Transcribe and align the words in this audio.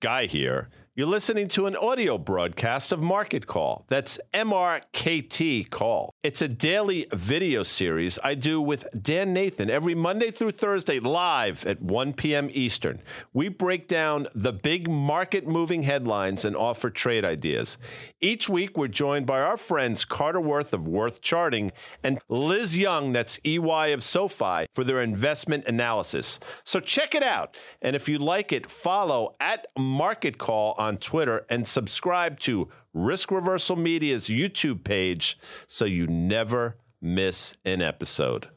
Guy 0.00 0.26
here. 0.26 0.68
You're 0.98 1.06
listening 1.06 1.48
to 1.48 1.66
an 1.66 1.76
audio 1.76 2.16
broadcast 2.16 2.90
of 2.90 3.02
Market 3.02 3.46
Call. 3.46 3.84
That's 3.88 4.18
MRKT 4.32 5.68
Call. 5.68 6.14
It's 6.22 6.40
a 6.40 6.48
daily 6.48 7.06
video 7.12 7.64
series 7.64 8.18
I 8.24 8.34
do 8.34 8.62
with 8.62 8.88
Dan 8.98 9.34
Nathan 9.34 9.68
every 9.68 9.94
Monday 9.94 10.30
through 10.30 10.52
Thursday 10.52 10.98
live 10.98 11.66
at 11.66 11.82
1 11.82 12.14
p.m. 12.14 12.48
Eastern. 12.50 13.02
We 13.34 13.50
break 13.50 13.88
down 13.88 14.28
the 14.34 14.54
big 14.54 14.88
market 14.88 15.46
moving 15.46 15.82
headlines 15.82 16.46
and 16.46 16.56
offer 16.56 16.88
trade 16.88 17.26
ideas. 17.26 17.76
Each 18.22 18.48
week, 18.48 18.78
we're 18.78 18.88
joined 18.88 19.26
by 19.26 19.42
our 19.42 19.58
friends 19.58 20.06
Carter 20.06 20.40
Worth 20.40 20.72
of 20.72 20.88
Worth 20.88 21.20
Charting 21.20 21.72
and 22.02 22.20
Liz 22.30 22.78
Young, 22.78 23.12
that's 23.12 23.38
EY 23.44 23.92
of 23.92 24.02
SoFi, 24.02 24.64
for 24.72 24.82
their 24.82 25.02
investment 25.02 25.66
analysis. 25.66 26.40
So 26.64 26.80
check 26.80 27.14
it 27.14 27.22
out. 27.22 27.54
And 27.82 27.94
if 27.94 28.08
you 28.08 28.18
like 28.18 28.50
it, 28.50 28.70
follow 28.70 29.34
at 29.38 29.66
Market 29.76 30.38
Call 30.38 30.74
on 30.78 30.85
on 30.86 30.96
Twitter 30.98 31.44
and 31.50 31.66
subscribe 31.66 32.38
to 32.38 32.68
Risk 32.94 33.32
Reversal 33.32 33.74
Media's 33.74 34.28
YouTube 34.28 34.84
page 34.84 35.36
so 35.66 35.84
you 35.84 36.06
never 36.06 36.76
miss 37.02 37.56
an 37.64 37.82
episode. 37.82 38.50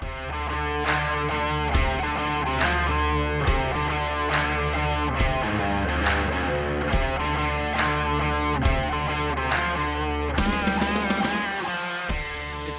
It's 0.00 0.08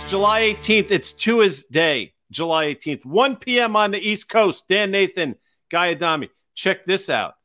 July 0.09 0.41
18th. 0.41 0.89
It's 0.89 1.11
Tuesday, 1.11 2.13
July 2.31 2.73
18th, 2.73 3.05
1 3.05 3.35
p.m. 3.35 3.75
on 3.75 3.91
the 3.91 3.99
East 3.99 4.27
Coast. 4.27 4.67
Dan 4.67 4.89
Nathan, 4.89 5.35
Guy 5.69 5.91
Adami. 5.91 6.31
Check 6.55 6.87
this 6.87 7.11
out 7.11 7.36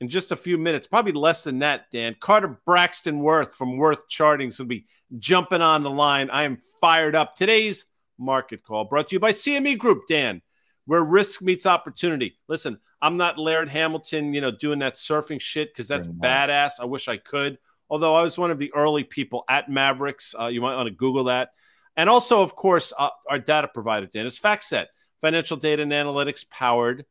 in 0.00 0.08
just 0.08 0.32
a 0.32 0.36
few 0.36 0.58
minutes, 0.58 0.86
probably 0.86 1.12
less 1.12 1.44
than 1.44 1.60
that, 1.60 1.90
Dan. 1.92 2.14
Carter 2.20 2.60
Braxton 2.64 3.20
Worth 3.20 3.54
from 3.54 3.76
Worth 3.76 4.08
Charting 4.08 4.52
will 4.58 4.66
be 4.66 4.86
jumping 5.18 5.62
on 5.62 5.82
the 5.82 5.90
line. 5.90 6.30
I 6.30 6.44
am 6.44 6.58
fired 6.80 7.14
up. 7.14 7.34
Today's 7.34 7.84
market 8.18 8.62
call 8.62 8.84
brought 8.84 9.08
to 9.08 9.16
you 9.16 9.20
by 9.20 9.32
CME 9.32 9.78
Group, 9.78 10.02
Dan, 10.08 10.40
where 10.86 11.02
risk 11.02 11.42
meets 11.42 11.66
opportunity. 11.66 12.38
Listen, 12.48 12.78
I'm 13.00 13.16
not 13.16 13.38
Laird 13.38 13.68
Hamilton, 13.68 14.34
you 14.34 14.40
know, 14.40 14.50
doing 14.50 14.80
that 14.80 14.94
surfing 14.94 15.40
shit 15.40 15.72
because 15.72 15.88
that's 15.88 16.06
badass. 16.08 16.72
I 16.80 16.84
wish 16.84 17.08
I 17.08 17.16
could. 17.16 17.58
Although 17.90 18.14
I 18.14 18.22
was 18.22 18.36
one 18.36 18.50
of 18.50 18.58
the 18.58 18.72
early 18.74 19.04
people 19.04 19.44
at 19.48 19.68
Mavericks. 19.68 20.34
Uh, 20.38 20.46
you 20.46 20.60
might 20.60 20.74
want 20.74 20.88
to 20.88 20.94
Google 20.94 21.24
that. 21.24 21.50
And 21.96 22.08
also, 22.08 22.42
of 22.42 22.54
course, 22.54 22.92
uh, 22.96 23.08
our 23.28 23.38
data 23.38 23.68
provider, 23.68 24.06
Dan, 24.06 24.26
is 24.26 24.38
FactSet, 24.38 24.86
financial 25.20 25.56
data 25.56 25.82
and 25.82 25.90
analytics 25.90 26.48
powered 26.48 27.04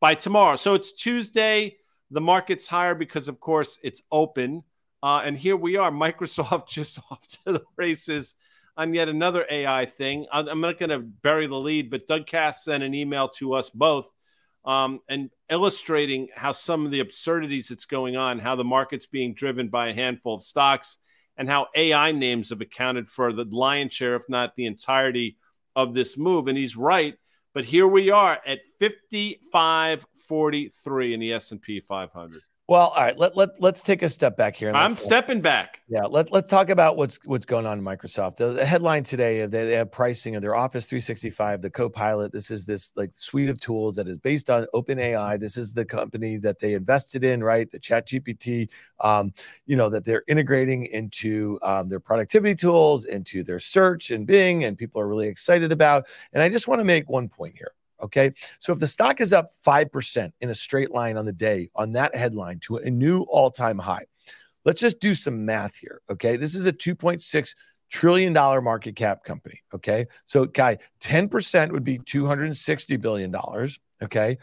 by 0.00 0.14
tomorrow. 0.14 0.56
So 0.56 0.74
it's 0.74 0.92
Tuesday. 0.92 1.76
The 2.10 2.20
market's 2.20 2.66
higher 2.66 2.94
because, 2.94 3.28
of 3.28 3.40
course, 3.40 3.78
it's 3.82 4.02
open. 4.12 4.62
Uh, 5.02 5.22
and 5.24 5.36
here 5.36 5.56
we 5.56 5.76
are, 5.76 5.90
Microsoft 5.92 6.68
just 6.68 6.98
off 7.10 7.26
to 7.28 7.52
the 7.52 7.64
races 7.76 8.34
on 8.76 8.92
yet 8.92 9.08
another 9.08 9.46
AI 9.50 9.86
thing. 9.86 10.26
I'm 10.32 10.60
not 10.60 10.78
going 10.78 10.90
to 10.90 10.98
bury 10.98 11.46
the 11.46 11.54
lead, 11.54 11.90
but 11.90 12.06
Doug 12.06 12.26
Kass 12.26 12.64
sent 12.64 12.82
an 12.82 12.94
email 12.94 13.28
to 13.36 13.54
us 13.54 13.70
both 13.70 14.10
um, 14.64 15.00
and 15.08 15.30
illustrating 15.50 16.28
how 16.34 16.52
some 16.52 16.84
of 16.84 16.90
the 16.90 17.00
absurdities 17.00 17.68
that's 17.68 17.84
going 17.84 18.16
on, 18.16 18.38
how 18.38 18.56
the 18.56 18.64
market's 18.64 19.06
being 19.06 19.34
driven 19.34 19.68
by 19.68 19.88
a 19.88 19.94
handful 19.94 20.34
of 20.34 20.42
stocks, 20.42 20.98
and 21.36 21.48
how 21.48 21.68
AI 21.74 22.12
names 22.12 22.50
have 22.50 22.60
accounted 22.60 23.08
for 23.08 23.32
the 23.32 23.44
lion's 23.44 23.92
share, 23.92 24.16
if 24.16 24.22
not 24.28 24.54
the 24.54 24.66
entirety 24.66 25.36
of 25.76 25.92
this 25.94 26.16
move. 26.16 26.48
And 26.48 26.56
he's 26.56 26.76
right. 26.76 27.14
But 27.54 27.64
here 27.64 27.86
we 27.86 28.10
are 28.10 28.40
at 28.44 28.60
55 28.80 30.06
43 30.26 31.14
in 31.14 31.20
the 31.20 31.32
S&P 31.32 31.80
500. 31.80 32.42
Well, 32.66 32.88
all 32.88 33.02
right, 33.02 33.18
let, 33.18 33.36
let, 33.36 33.60
let's 33.60 33.82
take 33.82 34.02
a 34.02 34.08
step 34.08 34.38
back 34.38 34.56
here. 34.56 34.72
I'm 34.72 34.96
stepping 34.96 35.42
back. 35.42 35.80
Yeah, 35.86 36.04
let, 36.04 36.32
let's 36.32 36.48
talk 36.48 36.70
about 36.70 36.96
what's 36.96 37.18
what's 37.26 37.44
going 37.44 37.66
on 37.66 37.78
in 37.78 37.84
Microsoft. 37.84 38.36
The, 38.36 38.52
the 38.52 38.64
headline 38.64 39.04
today, 39.04 39.44
they, 39.44 39.66
they 39.66 39.74
have 39.74 39.92
pricing 39.92 40.34
of 40.34 40.40
their 40.40 40.54
Office 40.54 40.86
365, 40.86 41.60
the 41.60 41.68
Copilot. 41.68 42.32
This 42.32 42.50
is 42.50 42.64
this 42.64 42.90
like 42.96 43.10
suite 43.14 43.50
of 43.50 43.60
tools 43.60 43.96
that 43.96 44.08
is 44.08 44.16
based 44.16 44.48
on 44.48 44.66
OpenAI. 44.74 45.38
This 45.38 45.58
is 45.58 45.74
the 45.74 45.84
company 45.84 46.38
that 46.38 46.58
they 46.58 46.72
invested 46.72 47.22
in, 47.22 47.44
right? 47.44 47.70
The 47.70 47.78
Chat 47.78 48.08
GPT, 48.08 48.70
um, 49.00 49.34
you 49.66 49.76
know, 49.76 49.90
that 49.90 50.06
they're 50.06 50.24
integrating 50.26 50.86
into 50.86 51.58
um, 51.60 51.90
their 51.90 52.00
productivity 52.00 52.54
tools, 52.54 53.04
into 53.04 53.44
their 53.44 53.60
search 53.60 54.10
and 54.10 54.26
Bing, 54.26 54.64
and 54.64 54.78
people 54.78 55.02
are 55.02 55.06
really 55.06 55.28
excited 55.28 55.70
about. 55.70 56.06
And 56.32 56.42
I 56.42 56.48
just 56.48 56.66
want 56.66 56.80
to 56.80 56.84
make 56.84 57.10
one 57.10 57.28
point 57.28 57.56
here 57.58 57.72
Okay. 58.02 58.32
So 58.60 58.72
if 58.72 58.78
the 58.78 58.86
stock 58.86 59.20
is 59.20 59.32
up 59.32 59.48
5% 59.66 60.32
in 60.40 60.50
a 60.50 60.54
straight 60.54 60.90
line 60.90 61.16
on 61.16 61.24
the 61.24 61.32
day 61.32 61.70
on 61.74 61.92
that 61.92 62.14
headline 62.14 62.60
to 62.60 62.76
a 62.76 62.90
new 62.90 63.22
all 63.22 63.50
time 63.50 63.78
high, 63.78 64.04
let's 64.64 64.80
just 64.80 65.00
do 65.00 65.14
some 65.14 65.44
math 65.44 65.76
here. 65.76 66.00
Okay. 66.10 66.36
This 66.36 66.54
is 66.54 66.66
a 66.66 66.72
2.6 66.72 67.54
trillion 67.90 68.32
dollar 68.32 68.60
market 68.60 68.96
cap 68.96 69.24
company. 69.24 69.62
Okay. 69.72 70.06
So, 70.26 70.46
guy, 70.46 70.78
10% 71.00 71.72
would 71.72 71.84
be 71.84 71.98
$260 71.98 73.00
billion. 73.00 73.34
Okay. 74.02 74.38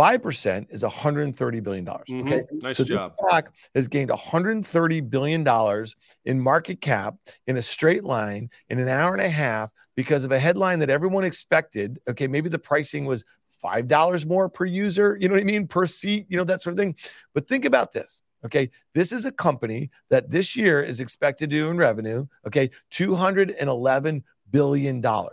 5% 0.00 0.66
is 0.70 0.82
$130 0.82 1.62
billion. 1.62 1.84
Mm-hmm. 1.84 2.26
Okay. 2.26 2.42
Nice 2.52 2.78
so 2.78 2.84
job. 2.84 3.12
stock 3.18 3.52
has 3.74 3.86
gained 3.86 4.08
$130 4.08 5.10
billion 5.10 5.86
in 6.24 6.40
market 6.40 6.80
cap 6.80 7.16
in 7.46 7.58
a 7.58 7.62
straight 7.62 8.02
line 8.02 8.48
in 8.70 8.78
an 8.78 8.88
hour 8.88 9.12
and 9.12 9.20
a 9.20 9.28
half 9.28 9.70
because 9.96 10.24
of 10.24 10.32
a 10.32 10.38
headline 10.38 10.78
that 10.78 10.88
everyone 10.88 11.24
expected. 11.24 12.00
Okay. 12.08 12.26
Maybe 12.26 12.48
the 12.48 12.58
pricing 12.58 13.04
was 13.04 13.26
$5 13.62 14.26
more 14.26 14.48
per 14.48 14.64
user, 14.64 15.18
you 15.20 15.28
know 15.28 15.34
what 15.34 15.42
I 15.42 15.44
mean? 15.44 15.66
Per 15.66 15.86
seat, 15.86 16.24
you 16.30 16.38
know, 16.38 16.44
that 16.44 16.62
sort 16.62 16.72
of 16.72 16.78
thing. 16.78 16.96
But 17.34 17.46
think 17.46 17.66
about 17.66 17.92
this. 17.92 18.22
Okay. 18.42 18.70
This 18.94 19.12
is 19.12 19.26
a 19.26 19.32
company 19.32 19.90
that 20.08 20.30
this 20.30 20.56
year 20.56 20.82
is 20.82 21.00
expected 21.00 21.50
to 21.50 21.56
do 21.56 21.68
in 21.68 21.76
revenue. 21.76 22.26
Okay. 22.46 22.70
$211 22.90 24.22
billion. 24.50 25.02
The 25.02 25.28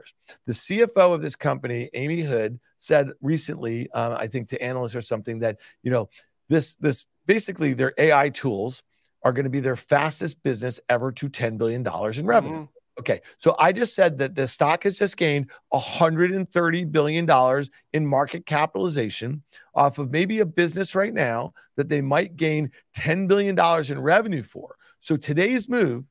CFO 0.50 1.13
of 1.13 1.22
this 1.22 1.38
company, 1.38 1.89
Amy 1.94 2.19
Hood, 2.19 2.59
said 2.87 3.11
recently, 3.21 3.89
uh, 3.91 4.15
I 4.17 4.27
think 4.27 4.49
to 4.49 4.61
analysts 4.61 4.95
or 4.95 5.01
something, 5.01 5.39
that 5.39 5.59
you 5.83 5.91
know 5.91 6.09
this 6.49 6.75
this 6.75 7.05
basically 7.25 7.73
their 7.73 7.93
AI 7.97 8.29
tools 8.29 8.83
are 9.23 9.33
going 9.33 9.43
to 9.43 9.51
be 9.51 9.59
their 9.59 9.75
fastest 9.75 10.41
business 10.43 10.79
ever 10.89 11.11
to 11.11 11.29
ten 11.29 11.57
billion 11.57 11.83
dollars 11.83 12.17
in 12.17 12.25
revenue. 12.25 12.55
Mm-hmm. 12.55 12.71
Okay, 12.99 13.21
so 13.37 13.55
I 13.59 13.73
just 13.73 13.93
said 13.93 14.17
that 14.17 14.33
the 14.33 14.47
stock 14.47 14.83
has 14.83 14.97
just 14.97 15.17
gained 15.17 15.51
130 15.69 16.85
billion 16.85 17.27
dollars 17.27 17.69
in 17.93 18.07
market 18.07 18.47
capitalization 18.47 19.43
off 19.75 19.99
of 19.99 20.11
maybe 20.11 20.39
a 20.39 20.47
business 20.47 20.95
right 20.95 21.13
now 21.13 21.53
that 21.75 21.89
they 21.89 22.01
might 22.01 22.35
gain 22.37 22.71
10 22.95 23.27
billion 23.27 23.53
dollars 23.53 23.91
in 23.91 24.01
revenue 24.01 24.41
for. 24.41 24.77
So 24.99 25.15
today's 25.15 25.69
move 25.69 26.05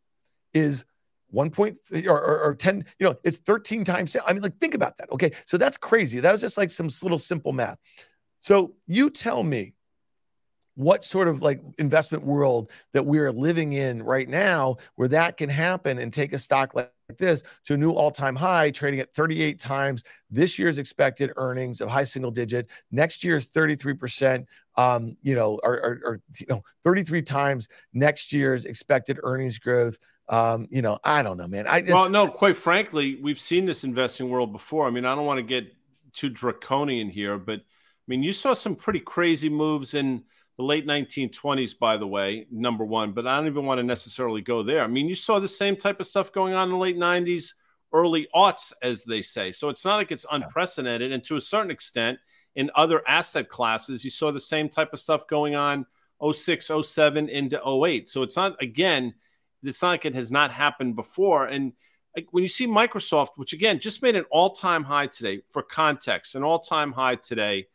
is 0.54 0.84
one 1.36 1.50
point 1.50 1.76
or, 2.06 2.18
or, 2.18 2.40
or, 2.40 2.54
10, 2.54 2.84
you 2.98 3.06
know, 3.06 3.14
it's 3.22 3.36
13 3.36 3.84
times. 3.84 4.16
I 4.26 4.32
mean, 4.32 4.42
like, 4.42 4.58
think 4.58 4.74
about 4.74 4.96
that. 4.96 5.12
Okay. 5.12 5.32
So 5.44 5.58
that's 5.58 5.76
crazy. 5.76 6.18
That 6.20 6.32
was 6.32 6.40
just 6.40 6.56
like 6.56 6.70
some 6.70 6.88
little 7.02 7.18
simple 7.18 7.52
math. 7.52 7.78
So 8.40 8.72
you 8.86 9.10
tell 9.10 9.42
me 9.42 9.74
what 10.76 11.04
sort 11.04 11.26
of 11.26 11.42
like 11.42 11.60
investment 11.78 12.24
world 12.24 12.70
that 12.92 13.04
we're 13.04 13.32
living 13.32 13.72
in 13.72 14.02
right 14.02 14.28
now 14.28 14.76
where 14.94 15.08
that 15.08 15.36
can 15.36 15.48
happen 15.48 15.98
and 15.98 16.12
take 16.12 16.32
a 16.32 16.38
stock 16.38 16.74
like 16.74 16.92
this 17.18 17.42
to 17.64 17.74
a 17.74 17.76
new 17.76 17.92
all-time 17.92 18.36
high 18.36 18.70
trading 18.70 19.00
at 19.00 19.12
38 19.14 19.58
times 19.58 20.02
this 20.30 20.58
year's 20.58 20.78
expected 20.78 21.30
earnings 21.36 21.80
of 21.80 21.88
high 21.88 22.04
single 22.04 22.30
digit 22.30 22.68
next 22.90 23.24
year 23.24 23.38
33% 23.40 24.44
um 24.76 25.16
you 25.22 25.34
know 25.34 25.58
or, 25.62 25.74
or, 25.74 26.00
or 26.04 26.20
you 26.38 26.46
know 26.48 26.62
33 26.84 27.22
times 27.22 27.68
next 27.94 28.32
year's 28.32 28.64
expected 28.66 29.18
earnings 29.22 29.58
growth 29.58 29.98
um, 30.28 30.66
you 30.70 30.82
know, 30.82 30.98
I 31.04 31.22
don't 31.22 31.36
know, 31.36 31.46
man. 31.46 31.66
I 31.66 31.82
well, 31.86 32.08
no, 32.08 32.28
quite 32.28 32.56
frankly, 32.56 33.18
we've 33.22 33.40
seen 33.40 33.64
this 33.66 33.84
investing 33.84 34.28
world 34.28 34.52
before. 34.52 34.86
I 34.86 34.90
mean, 34.90 35.04
I 35.04 35.14
don't 35.14 35.26
want 35.26 35.38
to 35.38 35.42
get 35.42 35.72
too 36.12 36.28
draconian 36.28 37.10
here, 37.10 37.38
but 37.38 37.60
I 37.60 38.06
mean, 38.08 38.22
you 38.22 38.32
saw 38.32 38.54
some 38.54 38.74
pretty 38.74 39.00
crazy 39.00 39.48
moves 39.48 39.94
in 39.94 40.24
the 40.56 40.64
late 40.64 40.86
1920s, 40.86 41.78
by 41.78 41.96
the 41.96 42.06
way, 42.06 42.46
number 42.50 42.84
one, 42.84 43.12
but 43.12 43.26
I 43.26 43.36
don't 43.36 43.46
even 43.46 43.66
want 43.66 43.78
to 43.78 43.82
necessarily 43.82 44.40
go 44.40 44.62
there. 44.62 44.82
I 44.82 44.86
mean, 44.86 45.08
you 45.08 45.14
saw 45.14 45.38
the 45.38 45.48
same 45.48 45.76
type 45.76 46.00
of 46.00 46.06
stuff 46.06 46.32
going 46.32 46.54
on 46.54 46.68
in 46.68 46.72
the 46.72 46.78
late 46.78 46.96
90s, 46.96 47.52
early 47.92 48.26
aughts, 48.34 48.72
as 48.82 49.04
they 49.04 49.20
say. 49.20 49.52
So 49.52 49.68
it's 49.68 49.84
not 49.84 49.96
like 49.96 50.12
it's 50.12 50.24
unprecedented. 50.30 51.12
And 51.12 51.22
to 51.24 51.36
a 51.36 51.40
certain 51.40 51.70
extent, 51.70 52.18
in 52.56 52.70
other 52.74 53.06
asset 53.06 53.48
classes. 53.48 54.02
You 54.02 54.10
saw 54.10 54.32
the 54.32 54.40
same 54.40 54.68
type 54.68 54.92
of 54.92 54.98
stuff 54.98 55.28
going 55.28 55.54
on 55.54 55.86
06, 56.32 56.70
07 56.82 57.28
into 57.28 57.60
08. 57.86 58.08
So 58.08 58.22
it's 58.22 58.36
not, 58.36 58.60
again, 58.60 59.14
it's 59.66 59.82
not 59.82 59.90
like 59.90 60.04
it 60.04 60.14
has 60.14 60.30
not 60.30 60.50
happened 60.50 60.96
before. 60.96 61.46
And 61.46 61.72
when 62.30 62.42
you 62.42 62.48
see 62.48 62.66
Microsoft, 62.66 63.30
which 63.36 63.52
again 63.52 63.78
just 63.78 64.02
made 64.02 64.16
an 64.16 64.24
all 64.30 64.50
time 64.50 64.84
high 64.84 65.06
today, 65.06 65.42
for 65.50 65.62
context, 65.62 66.34
an 66.34 66.42
all 66.42 66.58
time 66.58 66.92
high 66.92 67.16
today 67.16 67.66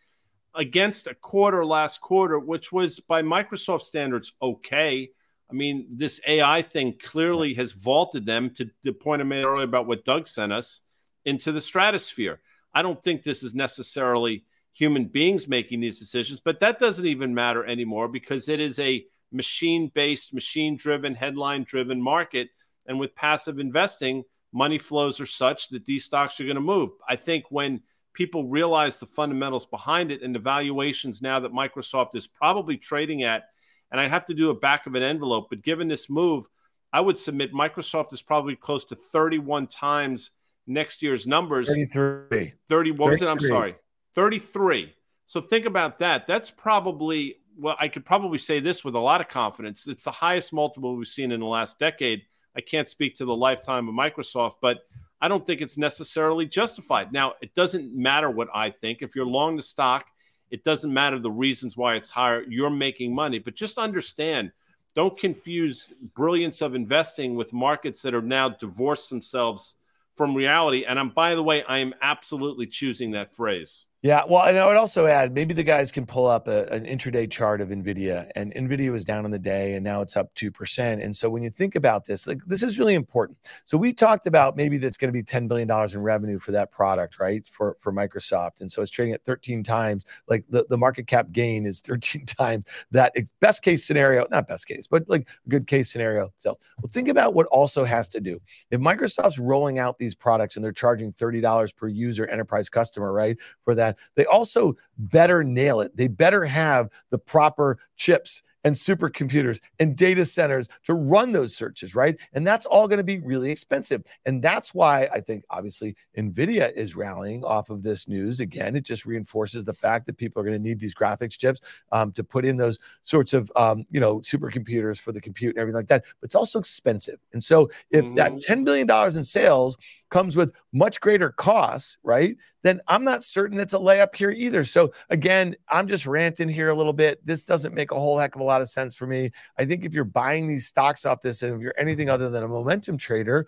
against 0.55 1.07
a 1.07 1.15
quarter 1.15 1.65
last 1.65 2.01
quarter, 2.01 2.39
which 2.39 2.71
was 2.71 2.99
by 2.99 3.21
Microsoft 3.21 3.81
standards 3.81 4.33
okay. 4.41 5.09
I 5.49 5.53
mean, 5.53 5.87
this 5.91 6.21
AI 6.27 6.61
thing 6.61 6.97
clearly 6.97 7.53
has 7.55 7.73
vaulted 7.73 8.25
them 8.25 8.49
to 8.51 8.69
the 8.83 8.93
point 8.93 9.21
I 9.21 9.25
made 9.25 9.43
earlier 9.43 9.65
about 9.65 9.87
what 9.87 10.05
Doug 10.05 10.27
sent 10.27 10.53
us 10.53 10.81
into 11.25 11.51
the 11.51 11.61
stratosphere. 11.61 12.39
I 12.73 12.81
don't 12.81 13.01
think 13.01 13.23
this 13.23 13.43
is 13.43 13.53
necessarily 13.53 14.45
human 14.73 15.05
beings 15.05 15.47
making 15.47 15.81
these 15.81 15.99
decisions, 15.99 16.39
but 16.39 16.61
that 16.61 16.79
doesn't 16.79 17.05
even 17.05 17.35
matter 17.35 17.65
anymore 17.65 18.07
because 18.07 18.47
it 18.47 18.59
is 18.61 18.79
a 18.79 19.05
machine 19.31 19.91
based, 19.93 20.33
machine 20.33 20.75
driven, 20.75 21.15
headline 21.15 21.63
driven 21.63 22.01
market. 22.01 22.49
And 22.87 22.99
with 22.99 23.15
passive 23.15 23.59
investing, 23.59 24.23
money 24.51 24.77
flows 24.77 25.19
are 25.19 25.25
such 25.25 25.69
that 25.69 25.85
these 25.85 26.03
stocks 26.03 26.39
are 26.39 26.45
going 26.45 26.55
to 26.55 26.61
move. 26.61 26.91
I 27.07 27.15
think 27.15 27.45
when 27.49 27.81
people 28.13 28.47
realize 28.47 28.99
the 28.99 29.05
fundamentals 29.05 29.65
behind 29.65 30.11
it 30.11 30.21
and 30.21 30.35
the 30.35 30.39
valuations 30.39 31.21
now 31.21 31.39
that 31.39 31.53
Microsoft 31.53 32.15
is 32.15 32.27
probably 32.27 32.77
trading 32.77 33.23
at, 33.23 33.43
and 33.91 33.99
I 33.99 34.07
have 34.07 34.25
to 34.25 34.33
do 34.33 34.49
a 34.49 34.55
back 34.55 34.87
of 34.87 34.95
an 34.95 35.03
envelope, 35.03 35.47
but 35.49 35.61
given 35.61 35.87
this 35.87 36.09
move, 36.09 36.45
I 36.93 36.99
would 37.01 37.17
submit 37.17 37.53
Microsoft 37.53 38.13
is 38.13 38.21
probably 38.21 38.55
close 38.55 38.85
to 38.85 38.95
31 38.95 39.67
times 39.67 40.31
next 40.67 41.01
year's 41.01 41.25
numbers. 41.25 41.67
33. 41.67 42.53
30, 42.67 42.91
what 42.91 43.09
33. 43.09 43.11
was 43.11 43.21
it? 43.21 43.27
I'm 43.27 43.39
sorry. 43.39 43.75
33. 44.15 44.93
So 45.25 45.39
think 45.39 45.65
about 45.65 45.99
that. 45.99 46.27
That's 46.27 46.51
probably, 46.51 47.37
well, 47.57 47.75
I 47.79 47.87
could 47.87 48.05
probably 48.05 48.37
say 48.37 48.59
this 48.59 48.83
with 48.83 48.95
a 48.95 48.99
lot 48.99 49.21
of 49.21 49.27
confidence. 49.27 49.87
It's 49.87 50.03
the 50.03 50.11
highest 50.11 50.53
multiple 50.53 50.95
we've 50.95 51.07
seen 51.07 51.31
in 51.31 51.39
the 51.39 51.45
last 51.45 51.79
decade. 51.79 52.23
I 52.55 52.61
can't 52.61 52.89
speak 52.89 53.15
to 53.15 53.25
the 53.25 53.35
lifetime 53.35 53.87
of 53.87 53.95
Microsoft, 53.95 54.55
but 54.61 54.79
I 55.21 55.27
don't 55.27 55.45
think 55.45 55.61
it's 55.61 55.77
necessarily 55.77 56.45
justified. 56.45 57.13
Now, 57.13 57.33
it 57.41 57.53
doesn't 57.53 57.95
matter 57.95 58.29
what 58.29 58.49
I 58.53 58.71
think. 58.71 59.01
If 59.01 59.15
you're 59.15 59.25
long 59.25 59.55
the 59.55 59.61
stock, 59.61 60.07
it 60.49 60.63
doesn't 60.63 60.93
matter 60.93 61.19
the 61.19 61.31
reasons 61.31 61.77
why 61.77 61.95
it's 61.95 62.09
higher. 62.09 62.43
You're 62.47 62.69
making 62.69 63.13
money, 63.13 63.39
but 63.39 63.55
just 63.55 63.77
understand 63.77 64.51
don't 64.95 65.17
confuse 65.17 65.93
brilliance 66.15 66.61
of 66.61 66.75
investing 66.75 67.35
with 67.35 67.53
markets 67.53 68.01
that 68.01 68.13
are 68.13 68.21
now 68.21 68.49
divorced 68.49 69.09
themselves 69.09 69.75
from 70.17 70.35
reality. 70.35 70.83
And 70.83 70.99
I'm, 70.99 71.09
by 71.09 71.35
the 71.35 71.43
way, 71.43 71.63
I 71.63 71.77
am 71.77 71.93
absolutely 72.01 72.67
choosing 72.67 73.11
that 73.11 73.33
phrase. 73.33 73.87
Yeah, 74.03 74.23
well, 74.27 74.43
and 74.45 74.57
I 74.57 74.65
would 74.65 74.77
also 74.77 75.05
add 75.05 75.31
maybe 75.31 75.53
the 75.53 75.61
guys 75.63 75.91
can 75.91 76.07
pull 76.07 76.25
up 76.25 76.47
a, 76.47 76.65
an 76.73 76.85
intraday 76.85 77.29
chart 77.29 77.61
of 77.61 77.69
Nvidia, 77.69 78.31
and 78.35 78.51
Nvidia 78.55 78.91
was 78.91 79.05
down 79.05 79.25
in 79.25 79.31
the 79.31 79.37
day, 79.37 79.75
and 79.75 79.83
now 79.83 80.01
it's 80.01 80.17
up 80.17 80.33
two 80.33 80.49
percent. 80.49 81.03
And 81.03 81.15
so 81.15 81.29
when 81.29 81.43
you 81.43 81.51
think 81.51 81.75
about 81.75 82.05
this, 82.05 82.25
like 82.25 82.39
this 82.47 82.63
is 82.63 82.79
really 82.79 82.95
important. 82.95 83.37
So 83.67 83.77
we 83.77 83.93
talked 83.93 84.25
about 84.25 84.57
maybe 84.57 84.79
that's 84.79 84.97
going 84.97 85.09
to 85.09 85.13
be 85.13 85.21
ten 85.21 85.47
billion 85.47 85.67
dollars 85.67 85.93
in 85.93 86.01
revenue 86.01 86.39
for 86.39 86.51
that 86.51 86.71
product, 86.71 87.19
right? 87.19 87.45
For 87.45 87.77
for 87.79 87.93
Microsoft, 87.93 88.61
and 88.61 88.71
so 88.71 88.81
it's 88.81 88.89
trading 88.89 89.13
at 89.13 89.23
thirteen 89.23 89.63
times. 89.63 90.03
Like 90.27 90.45
the, 90.49 90.65
the 90.67 90.77
market 90.79 91.05
cap 91.05 91.31
gain 91.31 91.67
is 91.67 91.79
thirteen 91.85 92.25
times 92.25 92.65
that 92.89 93.13
best 93.39 93.61
case 93.61 93.85
scenario, 93.85 94.25
not 94.31 94.47
best 94.47 94.67
case, 94.67 94.87
but 94.89 95.07
like 95.09 95.27
good 95.47 95.67
case 95.67 95.91
scenario 95.91 96.33
sales. 96.37 96.59
Well, 96.81 96.89
think 96.91 97.07
about 97.07 97.35
what 97.35 97.45
also 97.47 97.83
has 97.83 98.09
to 98.09 98.19
do 98.19 98.39
if 98.71 98.81
Microsoft's 98.81 99.37
rolling 99.37 99.77
out 99.77 99.99
these 99.99 100.15
products 100.15 100.55
and 100.55 100.65
they're 100.65 100.71
charging 100.71 101.11
thirty 101.11 101.39
dollars 101.39 101.71
per 101.71 101.87
user 101.87 102.25
enterprise 102.25 102.67
customer, 102.67 103.13
right? 103.13 103.37
For 103.63 103.75
that 103.75 103.90
that. 103.91 104.15
They 104.15 104.25
also 104.25 104.75
better 104.97 105.43
nail 105.43 105.81
it. 105.81 105.95
They 105.95 106.07
better 106.07 106.45
have 106.45 106.89
the 107.09 107.17
proper 107.17 107.77
chips 107.95 108.43
and 108.63 108.75
supercomputers 108.75 109.59
and 109.79 109.95
data 109.95 110.25
centers 110.25 110.67
to 110.85 110.93
run 110.93 111.31
those 111.31 111.55
searches, 111.55 111.95
right? 111.95 112.17
And 112.33 112.45
that's 112.45 112.65
all 112.65 112.87
going 112.87 112.97
to 112.97 113.03
be 113.03 113.19
really 113.19 113.51
expensive. 113.51 114.03
And 114.25 114.41
that's 114.41 114.73
why 114.73 115.07
I 115.11 115.21
think 115.21 115.43
obviously 115.49 115.95
Nvidia 116.17 116.71
is 116.73 116.95
rallying 116.95 117.43
off 117.43 117.69
of 117.69 117.83
this 117.83 118.07
news. 118.07 118.39
Again, 118.39 118.75
it 118.75 118.83
just 118.83 119.05
reinforces 119.05 119.63
the 119.63 119.73
fact 119.73 120.05
that 120.05 120.17
people 120.17 120.41
are 120.41 120.45
going 120.45 120.57
to 120.57 120.63
need 120.63 120.79
these 120.79 120.95
graphics 120.95 121.37
chips 121.37 121.61
um, 121.91 122.11
to 122.13 122.23
put 122.23 122.45
in 122.45 122.57
those 122.57 122.79
sorts 123.03 123.33
of 123.33 123.51
um, 123.55 123.85
you 123.89 123.99
know 123.99 124.19
supercomputers 124.19 124.99
for 124.99 125.11
the 125.11 125.21
compute 125.21 125.55
and 125.55 125.61
everything 125.61 125.77
like 125.77 125.87
that. 125.87 126.03
But 126.19 126.27
it's 126.27 126.35
also 126.35 126.59
expensive. 126.59 127.19
And 127.33 127.43
so 127.43 127.69
if 127.89 128.05
mm-hmm. 128.05 128.15
that 128.15 128.33
$10 128.33 128.65
billion 128.65 128.89
in 129.17 129.23
sales 129.23 129.77
comes 130.09 130.35
with 130.35 130.53
much 130.73 130.99
greater 130.99 131.31
costs, 131.31 131.97
right? 132.03 132.35
Then 132.63 132.81
I'm 132.87 133.03
not 133.03 133.23
certain 133.23 133.59
it's 133.59 133.73
a 133.73 133.77
layup 133.79 134.15
here 134.15 134.31
either. 134.31 134.65
So 134.65 134.91
again, 135.09 135.55
I'm 135.69 135.87
just 135.87 136.05
ranting 136.05 136.49
here 136.49 136.69
a 136.69 136.75
little 136.75 136.93
bit. 136.93 137.25
This 137.25 137.43
doesn't 137.43 137.73
make 137.73 137.91
a 137.91 137.95
whole 137.95 138.19
heck 138.19 138.35
of 138.35 138.41
a 138.41 138.43
lot 138.43 138.50
of 138.59 138.67
sense 138.67 138.95
for 138.95 139.07
me. 139.07 139.31
I 139.57 139.63
think 139.63 139.85
if 139.85 139.93
you're 139.93 140.03
buying 140.03 140.47
these 140.47 140.67
stocks 140.67 141.05
off 141.05 141.21
this 141.21 141.41
and 141.41 141.55
if 141.55 141.61
you're 141.61 141.73
anything 141.77 142.09
other 142.09 142.29
than 142.29 142.43
a 142.43 142.49
momentum 142.49 142.97
trader, 142.97 143.47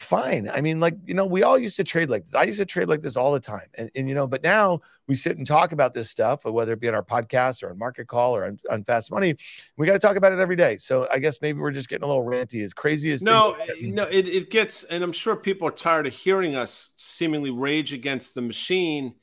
fine. 0.00 0.48
I 0.48 0.62
mean, 0.62 0.80
like, 0.80 0.96
you 1.04 1.12
know, 1.12 1.26
we 1.26 1.42
all 1.42 1.58
used 1.58 1.76
to 1.76 1.84
trade 1.84 2.08
like 2.08 2.24
this. 2.24 2.34
I 2.34 2.44
used 2.44 2.58
to 2.58 2.64
trade 2.64 2.88
like 2.88 3.02
this 3.02 3.16
all 3.16 3.32
the 3.32 3.40
time. 3.40 3.66
And, 3.76 3.90
and 3.94 4.08
you 4.08 4.14
know, 4.14 4.26
but 4.26 4.42
now 4.42 4.80
we 5.06 5.14
sit 5.14 5.36
and 5.36 5.46
talk 5.46 5.72
about 5.72 5.92
this 5.92 6.08
stuff, 6.08 6.46
uh, 6.46 6.52
whether 6.52 6.72
it 6.72 6.80
be 6.80 6.88
on 6.88 6.94
our 6.94 7.04
podcast 7.04 7.62
or 7.62 7.70
on 7.70 7.78
Market 7.78 8.08
Call 8.08 8.34
or 8.34 8.46
on, 8.46 8.58
on 8.70 8.82
Fast 8.82 9.10
Money. 9.10 9.36
We 9.76 9.86
got 9.86 9.92
to 9.92 9.98
talk 9.98 10.16
about 10.16 10.32
it 10.32 10.38
every 10.38 10.56
day. 10.56 10.78
So 10.78 11.06
I 11.12 11.18
guess 11.18 11.42
maybe 11.42 11.60
we're 11.60 11.70
just 11.70 11.88
getting 11.88 12.04
a 12.04 12.06
little 12.06 12.24
ranty, 12.24 12.64
as 12.64 12.72
crazy 12.72 13.12
as 13.12 13.22
no, 13.22 13.52
eh, 13.52 13.66
no, 13.82 14.04
it, 14.04 14.26
it 14.26 14.50
gets, 14.50 14.84
and 14.84 15.04
I'm 15.04 15.12
sure 15.12 15.36
people 15.36 15.68
are 15.68 15.72
tired 15.72 16.06
of 16.06 16.14
hearing 16.14 16.56
us 16.56 16.92
seemingly 16.96 17.50
rage 17.50 17.92
against 17.92 18.34
the 18.34 18.40
machine. 18.40 19.14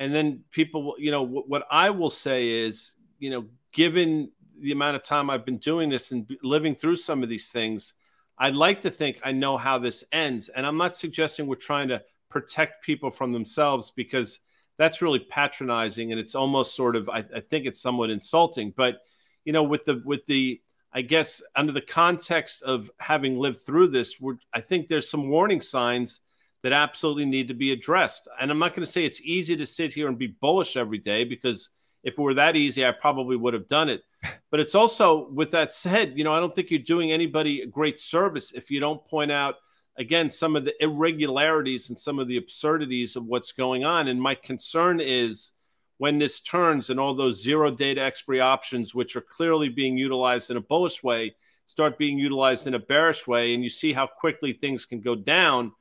And 0.00 0.14
then 0.14 0.44
people, 0.50 0.94
you 0.98 1.10
know, 1.10 1.22
what 1.22 1.66
I 1.70 1.90
will 1.90 2.10
say 2.10 2.48
is, 2.48 2.94
you 3.18 3.30
know, 3.30 3.46
given 3.72 4.32
the 4.62 4.72
amount 4.72 4.96
of 4.96 5.02
time 5.02 5.28
I've 5.28 5.44
been 5.44 5.58
doing 5.58 5.90
this 5.90 6.12
and 6.12 6.28
living 6.42 6.74
through 6.74 6.96
some 6.96 7.22
of 7.22 7.28
these 7.28 7.50
things, 7.50 7.94
I'd 8.38 8.54
like 8.54 8.82
to 8.82 8.90
think 8.90 9.20
I 9.22 9.32
know 9.32 9.56
how 9.56 9.78
this 9.78 10.04
ends. 10.12 10.48
And 10.48 10.66
I'm 10.66 10.76
not 10.76 10.96
suggesting 10.96 11.46
we're 11.46 11.56
trying 11.56 11.88
to 11.88 12.02
protect 12.28 12.84
people 12.84 13.10
from 13.10 13.32
themselves 13.32 13.92
because 13.94 14.40
that's 14.78 15.02
really 15.02 15.18
patronizing 15.18 16.12
and 16.12 16.20
it's 16.20 16.34
almost 16.34 16.74
sort 16.74 16.96
of 16.96 17.08
I, 17.08 17.18
I, 17.18 17.40
think 17.40 17.66
it's 17.66 17.80
somewhat 17.80 18.10
insulting. 18.10 18.72
But 18.74 19.00
you 19.44 19.52
know, 19.52 19.62
with 19.62 19.84
the 19.84 20.02
with 20.04 20.24
the 20.26 20.60
I 20.92 21.02
guess 21.02 21.42
under 21.54 21.72
the 21.72 21.80
context 21.80 22.62
of 22.62 22.90
having 22.98 23.38
lived 23.38 23.62
through 23.62 23.88
this, 23.88 24.20
we're, 24.20 24.36
I 24.52 24.60
think 24.60 24.88
there's 24.88 25.10
some 25.10 25.28
warning 25.28 25.60
signs 25.60 26.20
that 26.62 26.72
absolutely 26.72 27.24
need 27.24 27.48
to 27.48 27.54
be 27.54 27.72
addressed. 27.72 28.28
And 28.40 28.50
I'm 28.50 28.58
not 28.58 28.74
going 28.74 28.84
to 28.84 28.90
say 28.90 29.04
it's 29.04 29.20
easy 29.20 29.56
to 29.56 29.66
sit 29.66 29.92
here 29.92 30.06
and 30.06 30.18
be 30.18 30.28
bullish 30.28 30.76
every 30.76 30.98
day 30.98 31.24
because 31.24 31.70
if 32.02 32.14
it 32.14 32.18
were 32.18 32.34
that 32.34 32.56
easy, 32.56 32.84
I 32.84 32.90
probably 32.92 33.36
would 33.36 33.54
have 33.54 33.68
done 33.68 33.88
it. 33.88 34.02
But 34.50 34.60
it's 34.60 34.74
also, 34.74 35.30
with 35.30 35.52
that 35.52 35.72
said, 35.72 36.12
you 36.18 36.24
know, 36.24 36.34
I 36.34 36.38
don't 36.38 36.54
think 36.54 36.70
you're 36.70 36.80
doing 36.80 37.10
anybody 37.10 37.62
a 37.62 37.66
great 37.66 37.98
service 37.98 38.52
if 38.52 38.70
you 38.70 38.80
don't 38.80 39.02
point 39.06 39.32
out, 39.32 39.54
again, 39.96 40.28
some 40.28 40.56
of 40.56 40.66
the 40.66 40.74
irregularities 40.82 41.88
and 41.88 41.98
some 41.98 42.18
of 42.18 42.28
the 42.28 42.36
absurdities 42.36 43.16
of 43.16 43.24
what's 43.24 43.52
going 43.52 43.86
on. 43.86 44.08
And 44.08 44.20
my 44.20 44.34
concern 44.34 45.00
is 45.00 45.52
when 45.96 46.18
this 46.18 46.40
turns 46.40 46.90
and 46.90 47.00
all 47.00 47.14
those 47.14 47.42
zero 47.42 47.70
data 47.70 48.02
expiry 48.02 48.40
options, 48.40 48.94
which 48.94 49.16
are 49.16 49.22
clearly 49.22 49.70
being 49.70 49.96
utilized 49.96 50.50
in 50.50 50.58
a 50.58 50.60
bullish 50.60 51.02
way, 51.02 51.34
start 51.64 51.96
being 51.96 52.18
utilized 52.18 52.66
in 52.66 52.74
a 52.74 52.78
bearish 52.78 53.26
way, 53.26 53.54
and 53.54 53.62
you 53.62 53.70
see 53.70 53.94
how 53.94 54.06
quickly 54.06 54.52
things 54.52 54.84
can 54.84 55.00
go 55.00 55.14
down, 55.14 55.72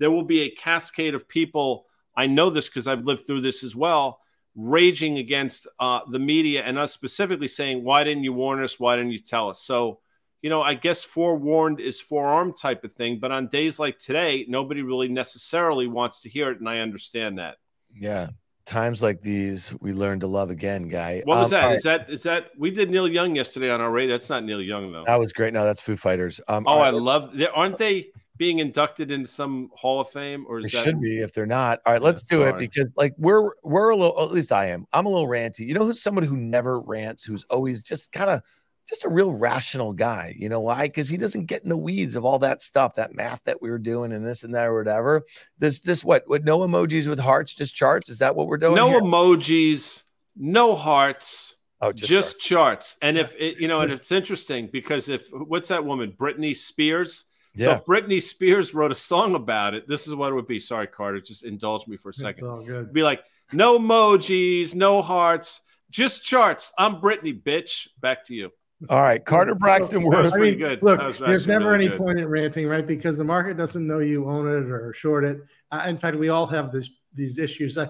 there 0.00 0.10
will 0.10 0.22
be 0.22 0.42
a 0.42 0.50
cascade 0.50 1.14
of 1.14 1.26
people. 1.26 1.86
I 2.14 2.26
know 2.26 2.50
this 2.50 2.68
because 2.68 2.86
I've 2.86 3.06
lived 3.06 3.26
through 3.26 3.40
this 3.40 3.64
as 3.64 3.74
well 3.74 4.20
raging 4.60 5.18
against 5.18 5.68
uh, 5.78 6.00
the 6.10 6.18
media 6.18 6.62
and 6.64 6.76
us 6.78 6.92
specifically 6.92 7.46
saying, 7.46 7.84
why 7.84 8.02
didn't 8.02 8.24
you 8.24 8.32
warn 8.32 8.62
us? 8.62 8.80
Why 8.80 8.96
didn't 8.96 9.12
you 9.12 9.20
tell 9.20 9.48
us? 9.48 9.62
So, 9.62 10.00
you 10.42 10.50
know, 10.50 10.62
I 10.62 10.74
guess 10.74 11.04
forewarned 11.04 11.78
is 11.78 12.00
forearmed 12.00 12.56
type 12.56 12.82
of 12.82 12.92
thing. 12.92 13.20
But 13.20 13.30
on 13.30 13.46
days 13.46 13.78
like 13.78 13.98
today, 14.00 14.44
nobody 14.48 14.82
really 14.82 15.08
necessarily 15.08 15.86
wants 15.86 16.22
to 16.22 16.28
hear 16.28 16.50
it. 16.50 16.58
And 16.58 16.68
I 16.68 16.80
understand 16.80 17.38
that. 17.38 17.58
Yeah. 17.94 18.30
Times 18.66 19.00
like 19.00 19.22
these, 19.22 19.72
we 19.80 19.92
learn 19.92 20.20
to 20.20 20.26
love 20.26 20.50
again, 20.50 20.88
guy. 20.88 21.22
What 21.24 21.38
was 21.38 21.52
um, 21.52 21.60
that? 21.60 21.66
Right. 21.66 21.76
Is 21.76 21.82
that 21.84 22.10
is 22.10 22.22
that 22.24 22.50
we 22.58 22.70
did 22.70 22.90
Neil 22.90 23.08
Young 23.08 23.36
yesterday 23.36 23.70
on 23.70 23.80
our 23.80 23.90
radio? 23.90 24.14
That's 24.14 24.28
not 24.28 24.44
Neil 24.44 24.60
Young 24.60 24.92
though. 24.92 25.04
That 25.06 25.18
was 25.18 25.32
great. 25.32 25.54
No, 25.54 25.64
that's 25.64 25.80
Foo 25.80 25.96
Fighters. 25.96 26.40
Um, 26.48 26.64
oh, 26.66 26.78
I 26.78 26.90
love. 26.90 27.34
Aren't 27.54 27.78
they? 27.78 28.08
Being 28.38 28.60
inducted 28.60 29.10
into 29.10 29.28
some 29.28 29.70
Hall 29.74 30.00
of 30.00 30.08
Fame, 30.08 30.46
or 30.48 30.60
is 30.60 30.70
they 30.72 30.78
that 30.78 30.84
should 30.84 31.00
be 31.00 31.18
if 31.18 31.34
they're 31.34 31.46
not? 31.46 31.80
All 31.84 31.92
right, 31.92 32.02
let's 32.02 32.22
do 32.22 32.44
it 32.44 32.56
because 32.58 32.90
like 32.96 33.14
we're 33.18 33.50
we're 33.62 33.90
a 33.90 33.96
little 33.96 34.22
at 34.22 34.30
least 34.30 34.52
I 34.52 34.66
am. 34.66 34.86
I'm 34.92 35.06
a 35.06 35.08
little 35.08 35.28
ranty. 35.28 35.60
You 35.60 35.74
know 35.74 35.84
who's 35.84 36.00
someone 36.00 36.24
who 36.24 36.36
never 36.36 36.80
rants, 36.80 37.24
who's 37.24 37.44
always 37.44 37.82
just 37.82 38.12
kind 38.12 38.30
of 38.30 38.42
just 38.88 39.04
a 39.04 39.08
real 39.08 39.32
rational 39.32 39.92
guy. 39.92 40.34
You 40.38 40.48
know 40.48 40.60
why? 40.60 40.86
Because 40.86 41.08
he 41.08 41.18
doesn't 41.18 41.44
get 41.44 41.62
in 41.62 41.68
the 41.68 41.76
weeds 41.76 42.16
of 42.16 42.24
all 42.24 42.38
that 42.38 42.62
stuff, 42.62 42.94
that 42.94 43.14
math 43.14 43.42
that 43.44 43.60
we 43.60 43.70
were 43.70 43.78
doing 43.78 44.12
and 44.12 44.24
this 44.24 44.44
and 44.44 44.54
that 44.54 44.68
or 44.68 44.78
whatever. 44.78 45.24
This 45.58 45.80
this 45.80 46.04
what 46.04 46.24
what 46.26 46.44
no 46.44 46.60
emojis 46.60 47.06
with 47.06 47.18
hearts, 47.18 47.54
just 47.54 47.74
charts. 47.74 48.08
Is 48.08 48.18
that 48.18 48.34
what 48.34 48.46
we're 48.46 48.56
doing? 48.56 48.76
No 48.76 48.88
here? 48.88 49.00
emojis, 49.00 50.04
no 50.36 50.74
hearts. 50.74 51.56
Oh, 51.80 51.92
just, 51.92 52.08
just 52.08 52.40
charts. 52.40 52.94
charts. 52.94 52.96
And 53.02 53.18
if 53.18 53.36
it, 53.36 53.60
you 53.60 53.68
know, 53.68 53.82
and 53.82 53.92
it's 53.92 54.10
interesting 54.10 54.68
because 54.72 55.08
if 55.08 55.28
what's 55.32 55.68
that 55.68 55.84
woman, 55.84 56.12
Britney 56.18 56.56
Spears? 56.56 57.24
Yeah. 57.58 57.64
So 57.64 57.72
if 57.72 57.84
Britney 57.84 58.22
Spears 58.22 58.72
wrote 58.72 58.92
a 58.92 58.94
song 58.94 59.34
about 59.34 59.74
it, 59.74 59.88
this 59.88 60.06
is 60.06 60.14
what 60.14 60.30
it 60.30 60.34
would 60.34 60.46
be. 60.46 60.60
Sorry, 60.60 60.86
Carter, 60.86 61.20
just 61.20 61.44
indulge 61.44 61.86
me 61.86 61.96
for 61.96 62.10
a 62.10 62.14
second. 62.14 62.46
It'd 62.68 62.92
be 62.92 63.02
like 63.02 63.20
No 63.52 63.78
emojis, 63.78 64.74
no 64.74 65.02
hearts, 65.02 65.60
just 65.90 66.22
charts. 66.22 66.72
I'm 66.78 67.00
Britney, 67.00 67.42
bitch. 67.42 67.88
Back 68.00 68.24
to 68.26 68.34
you. 68.34 68.50
All 68.88 69.00
right, 69.00 69.24
Carter 69.24 69.56
Braxton 69.56 70.04
Worth. 70.04 70.32
I 70.32 70.36
mean, 70.36 70.56
good. 70.56 70.80
Look, 70.84 71.00
there's 71.18 71.48
never 71.48 71.72
really 71.72 71.86
any 71.86 71.88
good. 71.88 71.98
point 71.98 72.20
in 72.20 72.28
ranting, 72.28 72.68
right? 72.68 72.86
Because 72.86 73.16
the 73.16 73.24
market 73.24 73.56
doesn't 73.56 73.84
know 73.84 73.98
you 73.98 74.30
own 74.30 74.46
it 74.46 74.70
or 74.70 74.92
short 74.94 75.24
it. 75.24 75.38
Uh, 75.72 75.84
in 75.88 75.98
fact, 75.98 76.16
we 76.16 76.28
all 76.28 76.46
have 76.46 76.70
this 76.70 76.88
these 77.12 77.38
issues. 77.38 77.76
I, 77.76 77.88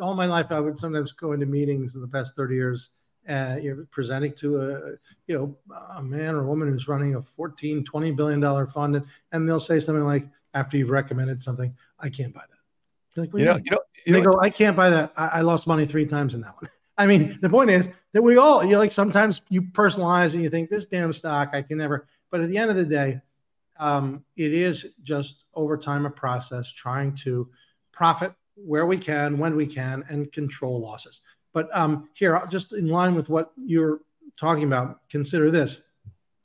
all 0.00 0.14
my 0.14 0.26
life, 0.26 0.46
I 0.50 0.60
would 0.60 0.78
sometimes 0.78 1.10
go 1.12 1.32
into 1.32 1.46
meetings 1.46 1.96
in 1.96 2.00
the 2.00 2.08
past 2.08 2.36
30 2.36 2.54
years 2.54 2.90
and 3.28 3.62
you're 3.62 3.86
presenting 3.90 4.32
to 4.32 4.60
a 4.60 4.90
you 5.26 5.38
know 5.38 5.56
a 5.94 6.02
man 6.02 6.34
or 6.34 6.40
a 6.40 6.46
woman 6.46 6.68
who's 6.68 6.88
running 6.88 7.14
a 7.14 7.22
14 7.22 7.84
20 7.84 8.10
billion 8.12 8.40
dollar 8.40 8.66
fund 8.66 8.96
and, 8.96 9.06
and 9.32 9.48
they'll 9.48 9.60
say 9.60 9.78
something 9.78 10.04
like 10.04 10.26
after 10.54 10.76
you've 10.76 10.90
recommended 10.90 11.40
something 11.40 11.72
i 12.00 12.08
can't 12.08 12.34
buy 12.34 12.40
that. 12.40 13.20
Like, 13.20 13.30
you, 13.34 13.44
know, 13.44 13.56
you 13.62 13.70
know 13.70 13.80
you 14.06 14.14
they 14.14 14.22
know, 14.22 14.32
go 14.32 14.40
i 14.40 14.50
can't 14.50 14.76
buy 14.76 14.90
that. 14.90 15.12
I, 15.16 15.26
I, 15.26 15.40
lost 15.42 15.66
money 15.66 15.86
three 15.86 16.06
times 16.06 16.34
in 16.34 16.40
that 16.40 16.54
one. 16.60 16.70
I 16.96 17.06
mean 17.06 17.38
the 17.40 17.48
point 17.48 17.70
is 17.70 17.88
that 18.12 18.22
we 18.22 18.38
all 18.38 18.64
you 18.64 18.78
like 18.78 18.92
sometimes 18.92 19.42
you 19.48 19.62
personalize 19.62 20.32
and 20.32 20.42
you 20.42 20.50
think 20.50 20.70
this 20.70 20.86
damn 20.86 21.12
stock 21.12 21.50
i 21.52 21.62
can 21.62 21.78
never 21.78 22.08
but 22.30 22.40
at 22.40 22.48
the 22.48 22.58
end 22.58 22.70
of 22.70 22.76
the 22.76 22.84
day 22.84 23.20
um, 23.78 24.24
it 24.36 24.52
is 24.52 24.86
just 25.04 25.44
over 25.54 25.76
time 25.76 26.04
a 26.04 26.10
process 26.10 26.72
trying 26.72 27.14
to 27.14 27.48
profit 27.92 28.32
where 28.56 28.86
we 28.86 28.96
can 28.96 29.38
when 29.38 29.54
we 29.54 29.66
can 29.66 30.04
and 30.08 30.32
control 30.32 30.80
losses 30.80 31.20
but 31.52 31.74
um, 31.76 32.08
here, 32.14 32.40
just 32.50 32.72
in 32.72 32.88
line 32.88 33.14
with 33.14 33.28
what 33.28 33.52
you're 33.56 34.00
talking 34.38 34.64
about, 34.64 35.00
consider 35.10 35.50
this. 35.50 35.78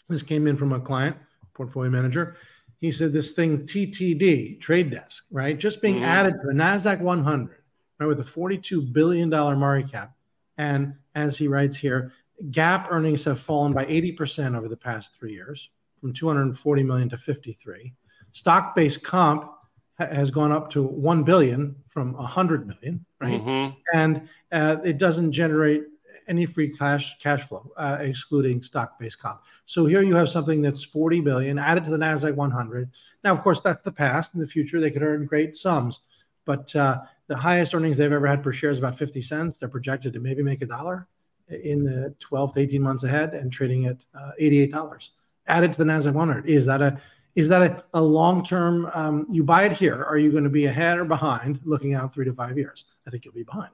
This 0.09 0.23
came 0.23 0.47
in 0.47 0.57
from 0.57 0.73
a 0.73 0.79
client, 0.79 1.15
portfolio 1.53 1.89
manager. 1.89 2.35
He 2.79 2.91
said 2.91 3.13
this 3.13 3.31
thing 3.31 3.59
TTD, 3.59 4.59
Trade 4.59 4.91
Desk, 4.91 5.23
right? 5.31 5.57
Just 5.57 5.81
being 5.81 5.95
mm-hmm. 5.95 6.03
added 6.03 6.33
to 6.33 6.47
the 6.47 6.53
NASDAQ 6.53 6.99
100, 6.99 7.57
right, 7.99 8.05
with 8.07 8.19
a 8.19 8.23
$42 8.23 8.91
billion 8.91 9.29
market 9.29 9.91
cap. 9.91 10.13
And 10.57 10.93
as 11.15 11.37
he 11.37 11.47
writes 11.47 11.77
here, 11.77 12.11
GAAP 12.49 12.87
earnings 12.91 13.23
have 13.23 13.39
fallen 13.39 13.73
by 13.73 13.85
80% 13.85 14.57
over 14.57 14.67
the 14.67 14.77
past 14.77 15.13
three 15.13 15.33
years, 15.33 15.69
from 16.01 16.13
240 16.13 16.83
million 16.83 17.09
to 17.09 17.17
53. 17.17 17.93
Stock-based 18.33 19.03
comp 19.03 19.52
has 19.97 20.31
gone 20.31 20.51
up 20.51 20.69
to 20.71 20.83
1 20.83 21.23
billion 21.23 21.75
from 21.87 22.13
100 22.13 22.67
million 22.67 23.05
right? 23.19 23.41
Mm-hmm. 23.41 23.77
and 23.93 24.27
uh, 24.51 24.77
it 24.83 24.97
doesn't 24.97 25.31
generate 25.31 25.83
any 26.27 26.45
free 26.45 26.69
cash 26.69 27.17
cash 27.19 27.43
flow 27.43 27.71
uh, 27.77 27.97
excluding 27.99 28.63
stock-based 28.63 29.19
comp. 29.19 29.41
So 29.65 29.85
here 29.85 30.01
you 30.01 30.15
have 30.15 30.29
something 30.29 30.61
that's 30.61 30.83
40 30.83 31.21
billion 31.21 31.59
added 31.59 31.83
to 31.85 31.91
the 31.91 31.97
nasdaq 31.97 32.35
100 32.35 32.89
now 33.23 33.31
of 33.31 33.41
course 33.41 33.61
that's 33.61 33.83
the 33.83 33.91
past. 33.91 34.33
In 34.33 34.39
the 34.39 34.47
future 34.47 34.79
they 34.79 34.91
could 34.91 35.03
earn 35.03 35.25
great 35.25 35.55
sums. 35.55 36.01
But 36.45 36.75
uh, 36.75 37.01
the 37.27 37.37
highest 37.37 37.73
earnings 37.73 37.95
they've 37.95 38.11
ever 38.11 38.27
had 38.27 38.43
per 38.43 38.51
share 38.51 38.69
is 38.69 38.79
about 38.79 38.97
50 38.97 39.21
cents. 39.21 39.55
They're 39.55 39.69
projected 39.69 40.11
to 40.13 40.19
maybe 40.19 40.43
make 40.43 40.61
a 40.61 40.65
dollar 40.65 41.07
in 41.49 41.83
the 41.85 42.13
12 42.19 42.55
to 42.55 42.59
18 42.59 42.81
months 42.81 43.03
ahead 43.03 43.33
and 43.33 43.51
trading 43.51 43.85
at 43.85 44.03
uh, 44.13 44.31
$88 44.41 45.09
added 45.47 45.73
to 45.73 45.77
the 45.77 45.83
nasdaq 45.83 46.13
100 46.13 46.49
is 46.49 46.65
that 46.65 46.81
a 46.81 46.99
is 47.35 47.49
that 47.49 47.61
a, 47.61 47.83
a 47.93 48.01
long 48.01 48.43
term? 48.43 48.89
Um, 48.93 49.25
you 49.29 49.43
buy 49.43 49.63
it 49.63 49.71
here. 49.71 50.03
Are 50.03 50.17
you 50.17 50.31
going 50.31 50.43
to 50.43 50.49
be 50.49 50.65
ahead 50.65 50.97
or 50.97 51.05
behind? 51.05 51.59
Looking 51.63 51.93
out 51.95 52.13
three 52.13 52.25
to 52.25 52.33
five 52.33 52.57
years, 52.57 52.85
I 53.07 53.09
think 53.09 53.25
you'll 53.25 53.33
be 53.33 53.43
behind. 53.43 53.71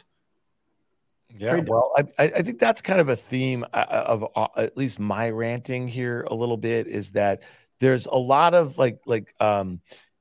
Yeah, 1.37 1.57
well, 1.67 1.93
I, 1.95 2.03
I 2.17 2.41
think 2.41 2.59
that's 2.59 2.81
kind 2.81 2.99
of 2.99 3.07
a 3.07 3.15
theme 3.15 3.63
uh, 3.71 3.77
uh, 3.77 4.03
of 4.07 4.25
uh, 4.35 4.47
at 4.57 4.75
least 4.75 4.99
my 4.99 5.29
ranting 5.29 5.87
here 5.87 6.23
a 6.23 6.33
little 6.33 6.57
bit 6.57 6.87
is 6.87 7.11
that 7.11 7.43
there's 7.79 8.07
a 8.07 8.15
lot 8.15 8.55
of 8.55 8.77
like 8.77 8.99
like 9.05 9.33
um, 9.39 9.79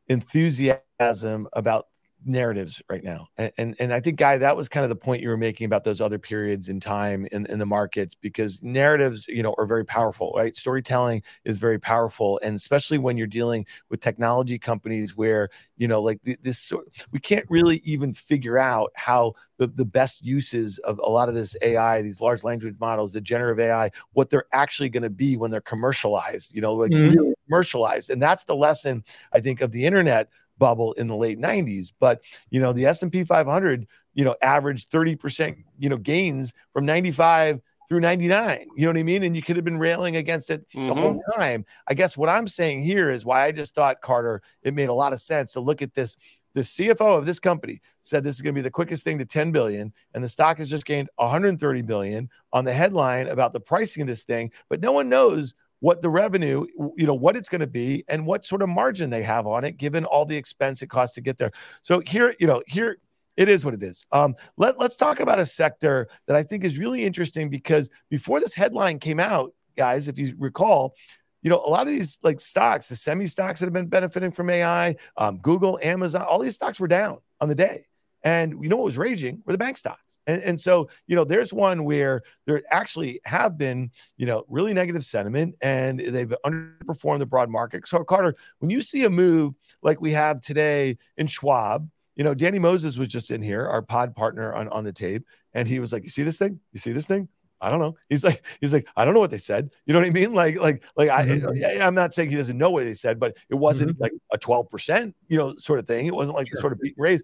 enthusiasm 0.08 1.48
about 1.54 1.86
narratives 2.24 2.82
right 2.90 3.02
now. 3.02 3.28
And, 3.36 3.52
and, 3.58 3.76
and 3.78 3.92
I 3.92 4.00
think 4.00 4.18
guy, 4.18 4.38
that 4.38 4.56
was 4.56 4.68
kind 4.68 4.84
of 4.84 4.88
the 4.88 4.96
point 4.96 5.22
you 5.22 5.28
were 5.28 5.36
making 5.36 5.64
about 5.66 5.84
those 5.84 6.00
other 6.00 6.18
periods 6.18 6.68
in 6.68 6.80
time 6.80 7.26
in, 7.32 7.46
in 7.46 7.58
the 7.58 7.66
markets 7.66 8.14
because 8.14 8.62
narratives, 8.62 9.26
you 9.28 9.42
know, 9.42 9.54
are 9.58 9.66
very 9.66 9.84
powerful, 9.84 10.32
right? 10.36 10.56
Storytelling 10.56 11.22
is 11.44 11.58
very 11.58 11.78
powerful. 11.78 12.40
And 12.42 12.56
especially 12.56 12.98
when 12.98 13.16
you're 13.16 13.26
dealing 13.26 13.66
with 13.88 14.00
technology 14.00 14.58
companies 14.58 15.16
where, 15.16 15.48
you 15.76 15.88
know, 15.88 16.02
like 16.02 16.20
this, 16.42 16.72
we 17.12 17.20
can't 17.20 17.46
really 17.48 17.78
even 17.84 18.14
figure 18.14 18.58
out 18.58 18.90
how 18.94 19.34
the, 19.58 19.66
the 19.66 19.84
best 19.84 20.24
uses 20.24 20.78
of 20.78 21.00
a 21.02 21.10
lot 21.10 21.28
of 21.28 21.34
this 21.34 21.56
AI, 21.62 22.02
these 22.02 22.20
large 22.20 22.44
language 22.44 22.76
models, 22.80 23.12
the 23.12 23.20
generative 23.20 23.60
AI, 23.60 23.90
what 24.12 24.30
they're 24.30 24.46
actually 24.52 24.88
going 24.88 25.02
to 25.02 25.10
be 25.10 25.36
when 25.36 25.50
they're 25.50 25.60
commercialized, 25.60 26.54
you 26.54 26.60
know, 26.60 26.74
like 26.74 26.90
mm-hmm. 26.90 27.16
really 27.16 27.34
commercialized. 27.46 28.10
And 28.10 28.20
that's 28.20 28.44
the 28.44 28.56
lesson 28.56 29.04
I 29.32 29.40
think 29.40 29.60
of 29.60 29.72
the 29.72 29.84
internet 29.84 30.28
bubble 30.58 30.92
in 30.94 31.06
the 31.06 31.16
late 31.16 31.38
90s 31.38 31.92
but 31.98 32.22
you 32.50 32.60
know 32.60 32.72
the 32.72 32.86
S&P 32.86 33.24
500 33.24 33.86
you 34.14 34.24
know 34.24 34.34
averaged 34.42 34.90
30% 34.90 35.64
you 35.78 35.88
know 35.88 35.96
gains 35.96 36.52
from 36.72 36.84
95 36.84 37.60
through 37.88 38.00
99 38.00 38.66
you 38.76 38.84
know 38.84 38.90
what 38.90 38.98
i 38.98 39.02
mean 39.02 39.22
and 39.22 39.34
you 39.34 39.42
could 39.42 39.56
have 39.56 39.64
been 39.64 39.78
railing 39.78 40.16
against 40.16 40.50
it 40.50 40.68
mm-hmm. 40.68 40.88
the 40.88 40.94
whole 40.94 41.14
mm-hmm. 41.14 41.40
time 41.40 41.64
i 41.88 41.94
guess 41.94 42.16
what 42.16 42.28
i'm 42.28 42.46
saying 42.46 42.82
here 42.82 43.10
is 43.10 43.24
why 43.24 43.44
i 43.44 43.52
just 43.52 43.74
thought 43.74 44.00
carter 44.02 44.42
it 44.62 44.74
made 44.74 44.88
a 44.88 44.94
lot 44.94 45.12
of 45.12 45.20
sense 45.20 45.52
to 45.52 45.60
look 45.60 45.80
at 45.80 45.94
this 45.94 46.16
the 46.54 46.60
cfo 46.60 47.16
of 47.16 47.24
this 47.24 47.40
company 47.40 47.80
said 48.02 48.22
this 48.22 48.36
is 48.36 48.42
going 48.42 48.54
to 48.54 48.58
be 48.58 48.62
the 48.62 48.70
quickest 48.70 49.04
thing 49.04 49.18
to 49.18 49.24
10 49.24 49.52
billion 49.52 49.92
and 50.14 50.22
the 50.22 50.28
stock 50.28 50.58
has 50.58 50.68
just 50.68 50.84
gained 50.84 51.08
130 51.16 51.82
billion 51.82 52.28
on 52.52 52.64
the 52.64 52.72
headline 52.72 53.26
about 53.28 53.52
the 53.52 53.60
pricing 53.60 54.02
of 54.02 54.06
this 54.06 54.24
thing 54.24 54.50
but 54.68 54.80
no 54.80 54.92
one 54.92 55.08
knows 55.08 55.54
what 55.80 56.00
the 56.00 56.10
revenue, 56.10 56.66
you 56.96 57.06
know, 57.06 57.14
what 57.14 57.36
it's 57.36 57.48
going 57.48 57.60
to 57.60 57.66
be 57.66 58.04
and 58.08 58.26
what 58.26 58.44
sort 58.44 58.62
of 58.62 58.68
margin 58.68 59.10
they 59.10 59.22
have 59.22 59.46
on 59.46 59.64
it, 59.64 59.76
given 59.76 60.04
all 60.04 60.24
the 60.24 60.36
expense 60.36 60.82
it 60.82 60.88
costs 60.88 61.14
to 61.14 61.20
get 61.20 61.38
there. 61.38 61.52
So 61.82 62.00
here, 62.00 62.34
you 62.40 62.46
know, 62.46 62.62
here 62.66 62.98
it 63.36 63.48
is 63.48 63.64
what 63.64 63.74
it 63.74 63.82
is. 63.82 64.04
Um, 64.10 64.34
let, 64.56 64.80
let's 64.80 64.96
talk 64.96 65.20
about 65.20 65.38
a 65.38 65.46
sector 65.46 66.08
that 66.26 66.36
I 66.36 66.42
think 66.42 66.64
is 66.64 66.78
really 66.78 67.04
interesting 67.04 67.48
because 67.48 67.88
before 68.10 68.40
this 68.40 68.54
headline 68.54 68.98
came 68.98 69.20
out, 69.20 69.54
guys, 69.76 70.08
if 70.08 70.18
you 70.18 70.34
recall, 70.38 70.94
you 71.42 71.50
know, 71.50 71.62
a 71.64 71.70
lot 71.70 71.82
of 71.82 71.92
these 71.92 72.18
like 72.22 72.40
stocks, 72.40 72.88
the 72.88 72.96
semi 72.96 73.26
stocks 73.26 73.60
that 73.60 73.66
have 73.66 73.72
been 73.72 73.86
benefiting 73.86 74.32
from 74.32 74.50
AI, 74.50 74.96
um, 75.16 75.38
Google, 75.38 75.78
Amazon, 75.82 76.22
all 76.22 76.40
these 76.40 76.56
stocks 76.56 76.80
were 76.80 76.88
down 76.88 77.18
on 77.40 77.48
the 77.48 77.54
day. 77.54 77.86
And 78.24 78.60
you 78.60 78.68
know 78.68 78.76
what 78.76 78.86
was 78.86 78.98
raging 78.98 79.42
were 79.46 79.52
the 79.52 79.58
bank 79.58 79.76
stocks. 79.76 80.07
And, 80.28 80.42
and 80.42 80.60
so, 80.60 80.90
you 81.06 81.16
know, 81.16 81.24
there's 81.24 81.52
one 81.52 81.84
where 81.84 82.22
there 82.44 82.62
actually 82.70 83.20
have 83.24 83.56
been, 83.56 83.90
you 84.18 84.26
know, 84.26 84.44
really 84.46 84.74
negative 84.74 85.02
sentiment 85.02 85.56
and 85.62 85.98
they've 85.98 86.32
underperformed 86.44 87.20
the 87.20 87.26
broad 87.26 87.48
market. 87.48 87.88
So, 87.88 88.04
Carter, 88.04 88.36
when 88.58 88.70
you 88.70 88.82
see 88.82 89.04
a 89.04 89.10
move 89.10 89.54
like 89.82 90.00
we 90.02 90.12
have 90.12 90.42
today 90.42 90.98
in 91.16 91.26
Schwab, 91.26 91.88
you 92.14 92.24
know, 92.24 92.34
Danny 92.34 92.58
Moses 92.58 92.98
was 92.98 93.08
just 93.08 93.30
in 93.30 93.40
here, 93.40 93.66
our 93.66 93.80
pod 93.80 94.14
partner 94.14 94.52
on, 94.52 94.68
on 94.68 94.84
the 94.84 94.92
tape, 94.92 95.24
and 95.54 95.66
he 95.66 95.80
was 95.80 95.92
like, 95.92 96.02
You 96.02 96.10
see 96.10 96.24
this 96.24 96.36
thing? 96.36 96.60
You 96.72 96.80
see 96.80 96.92
this 96.92 97.06
thing? 97.06 97.28
I 97.60 97.70
don't 97.70 97.78
know. 97.78 97.96
He's 98.08 98.22
like, 98.22 98.44
he's 98.60 98.72
like, 98.72 98.86
I 98.96 99.04
don't 99.04 99.14
know 99.14 99.20
what 99.20 99.30
they 99.30 99.38
said. 99.38 99.70
You 99.86 99.94
know 99.94 100.00
what 100.00 100.08
I 100.08 100.10
mean? 100.10 100.34
Like, 100.34 100.58
like, 100.58 100.84
like 100.96 101.08
mm-hmm. 101.08 101.80
I, 101.80 101.84
I'm 101.84 101.94
not 101.94 102.12
saying 102.12 102.30
he 102.30 102.36
doesn't 102.36 102.58
know 102.58 102.70
what 102.70 102.84
they 102.84 102.94
said, 102.94 103.18
but 103.18 103.36
it 103.48 103.54
wasn't 103.54 103.92
mm-hmm. 103.92 104.02
like 104.02 104.12
a 104.32 104.38
12%, 104.38 105.12
you 105.28 105.38
know, 105.38 105.56
sort 105.56 105.78
of 105.78 105.86
thing. 105.86 106.06
It 106.06 106.14
wasn't 106.14 106.36
like 106.36 106.48
sure. 106.48 106.56
the 106.56 106.60
sort 106.60 106.72
of 106.72 106.80
beat 106.80 106.94
and 106.96 107.02
raise. 107.02 107.22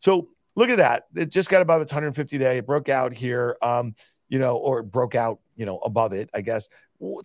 So 0.00 0.28
look 0.56 0.70
at 0.70 0.78
that. 0.78 1.06
It 1.14 1.28
just 1.30 1.48
got 1.48 1.62
above 1.62 1.82
its 1.82 1.92
150 1.92 2.38
day. 2.38 2.58
It 2.58 2.66
broke 2.66 2.88
out 2.88 3.12
here, 3.12 3.56
um, 3.62 3.94
you 4.28 4.38
know, 4.38 4.56
or 4.56 4.82
broke 4.82 5.14
out, 5.14 5.40
you 5.56 5.66
know, 5.66 5.78
above 5.78 6.12
it, 6.12 6.30
I 6.34 6.40
guess. 6.40 6.68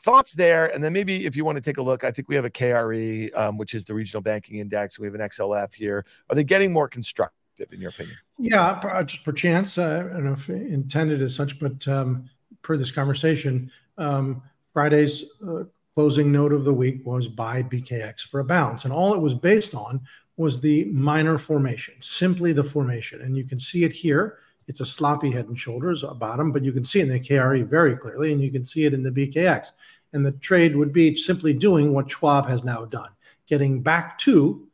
Thoughts 0.02 0.34
there. 0.34 0.74
And 0.74 0.84
then 0.84 0.92
maybe 0.92 1.26
if 1.26 1.36
you 1.36 1.46
want 1.46 1.58
to 1.58 1.62
take 1.62 1.78
a 1.78 1.82
look, 1.82 2.04
I 2.04 2.12
think 2.12 2.28
we 2.28 2.36
have 2.36 2.46
a 2.46 2.50
KRE, 2.50 3.38
um, 3.38 3.58
which 3.58 3.74
is 3.74 3.86
the 3.86 3.94
regional 3.94 4.22
banking 4.22 4.58
index. 4.58 4.98
We 4.98 5.06
have 5.06 5.16
an 5.16 5.22
XLF 5.22 5.74
here. 5.74 6.06
Are 6.30 6.36
they 6.36 6.44
getting 6.44 6.74
more 6.74 6.88
constructive 6.88 7.72
in 7.72 7.80
your 7.80 7.92
opinion? 7.92 8.18
Yeah, 8.40 9.04
just 9.04 9.24
per 9.24 9.32
chance. 9.32 9.78
Uh, 9.78 10.08
I 10.10 10.14
don't 10.14 10.26
know 10.26 10.34
if 10.34 10.50
intended 10.50 11.22
as 11.22 11.36
such, 11.36 11.60
but 11.60 11.88
um, 11.88 12.30
per 12.64 12.76
this 12.76 12.92
conversation, 12.92 13.72
um, 13.98 14.42
Friday's 14.74 15.26
uh, 15.48 15.64
closing 15.96 16.32
note 16.32 16.54
of 16.54 16.64
the 16.64 16.74
week 16.74 17.06
was 17.06 17.28
buy 17.28 17.64
BKX 17.64 18.22
for 18.22 18.40
a 18.40 18.44
bounce. 18.44 18.84
And 18.84 18.94
all 18.94 19.14
it 19.16 19.20
was 19.20 19.34
based 19.34 19.74
on 19.74 20.02
was 20.38 20.60
the 20.60 20.86
minor 20.86 21.38
formation, 21.38 21.96
simply 22.00 22.54
the 22.54 22.64
formation. 22.64 23.22
And 23.22 23.36
you 23.36 23.44
can 23.44 23.60
see 23.60 23.84
it 23.84 23.92
here. 23.92 24.38
It's 24.68 24.82
a 24.82 24.86
sloppy 24.86 25.32
head 25.32 25.48
and 25.48 25.60
shoulders 25.60 26.04
bottom, 26.20 26.52
but 26.52 26.64
you 26.64 26.72
can 26.72 26.86
see 26.86 27.00
it 27.00 27.04
in 27.04 27.10
the 27.10 27.20
KRE 27.20 27.68
very 27.68 27.98
clearly, 27.98 28.32
and 28.32 28.42
you 28.42 28.52
can 28.52 28.64
see 28.64 28.86
it 28.86 28.94
in 28.94 29.02
the 29.02 29.10
BKX. 29.10 29.72
And 30.14 30.26
the 30.26 30.34
trade 30.34 30.76
would 30.76 30.94
be 30.94 31.16
simply 31.16 31.54
doing 31.54 31.94
what 31.94 32.10
Schwab 32.10 32.48
has 32.48 32.64
now 32.64 32.86
done, 32.86 33.10
getting 33.48 33.82
back 33.82 34.18
to 34.20 34.68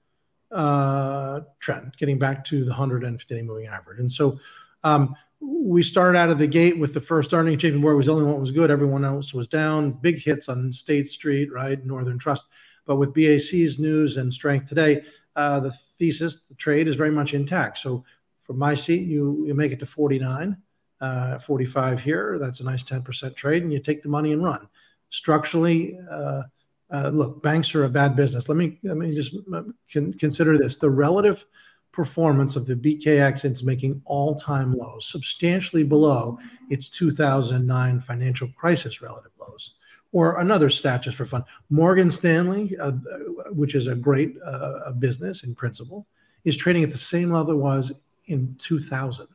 uh, 0.52 1.42
trend, 1.60 1.96
getting 1.98 2.20
back 2.20 2.44
to 2.46 2.64
the 2.64 2.72
150 2.72 3.42
moving 3.42 3.68
average. 3.68 4.00
And 4.00 4.12
so 4.12 4.38
um, 4.84 5.16
we 5.40 5.84
started 5.84 6.18
out 6.18 6.30
of 6.30 6.38
the 6.38 6.48
gate 6.48 6.78
with 6.78 6.94
the 6.94 7.00
first 7.00 7.34
earning. 7.34 7.58
JP 7.58 7.80
Morgan 7.80 7.98
was 7.98 8.06
the 8.08 8.14
only 8.14 8.26
one 8.26 8.40
was 8.40 8.52
good. 8.52 8.72
Everyone 8.72 9.04
else 9.04 9.34
was 9.34 9.48
down. 9.48 9.92
Big 9.92 10.20
hits 10.20 10.50
on 10.50 10.72
State 10.72 11.10
Street, 11.10 11.52
right? 11.52 11.84
Northern 11.86 12.18
Trust. 12.18 12.44
But 12.86 12.98
with 12.98 13.14
BAC's 13.14 13.80
news 13.80 14.18
and 14.18 14.34
strength 14.34 14.68
today, 14.68 15.04
uh, 15.36 15.60
the 15.60 15.72
thesis, 15.98 16.40
the 16.50 16.56
trade 16.56 16.88
is 16.88 16.96
very 16.96 17.12
much 17.12 17.34
intact. 17.34 17.78
So 17.80 18.04
from 18.44 18.58
my 18.58 18.76
seat, 18.76 19.04
you 19.04 19.46
you 19.48 19.54
make 19.54 19.72
it 19.72 19.80
to 19.80 19.86
49, 19.86 20.58
uh, 21.02 21.40
45 21.40 22.00
here. 22.00 22.38
That's 22.40 22.60
a 22.60 22.64
nice 22.64 22.84
10% 22.84 23.36
trade, 23.36 23.64
and 23.64 23.72
you 23.72 23.80
take 23.80 24.04
the 24.04 24.10
money 24.10 24.34
and 24.34 24.44
run. 24.44 24.68
Structurally, 25.10 25.98
uh, 26.10 26.44
uh, 26.92 27.10
look, 27.10 27.42
banks 27.42 27.74
are 27.74 27.86
a 27.86 27.90
bad 27.90 28.16
business. 28.16 28.48
Let 28.50 28.58
me 28.58 28.80
let 28.84 28.98
me 28.98 29.14
just 29.14 29.36
uh, 29.54 29.64
con- 29.92 30.14
consider 30.14 30.58
this: 30.58 30.78
the 30.78 30.90
relative 30.90 31.46
performance 31.92 32.56
of 32.56 32.66
the 32.66 32.76
BKX 32.76 33.46
it's 33.46 33.64
making 33.64 34.02
all-time 34.06 34.74
lows, 34.74 35.08
substantially 35.08 35.84
below 35.84 36.40
its 36.72 36.90
2009 36.90 38.00
financial 38.02 38.48
crisis 38.58 39.02
relative 39.02 39.32
lows. 39.40 39.76
Or 40.14 40.40
another 40.40 40.70
stat 40.70 41.04
just 41.04 41.18
for 41.18 41.26
fun: 41.26 41.44
Morgan 41.70 42.10
Stanley, 42.10 42.78
uh, 42.78 42.92
which 43.52 43.76
is 43.76 43.88
a 43.88 43.96
great 43.96 44.36
uh, 44.46 44.92
business 44.92 45.44
in 45.44 45.54
principle, 45.56 46.08
is 46.46 46.56
trading 46.56 46.84
at 46.84 46.92
the 46.92 46.98
same 46.98 47.32
level 47.32 47.54
it 47.54 47.58
was 47.58 47.92
in 48.28 48.56
2000. 48.60 49.28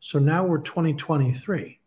So 0.00 0.18
now 0.18 0.44
we're 0.44 0.58
2023. 0.58 1.78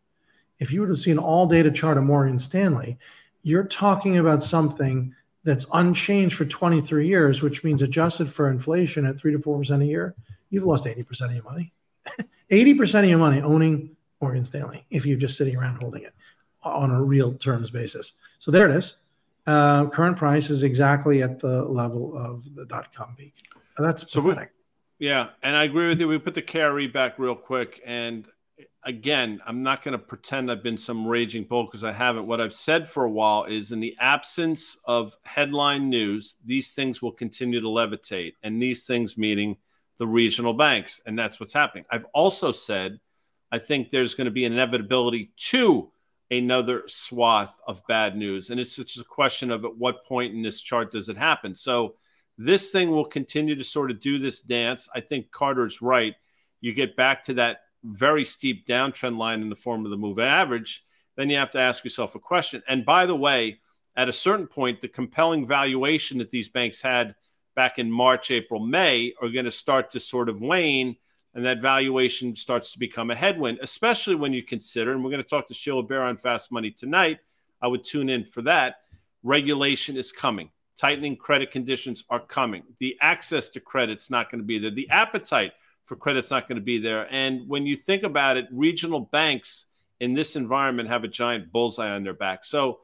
If 0.60 0.72
you 0.72 0.82
were 0.82 0.88
to 0.88 0.96
see 0.96 1.12
an 1.12 1.18
all-data 1.18 1.72
chart 1.72 1.98
of 1.98 2.06
Morgan 2.06 2.40
Stanley, 2.40 2.98
you're 3.44 3.66
talking 3.66 4.20
about 4.20 4.42
something 4.42 5.14
that's 5.44 5.66
unchanged 5.74 6.36
for 6.36 6.46
23 6.46 7.08
years, 7.08 7.42
which 7.42 7.64
means 7.64 7.82
adjusted 7.82 8.32
for 8.32 8.50
inflation 8.50 9.06
at 9.06 9.20
three 9.20 9.32
to 9.32 9.40
four 9.40 9.58
percent 9.58 9.84
a 9.84 9.86
year, 9.86 10.16
you've 10.50 10.64
lost 10.64 10.86
80% 10.86 11.26
of 11.26 11.34
your 11.34 11.44
money. 11.44 11.74
80% 12.52 13.04
of 13.04 13.10
your 13.10 13.20
money 13.20 13.42
owning 13.42 13.96
Morgan 14.22 14.46
Stanley 14.46 14.86
if 14.90 15.06
you're 15.06 15.18
just 15.18 15.38
sitting 15.38 15.56
around 15.56 15.76
holding 15.76 16.04
it 16.04 16.14
on 16.66 16.92
a 16.92 17.02
real 17.02 17.34
terms 17.34 17.70
basis. 17.70 18.14
So 18.40 18.52
there 18.52 18.70
it 18.70 18.76
is. 18.76 18.96
Uh, 19.48 19.88
current 19.88 20.18
price 20.18 20.50
is 20.50 20.64
exactly 20.64 21.22
at 21.22 21.40
the 21.40 21.64
level 21.64 22.18
of 22.18 22.44
the 22.56 22.66
dot 22.66 22.94
com 22.94 23.16
peak. 23.16 23.34
That's 23.78 24.12
so 24.12 24.22
pathetic. 24.22 24.52
We, 25.00 25.08
yeah, 25.08 25.30
and 25.44 25.56
I 25.56 25.66
agree 25.66 25.88
with 25.88 26.00
you. 26.00 26.08
We 26.08 26.18
put 26.18 26.34
the 26.34 26.42
KRE 26.42 26.92
back 26.92 27.20
real 27.20 27.36
quick, 27.36 27.82
and 27.86 28.28
again, 28.84 29.42
I'm 29.46 29.64
not 29.64 29.84
going 29.84 29.92
to 29.92 30.00
pretend 30.00 30.50
I've 30.50 30.64
been 30.64 30.78
some 30.78 31.06
raging 31.06 31.44
bull 31.44 31.66
because 31.66 31.84
I 31.84 31.92
haven't. 31.92 32.28
What 32.28 32.40
I've 32.40 32.54
said 32.54 32.90
for 32.90 33.04
a 33.04 33.12
while 33.12 33.44
is 33.46 33.72
in 33.72 33.80
the 33.80 33.96
absence 34.00 34.78
of 34.86 35.18
headline 35.24 35.90
news, 35.90 36.38
these 36.46 36.74
things 36.74 37.02
will 37.02 37.12
continue 37.12 37.60
to 37.60 37.68
levitate. 37.68 38.34
And 38.44 38.62
these 38.62 38.86
things 38.86 39.18
meaning 39.18 39.58
the 39.98 40.08
regional 40.08 40.54
banks. 40.54 41.02
And 41.06 41.18
that's 41.18 41.40
what's 41.40 41.54
happening. 41.54 41.86
I've 41.90 42.06
also 42.14 42.52
said 42.52 43.00
I 43.52 43.60
think 43.60 43.90
there's 43.90 44.16
going 44.16 44.26
to 44.26 44.32
be 44.32 44.46
an 44.46 44.54
inevitability 44.54 45.32
to 45.38 45.92
another 46.32 46.84
swath 46.88 47.58
of 47.68 47.86
bad 47.88 48.16
news. 48.16 48.50
And 48.50 48.60
it's 48.60 48.76
just 48.76 49.00
a 49.00 49.04
question 49.04 49.52
of 49.52 49.66
at 49.66 49.78
what 49.78 50.06
point 50.06 50.34
in 50.34 50.42
this 50.42 50.62
chart 50.62 50.92
does 50.92 51.10
it 51.10 51.18
happen. 51.18 51.56
So 51.56 51.96
this 52.38 52.72
thing 52.72 52.92
will 52.92 53.06
continue 53.06 53.56
to 53.56 53.64
sort 53.64 53.92
of 53.92 54.00
do 54.00 54.20
this 54.20 54.42
dance. 54.42 54.90
I 54.94 55.02
think 55.02 55.32
Carter's 55.32 55.82
right. 55.82 56.16
You 56.62 56.74
get 56.74 56.96
back 56.96 57.24
to 57.24 57.36
that 57.36 57.60
very 57.84 58.26
steep 58.26 58.66
downtrend 58.66 59.18
line 59.18 59.42
in 59.42 59.50
the 59.50 59.56
form 59.56 59.86
of 59.86 59.92
the 59.92 59.98
move 59.98 60.20
average, 60.20 60.84
then 61.16 61.30
you 61.30 61.38
have 61.38 61.52
to 61.52 61.60
ask 61.60 61.84
yourself 61.84 62.16
a 62.16 62.20
question. 62.20 62.62
And 62.68 62.86
by 62.86 63.06
the 63.06 63.16
way, 63.16 63.60
at 63.96 64.10
a 64.10 64.14
certain 64.14 64.48
point, 64.48 64.82
the 64.82 64.88
compelling 64.88 65.48
valuation 65.48 66.18
that 66.18 66.32
these 66.32 66.50
banks 66.50 66.82
had 66.82 67.16
back 67.56 67.80
in 67.80 67.90
March, 67.90 68.32
April, 68.32 68.60
May 68.60 69.14
are 69.22 69.30
going 69.30 69.46
to 69.46 69.52
start 69.52 69.92
to 69.92 70.00
sort 70.00 70.28
of 70.28 70.42
wane. 70.42 70.98
And 71.36 71.46
that 71.46 71.62
valuation 71.62 72.36
starts 72.36 72.72
to 72.72 72.80
become 72.80 73.12
a 73.12 73.16
headwind, 73.16 73.60
especially 73.62 74.16
when 74.16 74.32
you 74.32 74.42
consider, 74.42 74.94
and 74.94 75.04
we're 75.04 75.12
going 75.12 75.22
to 75.22 75.30
talk 75.30 75.50
to 75.50 75.54
Sheila 75.54 75.84
Bair 75.84 76.02
on 76.02 76.16
Fast 76.16 76.52
Money 76.52 76.72
tonight. 76.72 77.20
I 77.62 77.68
would 77.68 77.84
tune 77.84 78.10
in 78.10 78.24
for 78.24 78.42
that. 78.44 78.78
Regulation 79.22 79.98
is 79.98 80.14
coming. 80.14 80.50
Tightening 80.78 81.18
credit 81.18 81.52
conditions 81.52 82.06
are 82.10 82.22
coming. 82.22 82.64
The 82.80 82.98
access 83.02 83.50
to 83.50 83.60
credit's 83.60 84.10
not 84.10 84.32
going 84.32 84.42
to 84.42 84.46
be 84.46 84.60
there. 84.60 84.72
The 84.72 84.90
appetite 84.90 85.52
for 85.84 85.96
credit's 85.96 86.32
not 86.32 86.48
going 86.48 86.58
to 86.58 86.64
be 86.64 86.80
there. 86.80 87.08
And 87.12 87.48
when 87.50 87.66
you 87.66 87.76
think 87.76 88.04
about 88.04 88.38
it, 88.38 88.48
regional 88.52 89.02
banks 89.02 89.66
in 90.00 90.14
this 90.14 90.36
environment 90.36 90.90
have 90.90 91.04
a 91.04 91.10
giant 91.10 91.52
bullseye 91.52 91.90
on 91.90 92.04
their 92.04 92.14
back. 92.14 92.46
So 92.46 92.80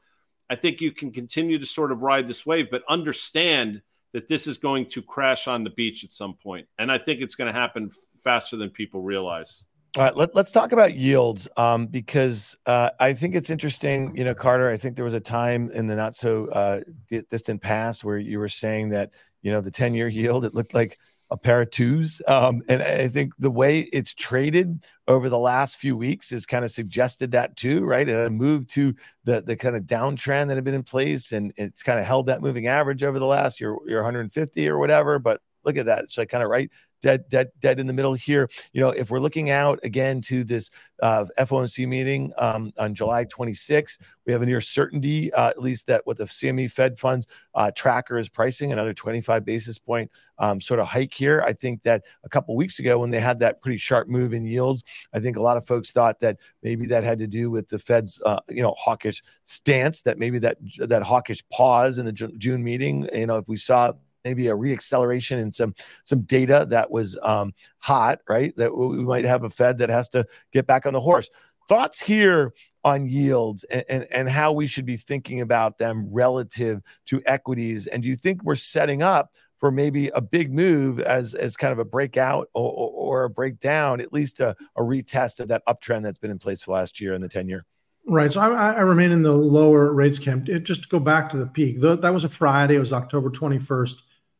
I 0.50 0.56
think 0.56 0.82
you 0.82 0.92
can 0.92 1.12
continue 1.12 1.58
to 1.58 1.66
sort 1.66 1.92
of 1.92 2.02
ride 2.02 2.28
this 2.28 2.46
wave, 2.46 2.68
but 2.70 2.84
understand 2.90 3.82
that 4.14 4.28
this 4.28 4.46
is 4.46 4.58
going 4.58 4.88
to 4.88 5.02
crash 5.02 5.48
on 5.48 5.64
the 5.64 5.70
beach 5.70 6.04
at 6.04 6.12
some 6.12 6.34
point. 6.34 6.68
And 6.78 6.92
I 6.92 6.98
think 6.98 7.22
it's 7.22 7.36
going 7.36 7.52
to 7.52 7.58
happen 7.58 7.92
faster 8.24 8.58
than 8.58 8.70
people 8.70 9.02
realize. 9.02 9.66
All 9.98 10.04
right, 10.04 10.16
let, 10.16 10.34
us 10.38 10.54
talk 10.54 10.72
about 10.72 10.96
yields 10.96 11.50
um, 11.58 11.88
because 11.88 12.56
uh, 12.66 12.92
I 13.00 13.12
think 13.12 13.36
it's 13.36 13.50
interesting. 13.50 14.16
You 14.16 14.24
know, 14.24 14.34
Carter, 14.34 14.70
I 14.70 14.78
think 14.78 14.96
there 14.96 15.04
was 15.04 15.14
a 15.14 15.20
time 15.20 15.70
in 15.72 15.88
the 15.88 15.98
not 15.98 16.16
so 16.16 16.48
uh, 16.48 16.82
distant 17.30 17.62
past 17.62 18.06
where 18.06 18.18
you 18.18 18.40
were 18.40 18.48
saying 18.48 18.90
that, 18.90 19.14
you 19.42 19.52
know, 19.52 19.60
the 19.60 19.72
10 19.72 19.94
year 19.94 20.08
yield, 20.08 20.46
it 20.46 20.54
looked 20.54 20.74
like 20.74 20.98
a 21.30 21.38
pair 21.38 21.62
of 21.62 21.72
twos. 21.72 22.22
Um, 22.26 22.62
and 22.70 22.82
I 22.82 23.10
think 23.10 23.34
the 23.38 23.52
way 23.52 23.80
it's 23.80 24.14
traded 24.14 24.86
over 25.10 25.28
the 25.28 25.40
last 25.40 25.76
few 25.76 25.98
weeks 25.98 26.30
has 26.30 26.46
kind 26.46 26.64
of 26.64 26.72
suggested 26.72 27.32
that 27.32 27.58
too, 27.58 27.84
right? 27.84 28.08
It 28.08 28.14
had 28.14 28.32
moved 28.32 28.70
to 28.72 28.94
the 29.26 29.42
the 29.42 29.58
kind 29.58 29.76
of 29.76 29.84
downtrend 29.84 30.48
that 30.48 30.56
had 30.56 30.64
been 30.64 30.74
in 30.74 30.84
place, 30.84 31.32
and 31.32 31.54
it's 31.58 31.84
kind 31.84 32.00
of 32.00 32.06
held 32.06 32.28
that 32.28 32.42
moving 32.42 32.68
average 32.68 33.04
over 33.04 33.18
the 33.20 33.26
last 33.26 33.60
year, 33.60 33.76
year 33.88 34.00
150 34.00 34.70
or 34.70 34.78
whatever. 34.78 35.20
But 35.20 35.42
look 35.64 35.78
at 35.78 35.86
that. 35.88 36.04
It's 36.04 36.18
like 36.18 36.30
kind 36.30 36.44
of 36.44 36.50
right 36.50 36.70
dead, 37.02 37.28
dead, 37.30 37.52
dead 37.60 37.80
in 37.80 37.88
the 37.88 37.94
middle 37.94 38.14
here. 38.14 38.50
You 38.74 38.82
know, 38.82 38.90
if 38.90 39.10
we're 39.10 39.20
looking 39.20 39.50
out 39.50 39.80
again 39.84 40.22
to 40.22 40.44
this 40.44 40.70
uh, 41.02 41.26
FOMC 41.40 41.88
meeting 41.88 42.32
um, 42.38 42.72
on 42.78 42.94
July 42.94 43.26
26th, 43.26 43.98
we 44.26 44.34
have 44.34 44.42
a 44.42 44.46
near 44.46 44.62
certainty, 44.62 45.34
uh, 45.34 45.50
at 45.50 45.62
least 45.62 45.88
that 45.88 46.06
what 46.06 46.18
the 46.18 46.26
CME 46.26 46.72
Fed 46.72 47.00
funds 47.00 47.28
uh, 47.56 47.72
tracker 47.76 48.18
is 48.18 48.30
pricing 48.30 48.72
another 48.72 48.94
25 48.94 49.44
basis 49.44 49.80
point 49.80 50.12
um, 50.38 50.62
sort 50.62 50.80
of 50.80 50.88
hike 50.88 51.14
here. 51.14 51.44
I 51.46 51.54
think 51.54 51.84
that 51.84 52.04
a 52.24 52.30
couple 52.30 52.56
weeks 52.56 52.80
ago 52.80 53.00
when 53.00 53.10
they 53.10 53.20
had 53.20 53.40
that 53.40 53.62
pretty 53.62 53.78
sharp 53.78 54.08
move 54.08 54.34
in 54.34 54.46
yields, 54.46 54.84
I 55.14 55.20
think 55.20 55.38
a 55.38 55.42
lot 55.42 55.58
of 55.58 55.66
folks 55.66 55.92
thought 55.92 56.20
that 56.20 56.38
maybe 56.62 56.86
that 56.88 57.04
had 57.04 57.20
to 57.20 57.28
do 57.28 57.50
with 57.50 57.68
the 57.70 57.80
Fed's, 57.80 58.22
uh, 58.26 58.40
you 58.50 58.62
know, 58.62 58.76
hawkish 58.78 59.24
stance. 59.46 60.02
That 60.02 60.18
maybe 60.18 60.40
that 60.40 60.58
that 60.78 61.04
hawkish 61.04 61.44
pause 61.52 61.98
in 61.98 62.06
the 62.06 62.14
June 62.14 62.64
meeting. 62.64 63.08
You 63.14 63.28
know, 63.28 63.38
if 63.38 63.48
we 63.48 63.58
saw 63.58 63.94
maybe 64.24 64.48
a 64.48 64.56
reacceleration 64.56 65.40
in 65.40 65.52
some 65.52 65.74
some 66.04 66.22
data 66.22 66.66
that 66.70 66.92
was 66.92 67.18
um, 67.22 67.54
hot, 67.80 68.20
right? 68.28 68.56
That 68.58 68.76
we 68.76 69.04
might 69.04 69.26
have 69.26 69.44
a 69.44 69.50
Fed 69.50 69.80
that 69.80 69.90
has 69.90 70.10
to 70.10 70.26
get 70.52 70.68
back 70.68 70.86
on 70.86 70.94
the 70.94 71.02
horse. 71.02 71.30
Thoughts 71.68 72.02
here 72.02 72.54
on 72.84 73.08
yields 73.08 73.64
and, 73.66 73.84
and, 73.88 74.08
and 74.12 74.30
how 74.30 74.52
we 74.52 74.68
should 74.68 74.86
be 74.86 74.98
thinking 74.98 75.42
about 75.42 75.78
them 75.78 76.08
relative 76.12 76.82
to 77.06 77.22
equities. 77.26 77.88
And 77.88 78.04
do 78.04 78.10
you 78.10 78.16
think 78.16 78.44
we're 78.44 78.56
setting 78.56 79.04
up 79.04 79.36
for 79.60 79.72
maybe 79.72 80.08
a 80.10 80.22
big 80.22 80.52
move 80.52 81.00
as 81.00 81.36
as 81.36 81.56
kind 81.56 81.72
of 81.72 81.78
a 81.78 81.86
breakout 81.86 82.50
or, 82.54 82.72
or, 82.72 82.90
or 82.90 83.24
a 83.26 83.30
breakdown, 83.30 84.02
at 84.02 84.12
least 84.12 84.40
a, 84.40 84.56
a 84.76 84.82
retest 84.82 85.40
of 85.40 85.50
that 85.50 85.62
uptrend 85.70 86.02
that's 86.02 86.18
been 86.18 86.32
in 86.32 86.40
place 86.40 86.64
for 86.64 86.74
last 86.74 87.00
year 87.00 87.14
in 87.14 87.22
the 87.22 87.30
10 87.30 87.48
year? 87.48 87.66
Right. 88.08 88.34
So 88.34 88.42
I, 88.42 88.72
I, 88.72 88.80
remain 88.80 89.12
in 89.12 89.22
the 89.22 89.32
lower 89.32 89.94
rates 89.94 90.18
camp. 90.18 90.50
It, 90.50 90.64
just 90.64 90.84
to 90.84 90.90
go 90.90 91.00
back 91.00 91.30
to 91.30 91.38
the 91.38 91.46
peak, 91.46 91.80
the, 91.80 91.96
that 91.98 92.12
was 92.12 92.24
a 92.24 92.30
Friday. 92.30 92.76
It 92.76 92.80
was 92.80 92.92
October 92.92 93.30
21st 93.30 93.96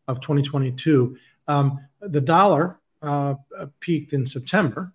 of 0.08 0.20
2022. 0.22 1.18
Um, 1.48 1.80
the 2.02 2.22
dollar 2.22 2.80
uh, 3.02 3.36
peaked 3.80 4.14
in 4.14 4.26
September. 4.26 4.94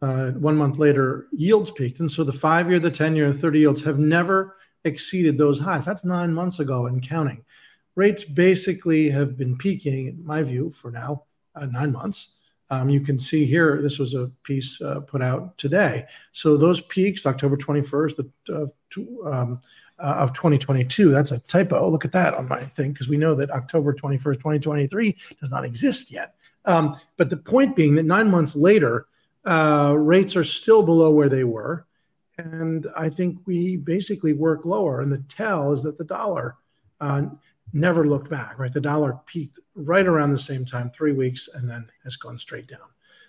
Uh, 0.00 0.32
one 0.32 0.56
month 0.56 0.78
later, 0.78 1.26
yields 1.32 1.70
peaked. 1.70 2.00
And 2.00 2.10
so 2.10 2.24
the 2.24 2.32
five 2.32 2.68
year, 2.68 2.80
the 2.80 2.90
10 2.90 3.14
year, 3.14 3.32
30 3.32 3.60
yields 3.60 3.80
have 3.82 3.98
never 3.98 4.56
exceeded 4.84 5.38
those 5.38 5.60
highs. 5.60 5.84
That's 5.84 6.04
nine 6.04 6.34
months 6.34 6.58
ago 6.58 6.86
and 6.86 7.02
counting. 7.02 7.44
Rates 7.94 8.24
basically 8.24 9.10
have 9.10 9.36
been 9.36 9.56
peaking, 9.56 10.08
in 10.08 10.24
my 10.24 10.42
view, 10.42 10.72
for 10.80 10.90
now, 10.90 11.24
uh, 11.54 11.66
nine 11.66 11.92
months. 11.92 12.30
Um, 12.70 12.88
you 12.88 13.00
can 13.00 13.18
see 13.18 13.44
here, 13.44 13.82
this 13.82 13.98
was 13.98 14.14
a 14.14 14.30
piece 14.44 14.80
uh, 14.80 15.00
put 15.00 15.20
out 15.20 15.58
today. 15.58 16.06
So 16.32 16.56
those 16.56 16.80
peaks, 16.80 17.26
October 17.26 17.56
21st, 17.56 18.30
the, 18.46 18.72
uh, 19.24 19.28
um, 19.28 19.60
uh, 19.98 20.16
of 20.18 20.32
2022. 20.32 21.10
That's 21.10 21.30
a 21.30 21.38
typo. 21.40 21.88
Look 21.88 22.04
at 22.04 22.12
that 22.12 22.34
on 22.34 22.48
my 22.48 22.64
thing 22.64 22.92
because 22.92 23.08
we 23.08 23.16
know 23.16 23.34
that 23.34 23.50
October 23.50 23.94
21st, 23.94 24.34
2023 24.34 25.16
does 25.40 25.50
not 25.50 25.64
exist 25.64 26.10
yet. 26.10 26.34
Um, 26.64 26.96
but 27.16 27.30
the 27.30 27.36
point 27.36 27.76
being 27.76 27.94
that 27.96 28.04
nine 28.04 28.30
months 28.30 28.54
later, 28.54 29.06
uh, 29.44 29.94
rates 29.96 30.36
are 30.36 30.44
still 30.44 30.82
below 30.82 31.10
where 31.10 31.28
they 31.28 31.44
were. 31.44 31.86
And 32.38 32.86
I 32.96 33.08
think 33.08 33.38
we 33.46 33.76
basically 33.76 34.32
work 34.32 34.64
lower. 34.64 35.00
And 35.00 35.12
the 35.12 35.22
tell 35.28 35.72
is 35.72 35.82
that 35.82 35.98
the 35.98 36.04
dollar 36.04 36.56
uh, 37.00 37.26
never 37.72 38.06
looked 38.06 38.30
back, 38.30 38.58
right? 38.58 38.72
The 38.72 38.80
dollar 38.80 39.18
peaked 39.26 39.58
right 39.74 40.06
around 40.06 40.32
the 40.32 40.38
same 40.38 40.64
time, 40.64 40.90
three 40.90 41.12
weeks, 41.12 41.48
and 41.52 41.68
then 41.68 41.88
has 42.04 42.16
gone 42.16 42.38
straight 42.38 42.68
down. 42.68 42.80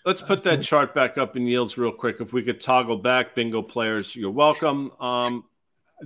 Let's 0.05 0.21
put 0.21 0.43
that 0.43 0.61
chart 0.61 0.93
back 0.93 1.17
up 1.17 1.37
in 1.37 1.47
yields 1.47 1.77
real 1.77 1.91
quick. 1.91 2.17
If 2.19 2.33
we 2.33 2.43
could 2.43 2.59
toggle 2.59 2.97
back, 2.97 3.35
bingo 3.35 3.61
players, 3.61 4.15
you're 4.15 4.31
welcome. 4.31 4.91
Um, 4.99 5.45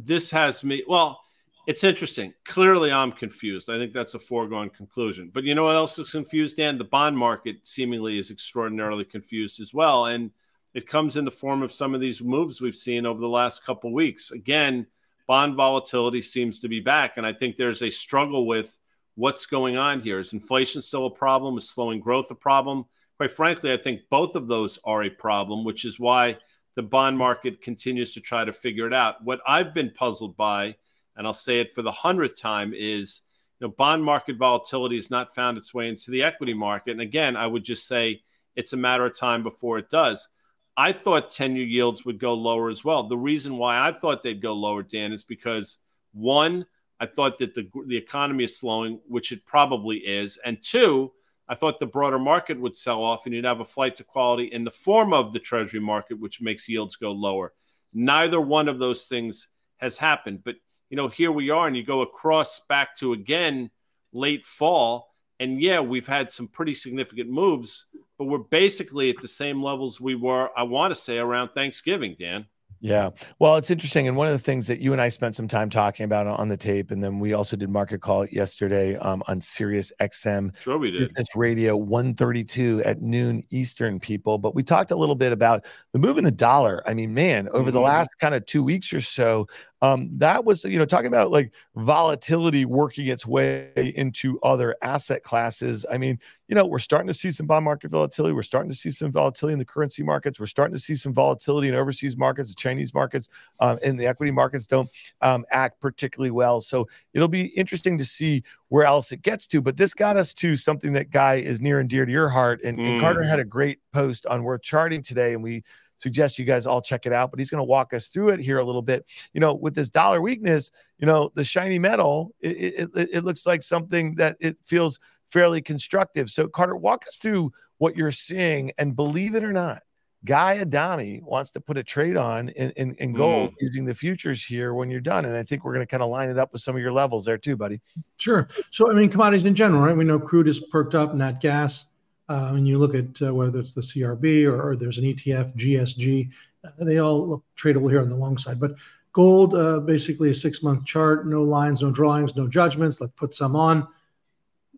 this 0.06 0.32
has 0.32 0.64
me. 0.64 0.84
Well, 0.88 1.22
it's 1.68 1.84
interesting. 1.84 2.34
Clearly, 2.46 2.92
I'm 2.92 3.12
confused. 3.12 3.70
I 3.70 3.78
think 3.78 3.92
that's 3.92 4.14
a 4.14 4.20
foregone 4.20 4.70
conclusion. 4.70 5.32
But 5.34 5.44
you 5.44 5.54
know 5.54 5.64
what 5.64 5.76
else 5.76 6.00
is 6.00 6.12
confused, 6.12 6.58
Dan? 6.58 6.78
The 6.78 6.86
bond 6.86 7.18
market 7.18 7.68
seemingly 7.68 8.18
is 8.18 8.32
extraordinarily 8.32 9.04
confused 9.04 9.60
as 9.60 9.74
well, 9.74 10.06
and 10.06 10.32
it 10.74 10.88
comes 10.88 11.18
in 11.18 11.26
the 11.26 11.32
form 11.32 11.64
of 11.64 11.74
some 11.74 11.94
of 11.94 12.00
these 12.00 12.22
moves 12.22 12.62
we've 12.62 12.76
seen 12.76 13.06
over 13.06 13.20
the 13.20 13.28
last 13.28 13.66
couple 13.66 13.92
weeks. 13.92 14.32
Again, 14.32 14.88
bond 15.28 15.56
volatility 15.56 16.22
seems 16.22 16.60
to 16.60 16.70
be 16.70 16.80
back, 16.80 17.18
and 17.18 17.26
I 17.26 17.34
think 17.34 17.56
there's 17.56 17.82
a 17.82 17.90
struggle 17.90 18.48
with 18.48 18.78
what's 19.16 19.46
going 19.46 19.76
on 19.76 20.00
here. 20.00 20.20
Is 20.20 20.32
inflation 20.32 20.82
still 20.82 21.08
a 21.08 21.12
problem? 21.12 21.58
Is 21.58 21.70
slowing 21.70 22.00
growth 22.00 22.32
a 22.32 22.36
problem? 22.36 22.86
Quite 23.18 23.32
frankly, 23.32 23.74
I 23.74 23.78
think 23.78 24.02
both 24.10 24.36
of 24.36 24.48
those 24.48 24.80
are 24.86 25.04
a 25.04 25.10
problem, 25.10 25.66
which 25.66 25.84
is 25.84 26.00
why 26.00 26.38
the 26.78 26.84
bond 26.84 27.18
market 27.18 27.60
continues 27.60 28.13
to 28.13 28.22
try 28.22 28.46
to 28.46 28.54
figure 28.54 28.86
it 28.86 28.94
out. 28.94 29.24
What 29.24 29.42
I've 29.48 29.74
been 29.74 29.90
puzzled 29.90 30.38
by, 30.38 30.76
and 31.16 31.26
I'll 31.26 31.34
say 31.34 31.60
it 31.60 31.74
for 31.74 31.82
the 31.82 31.92
hundredth 31.92 32.40
time, 32.40 32.72
is 32.72 33.22
you 33.60 33.66
know, 33.66 33.74
bond 33.76 34.04
market 34.04 34.38
volatility 34.38 34.96
has 34.96 35.10
not 35.10 35.34
found 35.34 35.58
its 35.58 35.74
way 35.74 35.90
into 35.90 36.12
the 36.12 36.22
equity 36.22 36.54
market. 36.54 36.92
And 36.92 37.02
again, 37.02 37.36
I 37.36 37.48
would 37.48 37.63
just 37.63 37.88
say 37.88 38.22
it's 38.56 38.74
a 38.74 38.78
matter 38.78 39.08
of 39.08 39.18
time 39.18 39.42
before 39.42 39.80
it 39.80 39.90
does. 39.90 40.30
I 40.78 40.92
thought 40.92 41.32
10 41.32 41.56
year 41.56 41.66
yields 41.66 42.06
would 42.06 42.20
go 42.20 42.36
lower 42.36 42.70
as 42.70 42.86
well. 42.86 43.08
The 43.08 43.18
reason 43.18 43.58
why 43.58 43.80
I 43.80 43.92
thought 43.92 44.22
they'd 44.22 44.40
go 44.40 44.54
lower, 44.54 44.84
Dan, 44.84 45.12
is 45.12 45.24
because 45.24 45.80
one, 46.13 46.63
I 47.00 47.08
thought 47.08 47.40
that 47.40 47.56
the, 47.56 47.72
the 47.88 47.98
economy 47.98 48.44
is 48.44 48.56
slowing, 48.56 49.00
which 49.08 49.32
it 49.32 49.48
probably 49.48 49.98
is. 49.98 50.38
And 50.46 50.62
two, 50.62 51.12
I 51.50 51.56
thought 51.56 51.80
the 51.80 51.86
broader 51.86 52.20
market 52.20 52.60
would 52.60 52.76
sell 52.76 53.04
off 53.04 53.26
and 53.26 53.34
you'd 53.34 53.46
have 53.46 53.62
a 53.62 53.66
flight 53.66 53.96
to 53.98 54.04
quality 54.04 54.46
in 54.46 54.64
the 54.64 54.72
form 54.72 55.14
of 55.14 55.32
the 55.32 55.40
treasury 55.40 55.80
market, 55.80 56.20
which 56.20 56.42
makes 56.42 56.68
yields 56.68 56.98
go 56.98 57.12
lower. 57.12 57.54
Neither 57.94 58.42
one 58.42 58.68
of 58.68 58.80
those 58.80 59.06
things 59.06 59.48
has 59.78 59.98
happened. 59.98 60.44
But, 60.44 60.56
you 60.90 60.98
know, 60.98 61.08
here 61.08 61.32
we 61.32 61.50
are, 61.50 61.68
and 61.68 61.78
you 61.78 61.84
go 61.84 62.02
across 62.02 62.60
back 62.68 62.96
to 62.98 63.14
again 63.14 63.72
late 64.12 64.46
fall. 64.46 65.14
And 65.40 65.62
yeah, 65.62 65.80
we've 65.80 66.08
had 66.08 66.32
some 66.32 66.48
pretty 66.48 66.74
significant 66.74 67.30
moves, 67.30 67.86
but 68.18 68.26
we're 68.26 68.40
basically 68.40 69.10
at 69.10 69.22
the 69.22 69.28
same 69.28 69.62
levels 69.64 70.02
we 70.02 70.16
were, 70.16 70.50
I 70.58 70.64
want 70.64 70.92
to 70.92 71.00
say, 71.00 71.18
around 71.20 71.50
Thanksgiving, 71.50 72.16
Dan. 72.20 72.48
Yeah. 72.80 73.10
Well, 73.40 73.56
it's 73.56 73.72
interesting. 73.72 74.08
And 74.08 74.16
one 74.16 74.28
of 74.28 74.34
the 74.34 74.40
things 74.40 74.68
that 74.68 74.80
you 74.80 74.92
and 74.92 75.02
I 75.02 75.10
spent 75.10 75.36
some 75.36 75.48
time 75.48 75.70
talking 75.70 76.04
about 76.04 76.28
on 76.28 76.48
the 76.50 76.58
tape, 76.58 76.92
and 76.92 77.04
then 77.04 77.20
we 77.20 77.34
also 77.34 77.58
did 77.58 77.70
market 77.70 78.02
call 78.02 78.26
yesterday 78.28 78.96
um, 78.98 79.24
on 79.28 79.42
Sirius 79.42 79.92
XM. 80.00 80.52
Sure, 80.60 80.78
we 80.78 80.92
did. 80.92 81.02
Business 81.02 81.28
Radio 81.36 81.76
132 81.76 82.84
at 82.86 83.02
noon 83.02 83.44
Eastern, 83.50 84.00
people. 84.00 84.38
But 84.38 84.54
we 84.54 84.63
talked 84.63 84.92
a 84.92 84.96
little 84.96 85.16
bit 85.16 85.32
about 85.32 85.66
the 85.94 86.00
move 86.00 86.18
in 86.18 86.24
the 86.24 86.32
dollar. 86.32 86.84
I 86.86 86.94
mean, 86.94 87.13
man, 87.13 87.48
over 87.50 87.66
mm-hmm. 87.66 87.72
the 87.72 87.82
last 87.82 88.10
kind 88.20 88.36
of 88.36 88.46
two 88.46 88.63
weeks 88.63 88.94
or 88.94 89.02
so, 89.02 89.48
um, 89.82 90.10
that 90.18 90.44
was 90.46 90.63
you 90.63 90.78
know 90.78 90.86
talking 90.86 91.08
about 91.08 91.32
like 91.32 91.54
volatility 91.76 92.66
working 92.66 93.08
its 93.08 93.28
way 93.28 93.72
into 93.96 94.40
other 94.42 94.76
asset 94.82 95.24
classes 95.24 95.86
i 95.92 95.98
mean 95.98 96.20
you 96.48 96.56
know 96.56 96.66
we're 96.66 96.80
starting 96.80 97.08
to 97.08 97.14
see 97.14 97.32
some 97.32 97.46
bond 97.46 97.66
market 97.66 97.92
volatility 97.92 98.34
we're 98.34 98.42
starting 98.42 98.72
to 98.72 98.78
see 98.78 98.92
some 98.92 99.12
volatility 99.12 99.54
in 99.54 99.60
the 99.60 99.66
currency 99.66 100.04
markets 100.04 100.40
we're 100.40 100.46
starting 100.46 100.76
to 100.76 100.82
see 100.82 100.96
some 100.96 101.14
volatility 101.14 101.68
in 101.68 101.76
overseas 101.76 102.18
markets 102.18 102.50
the 102.50 102.56
chinese 102.56 102.94
markets 102.94 103.28
um, 103.60 103.78
and 103.84 104.00
the 104.00 104.06
equity 104.06 104.32
markets 104.32 104.66
don't 104.66 104.90
um, 105.22 105.46
act 105.52 105.80
particularly 105.80 106.32
well 106.32 106.62
so 106.62 106.88
it'll 107.14 107.28
be 107.28 107.48
interesting 107.48 107.98
to 107.98 108.06
see 108.06 108.44
where 108.70 108.86
else 108.86 109.12
it 109.12 109.22
gets 109.22 109.48
to 109.48 109.62
but 109.62 109.78
this 109.78 109.94
got 109.94 110.18
us 110.18 110.34
to 110.34 110.56
something 110.56 110.94
that 110.94 111.10
guy 111.10 111.36
is 111.36 111.62
near 111.62 111.80
and 111.80 111.90
dear 111.90 112.06
to 112.06 112.12
your 112.12 112.30
heart 112.30 112.62
and, 112.64 112.78
mm. 112.78 112.86
and 112.86 113.02
carter 113.02 113.24
had 113.24 113.40
a 113.40 113.46
great 113.46 113.80
post 113.94 114.26
on 114.26 114.44
worth 114.44 114.62
charting 114.62 115.02
today 115.02 115.34
and 115.34 115.44
we 115.44 115.64
suggest 115.98 116.40
you 116.40 116.46
guys 116.46 116.66
all 116.66 116.82
check 116.82 117.06
it 117.06 117.14
out. 117.14 117.32
But 117.32 117.40
he's 117.40 117.50
going 117.50 117.60
to 117.60 117.66
walk 117.66 117.94
us 117.94 118.08
through 118.08 118.30
it 118.30 118.40
here 118.40 118.60
a 118.60 118.64
little 118.64 118.82
bit. 118.82 119.06
You 119.34 119.42
know, 119.42 119.54
with 119.54 119.76
this 119.76 119.90
dollar 119.90 120.22
weakness, 120.22 120.72
you 121.00 121.08
know, 121.08 121.32
the 121.36 121.44
shiny 121.44 121.80
metal, 121.80 122.34
it, 122.40 122.90
it, 122.96 123.10
it 123.14 123.24
looks 123.24 123.46
like 123.46 123.64
something 123.64 124.16
that 124.16 124.38
it 124.40 124.58
feels 124.64 125.00
fairly 125.30 125.62
constructive. 125.62 126.30
So, 126.30 126.48
Carter, 126.48 126.76
walk 126.76 127.06
us 127.08 127.18
through 127.18 127.52
what 127.78 127.96
you're 127.96 128.12
seeing. 128.12 128.72
And 128.78 128.96
believe 128.96 129.36
it 129.36 129.44
or 129.44 129.54
not, 129.54 129.84
Guy 130.26 130.60
Adami 130.60 131.22
wants 131.24 131.52
to 131.52 131.62
put 131.62 131.78
a 131.78 131.84
trade 131.84 132.18
on 132.18 132.50
in, 132.50 132.72
in, 132.72 132.96
in 132.96 133.13
gold 133.13 133.52
mm. 133.52 133.56
using 133.60 133.86
the 133.86 133.96
futures 133.96 134.44
here 134.44 134.74
when 134.74 134.90
you're 134.90 135.00
done. 135.00 135.26
And 135.26 135.36
I 135.36 135.44
think 135.44 135.63
we're 135.63 135.74
going 135.74 135.86
to 135.86 135.90
kind 135.90 136.04
of 136.04 136.10
line 136.10 136.30
it 136.30 136.38
up 136.38 136.54
with 136.54 136.62
some 136.62 136.76
of 136.76 136.82
your 136.82 136.92
levels 136.92 137.26
there 137.26 137.38
too, 137.38 137.56
buddy. 137.56 137.80
Sure. 138.18 138.48
So, 138.72 138.90
I 138.90 138.94
mean, 138.94 139.10
commodities 139.10 139.46
in 139.46 139.56
general, 139.56 139.82
right? 139.82 139.96
We 139.96 140.04
know 140.04 140.20
crude 140.20 140.48
is 140.48 140.60
perked 140.60 140.96
up, 140.96 141.13
nat 141.13 141.40
gas 141.40 141.86
uh, 142.30 142.50
when 142.52 142.66
you 142.66 142.78
look 142.78 142.94
at 142.94 143.22
uh, 143.22 143.34
whether 143.34 143.60
it's 143.60 143.74
the 143.74 143.82
CRB 143.82 144.46
or, 144.46 144.72
or, 144.72 144.76
there's 144.76 144.98
an 144.98 145.06
ETF, 145.06 145.56
GSG, 145.56 146.30
uh, 146.66 146.70
they 146.80 146.98
all 146.98 147.28
look 147.28 147.44
tradable 147.58 147.90
here 147.90 148.02
on 148.02 148.10
the 148.10 148.16
long 148.16 148.38
side. 148.38 148.60
But 148.60 148.76
gold, 149.13 149.56
uh, 149.56 149.80
basically 149.80 150.30
a 150.30 150.34
six 150.34 150.62
month 150.62 150.86
chart, 150.86 151.28
no 151.28 151.44
lines, 151.44 151.82
no 151.82 151.92
drawings, 151.92 152.36
no 152.36 152.48
judgments. 152.48 153.00
Let's 153.00 153.13
put 153.16 153.34
some 153.34 153.56
on. 153.56 153.88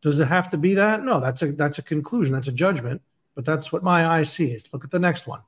Does 0.01 0.19
it 0.19 0.27
have 0.27 0.49
to 0.51 0.57
be 0.57 0.73
that? 0.75 1.03
No, 1.03 1.19
that's 1.19 1.41
a 1.41 1.51
that's 1.51 1.77
a 1.77 1.83
conclusion. 1.83 2.33
That's 2.33 2.47
a 2.47 2.53
judgment. 2.53 3.01
But 3.35 3.45
that's 3.45 3.71
what 3.71 3.83
my 3.83 4.07
eye 4.07 4.23
sees. 4.23 4.65
Look 4.73 4.83
at 4.83 4.91
the 4.91 4.99
next 4.99 5.27
one, 5.27 5.41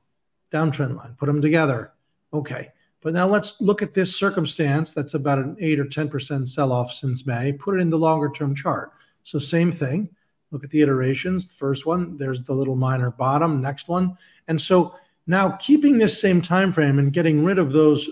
downtrend 0.52 0.96
line. 0.96 1.14
Put 1.18 1.26
them 1.26 1.42
together. 1.42 1.92
Okay. 2.32 2.70
But 3.00 3.14
now 3.14 3.26
let's 3.26 3.56
look 3.60 3.82
at 3.82 3.94
this 3.94 4.16
circumstance. 4.16 4.92
That's 4.92 5.14
about 5.14 5.38
an 5.38 5.56
eight 5.58 5.80
or 5.80 5.86
ten 5.86 6.08
percent 6.08 6.48
sell 6.48 6.72
off 6.72 6.92
since 6.92 7.26
May. 7.26 7.52
Put 7.52 7.76
it 7.76 7.80
in 7.80 7.90
the 7.90 7.98
longer 7.98 8.30
term 8.30 8.54
chart. 8.54 8.92
So 9.24 9.38
same 9.38 9.72
thing 9.72 10.08
Look 10.52 10.64
at 10.64 10.70
the 10.70 10.82
iterations. 10.82 11.46
The 11.46 11.54
first 11.54 11.86
one, 11.86 12.16
there's 12.18 12.44
the 12.44 12.52
little 12.52 12.76
minor 12.76 13.10
bottom, 13.10 13.60
next 13.60 13.88
one. 13.88 14.16
And 14.48 14.60
so 14.60 14.94
now 15.26 15.52
keeping 15.52 15.98
this 15.98 16.20
same 16.20 16.42
time 16.42 16.72
frame 16.72 16.98
and 16.98 17.12
getting 17.12 17.42
rid 17.42 17.58
of 17.58 17.72
those 17.72 18.08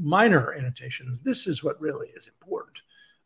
minor 0.00 0.54
annotations, 0.54 1.20
this 1.20 1.48
is 1.48 1.64
what 1.64 1.80
really 1.80 2.08
is 2.10 2.28
important. 2.28 2.78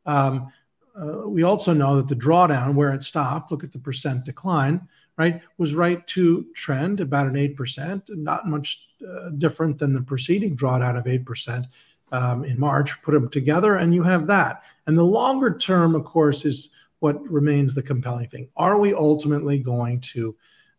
Um, 0.07 0.51
uh, 1.01 1.29
we 1.29 1.43
also 1.43 1.73
know 1.73 1.97
that 1.97 2.09
the 2.09 2.17
drawdown 2.17 2.75
where 2.75 2.93
it 2.93 3.03
stopped, 3.03 3.51
look 3.51 3.63
at 3.63 3.73
the 3.73 3.79
percent 3.79 4.25
decline, 4.25 4.81
right, 5.17 5.41
was 5.59 5.75
right 5.75 6.07
to 6.07 6.47
trend 6.55 7.01
about 7.01 7.27
an 7.27 7.35
8%, 7.35 8.03
not 8.17 8.49
much 8.49 8.89
uh, 9.07 9.31
different 9.31 9.79
than 9.79 9.95
the 9.95 10.01
preceding 10.01 10.57
drawdown 10.57 10.99
of 10.99 11.05
8% 11.05 11.67
um, 12.13 12.45
in 12.45 12.59
March. 12.59 13.01
Put 13.03 13.13
them 13.13 13.29
together 13.29 13.77
and 13.77 13.95
you 13.95 14.03
have 14.03 14.27
that. 14.29 14.63
And 14.87 14.97
the 14.97 15.05
longer 15.05 15.57
term, 15.57 15.95
of 15.95 16.05
course, 16.05 16.45
is 16.45 16.71
what 17.01 17.23
remains 17.31 17.75
the 17.75 17.83
compelling 17.83 18.29
thing. 18.29 18.49
Are 18.57 18.79
we 18.79 18.95
ultimately 18.95 19.59
going 19.59 20.01
to 20.01 20.35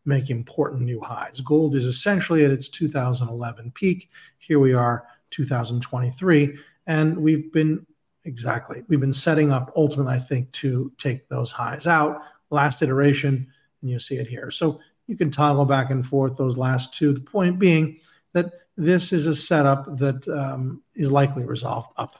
make 0.06 0.30
important 0.30 0.82
new 0.82 1.02
highs? 1.02 1.42
Gold 1.42 1.76
is 1.76 1.86
essentially 1.86 2.44
at 2.44 2.52
its 2.52 2.70
2011 2.70 3.72
peak. 3.72 4.10
Here 4.40 4.60
we 4.60 4.74
are, 4.74 5.06
2023. 5.30 6.58
And 6.88 7.18
we've 7.18 7.52
been 7.52 7.86
exactly, 8.28 8.84
we've 8.88 9.00
been 9.00 9.14
setting 9.14 9.52
up 9.52 9.72
ultimately, 9.76 10.14
I 10.14 10.20
think, 10.20 10.52
to 10.54 10.92
take 10.98 11.28
those 11.30 11.52
highs 11.52 11.88
out. 11.88 12.22
Last 12.50 12.82
iteration, 12.82 13.48
and 13.82 13.92
you 13.92 14.00
see 14.00 14.16
it 14.16 14.28
here. 14.28 14.52
So 14.52 14.80
you 15.08 15.18
can 15.18 15.32
toggle 15.32 15.66
back 15.66 15.90
and 15.90 16.06
forth 16.06 16.38
those 16.38 16.58
last 16.58 16.94
two. 16.94 17.14
The 17.14 17.22
point 17.22 17.58
being 17.60 18.00
that 18.34 18.54
this 18.78 19.12
is 19.12 19.26
a 19.26 19.36
setup 19.36 19.98
that 19.98 20.28
um, 20.28 20.84
is 20.96 21.12
likely 21.12 21.46
resolved 21.46 21.90
up. 21.98 22.18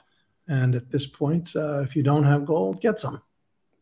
And 0.48 0.74
at 0.74 0.90
this 0.90 1.06
point, 1.06 1.54
uh, 1.54 1.80
if 1.80 1.94
you 1.94 2.02
don't 2.02 2.24
have 2.24 2.46
gold, 2.46 2.80
get 2.80 2.98
some. 2.98 3.22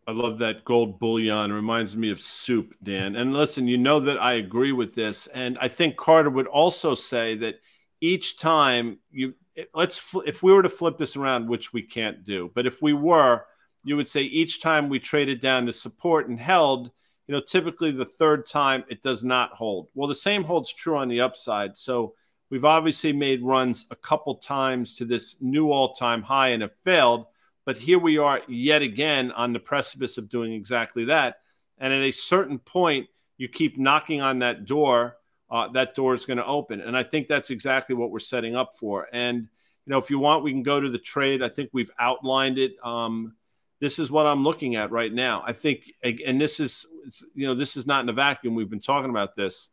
I 0.09 0.13
love 0.13 0.39
that 0.39 0.65
gold 0.65 1.01
bullion. 1.01 1.53
Reminds 1.53 1.97
me 1.97 2.11
of 2.11 2.21
soup, 2.21 2.75
Dan. 2.83 3.17
And 3.17 3.33
listen, 3.33 3.67
you 3.67 3.79
know 3.79 3.99
that 4.01 4.19
I 4.19 4.35
agree 4.35 4.73
with 4.73 4.95
this. 4.95 5.27
And 5.29 5.59
I 5.61 5.69
think 5.69 5.97
Carter 5.97 6.31
would 6.31 6.47
also 6.47 6.95
say 6.95 7.35
that 7.37 7.61
each 8.01 8.39
time 8.39 8.99
you 9.11 9.35
let's 9.75 10.01
if 10.27 10.43
we 10.43 10.53
were 10.53 10.63
to 10.63 10.69
flip 10.69 10.99
this 10.99 11.17
around, 11.17 11.49
which 11.49 11.73
we 11.73 11.83
can't 11.83 12.25
do, 12.25 12.51
but 12.55 12.67
if 12.67 12.83
we 12.83 12.93
were, 12.93 13.45
you 13.85 13.97
would 13.97 14.09
say 14.09 14.23
each 14.23 14.61
time 14.61 14.89
we 14.89 14.99
traded 14.99 15.41
down 15.41 15.67
to 15.67 15.73
support 15.73 16.29
and 16.29 16.39
held, 16.39 16.91
you 17.27 17.35
know, 17.35 17.41
typically 17.41 17.91
the 17.91 18.05
third 18.05 18.47
time 18.47 18.85
it 18.89 19.03
does 19.03 19.25
not 19.25 19.53
hold. 19.53 19.89
Well, 19.95 20.09
the 20.09 20.15
same 20.15 20.45
holds 20.45 20.73
true 20.73 20.97
on 20.97 21.09
the 21.09 21.21
upside. 21.21 21.79
So 21.79 22.15
we've 22.51 22.65
obviously 22.65 23.13
made 23.13 23.43
runs 23.43 23.87
a 23.91 23.97
couple 23.97 24.35
times 24.37 24.95
to 24.95 25.05
this 25.05 25.37
new 25.41 25.71
all-time 25.71 26.23
high 26.23 26.49
and 26.49 26.63
have 26.63 26.75
failed 26.85 27.27
but 27.67 27.77
here 27.77 27.99
we 27.99 28.17
are 28.17 28.41
yet 28.49 28.81
again 28.81 29.33
on 29.33 29.53
the 29.53 29.59
precipice 29.59 30.17
of 30.17 30.31
doing 30.31 30.53
exactly 30.53 31.07
that. 31.07 31.41
And 31.79 31.93
at 31.93 32.01
a 32.01 32.13
certain 32.13 32.61
point, 32.61 33.09
you 33.37 33.49
keep 33.49 33.77
knocking 33.77 34.23
on 34.23 34.39
that 34.39 34.65
door, 34.65 35.16
uh, 35.51 35.69
that 35.69 35.95
door 35.95 36.15
is 36.15 36.27
going 36.27 36.39
to 36.39 36.47
open. 36.47 36.81
And 36.81 36.97
I 36.97 37.03
think 37.03 37.29
that's 37.29 37.51
exactly 37.51 37.95
what 37.95 38.11
we're 38.11 38.19
setting 38.19 38.57
up 38.57 38.79
for. 38.79 39.07
And, 39.13 39.43
you 39.43 39.91
know, 39.91 39.99
if 39.99 40.11
you 40.11 40.19
want, 40.19 40.43
we 40.43 40.53
can 40.53 40.63
go 40.63 40.81
to 40.81 40.91
the 40.91 40.99
trade. 40.99 41.43
I 41.43 41.49
think 41.49 41.71
we've 41.73 41.91
outlined 41.99 42.59
it. 42.59 42.77
Um, 42.83 43.35
this 43.79 43.99
is 43.99 44.11
what 44.11 44.27
I'm 44.27 44.43
looking 44.43 44.77
at 44.77 44.91
right 44.91 45.13
now. 45.13 45.43
I 45.47 45.53
think, 45.53 45.93
and 46.03 46.41
this 46.41 46.61
is, 46.61 46.87
you 47.35 47.47
know, 47.47 47.55
this 47.55 47.77
is 47.77 47.87
not 47.87 48.03
in 48.03 48.09
a 48.09 48.13
vacuum. 48.13 48.55
We've 48.55 48.71
been 48.71 48.81
talking 48.81 49.11
about 49.11 49.37
this. 49.37 49.71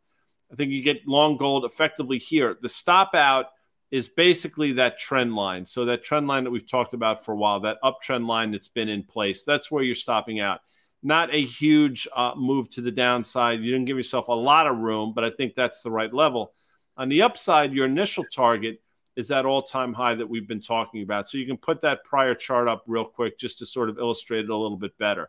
I 0.52 0.56
think 0.56 0.70
you 0.70 0.82
get 0.82 1.08
long 1.08 1.36
gold 1.36 1.64
effectively 1.64 2.18
here. 2.18 2.56
The 2.60 2.68
stop 2.68 3.14
out 3.14 3.46
is 3.90 4.08
basically 4.08 4.72
that 4.72 4.98
trend 4.98 5.34
line. 5.34 5.64
So 5.66 5.86
that 5.86 6.04
trend 6.04 6.26
line 6.26 6.44
that 6.44 6.50
we've 6.50 6.68
talked 6.68 6.94
about 6.94 7.24
for 7.24 7.32
a 7.32 7.36
while, 7.36 7.60
that 7.60 7.78
uptrend 7.82 8.26
line 8.26 8.50
that's 8.50 8.68
been 8.68 8.88
in 8.88 9.04
place, 9.04 9.44
that's 9.44 9.70
where 9.70 9.82
you're 9.82 9.94
stopping 9.94 10.38
out. 10.38 10.60
Not 11.04 11.32
a 11.32 11.44
huge 11.44 12.08
uh, 12.16 12.32
move 12.34 12.68
to 12.70 12.80
the 12.80 12.90
downside. 12.90 13.60
You 13.60 13.70
didn't 13.70 13.84
give 13.84 13.96
yourself 13.96 14.28
a 14.28 14.32
lot 14.32 14.66
of 14.66 14.78
room, 14.78 15.12
but 15.14 15.22
I 15.22 15.30
think 15.30 15.54
that's 15.54 15.82
the 15.82 15.90
right 15.90 16.12
level. 16.12 16.54
On 16.96 17.08
the 17.08 17.22
upside, 17.22 17.72
your 17.72 17.86
initial 17.86 18.24
target 18.24 18.80
is 19.14 19.28
that 19.28 19.46
all-time 19.46 19.92
high 19.92 20.14
that 20.16 20.28
we've 20.28 20.48
been 20.48 20.60
talking 20.60 21.02
about. 21.02 21.28
So 21.28 21.38
you 21.38 21.46
can 21.46 21.56
put 21.56 21.82
that 21.82 22.02
prior 22.04 22.34
chart 22.34 22.66
up 22.66 22.82
real 22.88 23.04
quick 23.04 23.38
just 23.38 23.58
to 23.58 23.66
sort 23.66 23.90
of 23.90 23.98
illustrate 23.98 24.44
it 24.44 24.50
a 24.50 24.56
little 24.56 24.76
bit 24.76 24.98
better. 24.98 25.28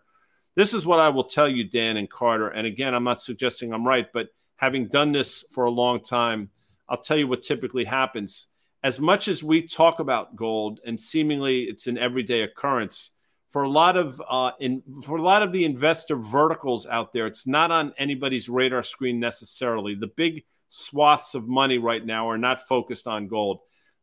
This 0.56 0.74
is 0.74 0.86
what 0.86 1.00
I 1.00 1.10
will 1.10 1.26
tell 1.26 1.48
you, 1.48 1.66
Dan 1.66 1.98
and 1.98 2.10
Carter. 2.10 2.48
And 2.48 2.66
again, 2.66 2.96
I'm 2.96 3.04
not 3.04 3.22
suggesting 3.22 3.74
I'm 3.74 3.86
right, 3.86 4.08
but 4.12 4.30
having 4.56 4.88
done 4.88 5.12
this 5.12 5.44
for 5.52 5.66
a 5.66 5.72
long 5.72 6.00
time, 6.00 6.50
I'll 6.88 7.02
tell 7.02 7.18
you 7.18 7.28
what 7.28 7.44
typically 7.44 7.84
happens 7.84 8.48
as 8.86 9.00
much 9.00 9.28
as 9.28 9.44
we 9.44 9.64
talk 9.64 10.00
about 10.00 10.36
gold 10.36 10.80
and 10.86 11.02
seemingly 11.02 11.64
it's 11.64 11.88
an 11.88 11.98
everyday 11.98 12.44
occurrence 12.44 13.10
for 13.56 13.64
a 13.64 13.70
lot 13.70 13.96
of 13.96 14.22
uh, 14.28 14.52
in 14.60 14.84
for 15.02 15.16
a 15.16 15.22
lot 15.22 15.42
of 15.42 15.54
the 15.54 15.64
investor 15.64 16.18
verticals 16.18 16.86
out 16.86 17.14
there 17.14 17.26
it's 17.26 17.48
not 17.48 17.72
on 17.72 17.94
anybody's 17.98 18.50
radar 18.50 18.84
screen 18.84 19.18
necessarily 19.18 19.96
the 19.96 20.12
big 20.18 20.44
swaths 20.68 21.36
of 21.36 21.48
money 21.48 21.78
right 21.78 22.06
now 22.06 22.30
are 22.30 22.38
not 22.38 22.68
focused 22.68 23.08
on 23.08 23.30
gold 23.30 23.60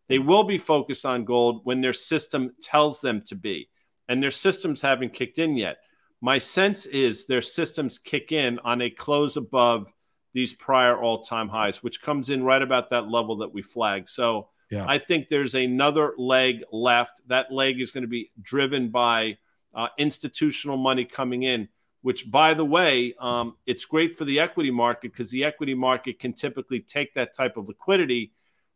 they 0.09 0.19
will 0.19 0.45
be 0.45 0.57
focused 0.57 1.05
on 1.05 1.25
gold 1.27 1.61
when 1.65 1.83
their 1.83 1.93
system 1.93 2.55
tells 2.62 3.03
them 3.03 3.21
to 3.21 3.35
be 3.35 3.69
and 4.09 4.23
their 4.23 4.31
systems 4.31 4.83
haven't 4.83 5.15
kicked 5.15 5.38
in 5.38 5.57
yet. 5.57 5.79
My 6.21 6.38
sense 6.38 6.87
is 6.87 7.27
their 7.27 7.43
systems 7.43 7.99
kick 7.99 8.33
in 8.33 8.59
on 8.61 8.83
a 8.83 8.91
close 8.91 9.37
above 9.37 9.93
these 10.35 10.55
prior 10.55 11.01
all 11.01 11.23
time 11.23 11.49
highs, 11.49 11.83
which 11.83 12.03
comes 12.03 12.31
in 12.31 12.43
right 12.43 12.62
about 12.62 12.91
that 12.91 13.09
level 13.09 13.38
that 13.38 13.53
we 13.53 13.62
flagged. 13.62 14.09
So 14.09 14.49
yeah. 14.71 14.85
I 14.88 14.99
think 14.99 15.29
there's 15.29 15.55
another 15.55 16.15
leg 16.17 16.62
left. 16.71 17.21
That 17.29 17.53
leg 17.53 17.81
is 17.81 17.91
going 17.91 18.03
to 18.03 18.09
be 18.09 18.31
driven 18.41 18.91
by 18.91 19.38
uh, 19.75 19.89
institutional 19.99 20.77
money 20.77 21.05
coming 21.05 21.43
in, 21.43 21.69
which, 22.03 22.31
by 22.31 22.55
the 22.55 22.65
way, 22.65 23.15
um, 23.21 23.57
it's 23.67 23.85
great 23.85 24.17
for 24.17 24.25
the 24.25 24.41
equity 24.41 24.71
market 24.71 25.13
because 25.13 25.31
the 25.31 25.45
equity 25.45 25.75
market 25.75 26.19
can 26.19 26.33
typically 26.33 26.81
take 26.81 27.15
that 27.15 27.35
type 27.35 27.57
of 27.57 27.69
liquidity. 27.69 28.33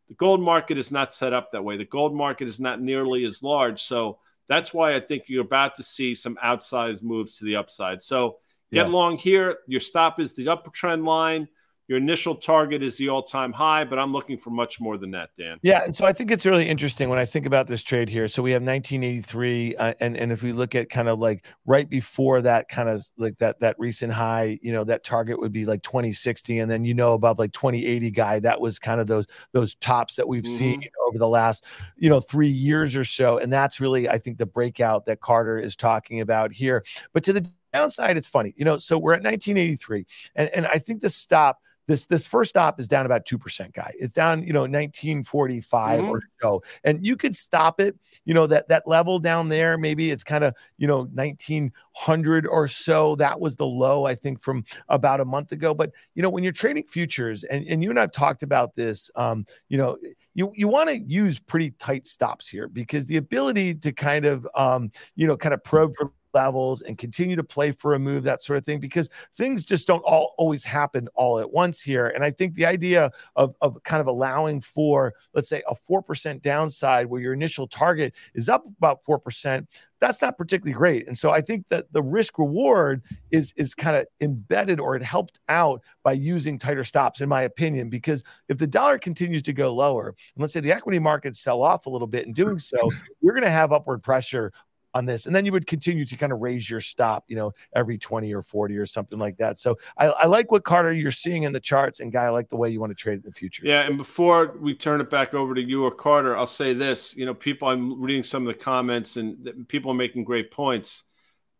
The 0.07 0.15
gold 0.15 0.41
market 0.41 0.77
is 0.77 0.91
not 0.91 1.11
set 1.11 1.33
up 1.33 1.51
that 1.51 1.63
way. 1.63 1.77
The 1.77 1.85
gold 1.85 2.15
market 2.15 2.47
is 2.47 2.59
not 2.59 2.81
nearly 2.81 3.25
as 3.25 3.43
large. 3.43 3.81
So 3.81 4.19
that's 4.47 4.73
why 4.73 4.95
I 4.95 4.99
think 4.99 5.23
you're 5.27 5.43
about 5.43 5.75
to 5.75 5.83
see 5.83 6.15
some 6.15 6.37
outsized 6.43 7.03
moves 7.03 7.37
to 7.37 7.45
the 7.45 7.57
upside. 7.57 8.01
So 8.01 8.37
get 8.71 8.87
yeah. 8.87 8.91
long 8.91 9.17
here. 9.17 9.57
Your 9.67 9.81
stop 9.81 10.19
is 10.19 10.33
the 10.33 10.47
upper 10.47 10.69
trend 10.69 11.03
line. 11.03 11.49
Your 11.87 11.97
initial 11.97 12.35
target 12.35 12.83
is 12.83 12.97
the 12.97 13.07
all-time 13.07 13.53
high, 13.53 13.85
but 13.85 13.97
I'm 13.97 14.11
looking 14.11 14.37
for 14.37 14.49
much 14.49 14.81
more 14.81 14.97
than 14.97 15.11
that, 15.11 15.29
Dan. 15.37 15.57
Yeah, 15.61 15.85
and 15.85 15.95
so 15.95 16.05
I 16.05 16.11
think 16.11 16.31
it's 16.31 16.45
really 16.45 16.67
interesting 16.67 17.07
when 17.07 17.17
I 17.17 17.23
think 17.23 17.45
about 17.45 17.67
this 17.67 17.81
trade 17.81 18.09
here. 18.09 18.27
So 18.27 18.43
we 18.43 18.51
have 18.51 18.61
1983, 18.61 19.75
uh, 19.77 19.93
and 20.01 20.17
and 20.17 20.33
if 20.33 20.43
we 20.43 20.51
look 20.51 20.75
at 20.75 20.89
kind 20.89 21.07
of 21.07 21.19
like 21.19 21.45
right 21.65 21.89
before 21.89 22.41
that, 22.41 22.67
kind 22.67 22.89
of 22.89 23.05
like 23.17 23.37
that 23.37 23.61
that 23.61 23.79
recent 23.79 24.11
high, 24.11 24.59
you 24.61 24.73
know, 24.73 24.83
that 24.83 25.05
target 25.05 25.39
would 25.39 25.53
be 25.53 25.65
like 25.65 25.81
2060, 25.81 26.59
and 26.59 26.69
then 26.69 26.83
you 26.83 26.93
know 26.93 27.13
above 27.13 27.39
like 27.39 27.53
2080 27.53 28.11
guy, 28.11 28.39
that 28.41 28.59
was 28.59 28.79
kind 28.79 28.99
of 28.99 29.07
those 29.07 29.25
those 29.53 29.75
tops 29.75 30.17
that 30.17 30.27
we've 30.27 30.43
mm-hmm. 30.43 30.57
seen 30.57 30.83
over 31.07 31.17
the 31.17 31.27
last 31.27 31.63
you 31.95 32.09
know 32.09 32.19
three 32.19 32.49
years 32.49 32.97
or 32.97 33.05
so, 33.05 33.37
and 33.37 33.51
that's 33.51 33.79
really 33.79 34.09
I 34.09 34.17
think 34.17 34.39
the 34.39 34.45
breakout 34.45 35.05
that 35.05 35.21
Carter 35.21 35.57
is 35.57 35.77
talking 35.77 36.19
about 36.19 36.51
here. 36.51 36.83
But 37.13 37.23
to 37.23 37.33
the 37.33 37.49
downside, 37.73 38.17
it's 38.17 38.27
funny, 38.27 38.53
you 38.57 38.65
know. 38.65 38.77
So 38.77 38.97
we're 38.97 39.13
at 39.13 39.23
1983, 39.23 40.05
and 40.35 40.49
and 40.49 40.67
I 40.67 40.79
think 40.79 40.99
the 40.99 41.09
stop 41.09 41.61
this 41.87 42.05
this 42.05 42.27
first 42.27 42.49
stop 42.49 42.79
is 42.79 42.87
down 42.87 43.05
about 43.05 43.25
2% 43.25 43.73
guy. 43.73 43.91
It's 43.97 44.13
down 44.13 44.43
you 44.43 44.53
know 44.53 44.61
1945 44.61 45.99
mm-hmm. 45.99 46.09
or 46.09 46.21
so. 46.41 46.63
And 46.83 47.05
you 47.05 47.15
could 47.15 47.35
stop 47.35 47.79
it 47.79 47.95
you 48.25 48.33
know 48.33 48.47
that 48.47 48.67
that 48.67 48.87
level 48.87 49.19
down 49.19 49.49
there 49.49 49.77
maybe 49.77 50.11
it's 50.11 50.23
kind 50.23 50.43
of 50.43 50.53
you 50.77 50.87
know 50.87 51.03
1900 51.13 52.47
or 52.47 52.67
so. 52.67 53.15
That 53.15 53.39
was 53.39 53.55
the 53.55 53.65
low 53.65 54.05
i 54.05 54.15
think 54.15 54.41
from 54.41 54.65
about 54.89 55.21
a 55.21 55.25
month 55.25 55.51
ago. 55.51 55.73
But 55.73 55.91
you 56.13 56.21
know 56.21 56.29
when 56.29 56.43
you're 56.43 56.53
trading 56.53 56.83
futures 56.83 57.43
and, 57.43 57.65
and 57.67 57.83
you 57.83 57.89
and 57.89 57.99
i've 57.99 58.11
talked 58.11 58.43
about 58.43 58.75
this 58.75 59.09
um 59.15 59.45
you 59.69 59.77
know 59.77 59.97
you 60.33 60.51
you 60.55 60.67
want 60.67 60.89
to 60.89 60.99
use 60.99 61.39
pretty 61.39 61.71
tight 61.71 62.05
stops 62.05 62.47
here 62.47 62.67
because 62.67 63.05
the 63.05 63.17
ability 63.17 63.75
to 63.75 63.91
kind 63.91 64.25
of 64.25 64.47
um 64.55 64.91
you 65.15 65.25
know 65.27 65.37
kind 65.37 65.53
of 65.53 65.63
probe 65.63 65.93
for 65.97 66.11
levels 66.37 66.81
and 66.81 66.99
continue 66.99 67.35
to 67.35 67.43
play 67.43 67.71
for 67.71 67.95
a 67.95 67.99
move, 67.99 68.23
that 68.23 68.43
sort 68.43 68.57
of 68.57 68.65
thing, 68.65 68.79
because 68.79 69.09
things 69.33 69.65
just 69.65 69.87
don't 69.87 70.03
all 70.03 70.35
always 70.37 70.63
happen 70.63 71.07
all 71.15 71.39
at 71.39 71.51
once 71.51 71.81
here. 71.81 72.07
And 72.07 72.23
I 72.23 72.29
think 72.29 72.53
the 72.53 72.65
idea 72.65 73.11
of, 73.35 73.55
of 73.61 73.81
kind 73.83 74.01
of 74.01 74.07
allowing 74.07 74.61
for, 74.61 75.13
let's 75.33 75.49
say, 75.49 75.63
a 75.67 75.75
4% 75.75 76.41
downside 76.41 77.07
where 77.07 77.21
your 77.21 77.33
initial 77.33 77.67
target 77.67 78.13
is 78.35 78.49
up 78.49 78.65
about 78.65 79.03
4%, 79.03 79.65
that's 79.99 80.21
not 80.21 80.37
particularly 80.37 80.77
great. 80.77 81.07
And 81.07 81.17
so 81.17 81.31
I 81.31 81.41
think 81.41 81.67
that 81.69 81.91
the 81.91 82.03
risk 82.03 82.37
reward 82.37 83.01
is 83.31 83.53
is 83.57 83.73
kind 83.73 83.95
of 83.97 84.05
embedded 84.21 84.79
or 84.79 84.95
it 84.95 85.03
helped 85.03 85.39
out 85.49 85.81
by 86.03 86.11
using 86.13 86.59
tighter 86.59 86.83
stops, 86.83 87.21
in 87.21 87.29
my 87.29 87.41
opinion, 87.41 87.89
because 87.89 88.23
if 88.47 88.57
the 88.57 88.67
dollar 88.67 88.99
continues 88.99 89.41
to 89.43 89.53
go 89.53 89.73
lower, 89.73 90.09
and 90.09 90.41
let's 90.41 90.53
say 90.53 90.59
the 90.59 90.71
equity 90.71 90.99
markets 90.99 91.39
sell 91.39 91.61
off 91.63 91.85
a 91.85 91.89
little 91.89 92.07
bit 92.07 92.27
in 92.27 92.33
doing 92.33 92.59
so, 92.59 92.77
you're 93.21 93.33
going 93.33 93.43
to 93.43 93.49
have 93.49 93.71
upward 93.71 94.03
pressure 94.03 94.51
on 94.97 95.05
this. 95.05 95.27
And 95.27 95.35
then 95.35 95.45
you 95.45 95.51
would 95.51 95.67
continue 95.67 96.05
to 96.05 96.15
kind 96.17 96.33
of 96.33 96.39
raise 96.39 96.69
your 96.69 96.81
stop, 96.81 97.25
you 97.27 97.35
know, 97.35 97.53
every 97.73 97.97
20 97.97 98.33
or 98.33 98.41
40 98.41 98.77
or 98.77 98.85
something 98.85 99.19
like 99.19 99.37
that. 99.37 99.59
So 99.59 99.77
I, 99.97 100.07
I 100.07 100.25
like 100.25 100.51
what 100.51 100.63
Carter 100.63 100.91
you're 100.91 101.11
seeing 101.11 101.43
in 101.43 101.53
the 101.53 101.59
charts. 101.59 101.99
And 101.99 102.11
Guy, 102.11 102.23
I 102.23 102.29
like 102.29 102.49
the 102.49 102.57
way 102.57 102.69
you 102.69 102.79
want 102.79 102.89
to 102.91 102.95
trade 102.95 103.15
in 103.15 103.21
the 103.21 103.31
future. 103.31 103.63
Yeah. 103.65 103.81
And 103.81 103.97
before 103.97 104.57
we 104.59 104.73
turn 104.73 104.99
it 104.99 105.09
back 105.09 105.33
over 105.33 105.53
to 105.53 105.61
you 105.61 105.83
or 105.83 105.91
Carter, 105.91 106.35
I'll 106.35 106.47
say 106.47 106.73
this 106.73 107.15
you 107.15 107.25
know, 107.25 107.33
people, 107.33 107.67
I'm 107.67 108.01
reading 108.01 108.23
some 108.23 108.47
of 108.47 108.47
the 108.47 108.61
comments 108.61 109.17
and 109.17 109.67
people 109.67 109.91
are 109.91 109.95
making 109.95 110.23
great 110.23 110.51
points. 110.51 111.03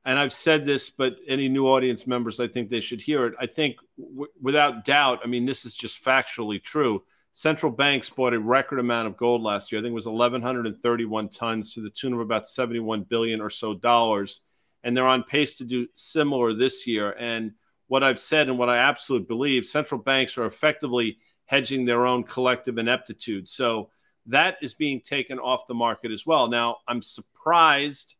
And 0.04 0.18
I've 0.18 0.34
said 0.34 0.66
this, 0.66 0.90
but 0.90 1.18
any 1.28 1.50
new 1.50 1.68
audience 1.68 2.08
members, 2.08 2.40
I 2.40 2.48
think 2.48 2.70
they 2.70 2.80
should 2.80 3.02
hear 3.02 3.26
it. 3.26 3.34
I 3.40 3.46
think 3.46 3.76
w- 3.98 4.32
without 4.42 4.86
doubt, 4.86 5.20
I 5.24 5.28
mean, 5.28 5.46
this 5.46 5.66
is 5.66 5.74
just 5.74 6.04
factually 6.04 6.64
true 6.64 7.04
Central 7.38 7.72
banks 7.72 8.10
bought 8.10 8.34
a 8.34 8.40
record 8.40 8.80
amount 8.80 9.08
of 9.08 9.16
gold 9.16 9.44
last 9.44 9.72
year. 9.72 9.78
I 9.78 9.84
think 9.84 9.92
it 9.92 9.94
was 9.94 10.08
1,131 10.08 11.30
tons 11.30 11.72
to 11.76 11.82
the 11.82 11.90
tune 11.92 12.14
of 12.14 12.20
about 12.20 12.48
71 12.48 13.04
billion 13.04 13.42
or 13.42 13.52
so 13.52 13.76
dollars. 13.76 14.42
And 14.84 14.98
they're 14.98 15.06
on 15.06 15.22
pace 15.22 15.54
to 15.58 15.64
do 15.64 15.86
similar 15.94 16.56
this 16.56 16.88
year. 16.88 17.16
And 17.20 17.52
what 17.86 18.04
I've 18.04 18.20
said 18.20 18.50
and 18.50 18.58
what 18.58 18.70
I 18.72 18.78
absolutely 18.78 19.28
believe, 19.28 19.68
central 19.68 20.02
banks 20.02 20.36
are 20.40 20.48
effectively 20.48 21.20
hedging 21.46 21.86
their 21.86 22.08
own 22.08 22.24
collective 22.24 22.80
ineptitude. 22.80 23.48
So 23.48 23.92
that 24.26 24.58
is 24.64 24.74
being 24.74 25.00
taken 25.02 25.38
off 25.38 25.68
the 25.68 25.76
market 25.76 26.12
as 26.12 26.26
well. 26.26 26.48
Now, 26.48 26.78
I'm 26.88 27.04
surprised 27.04 28.16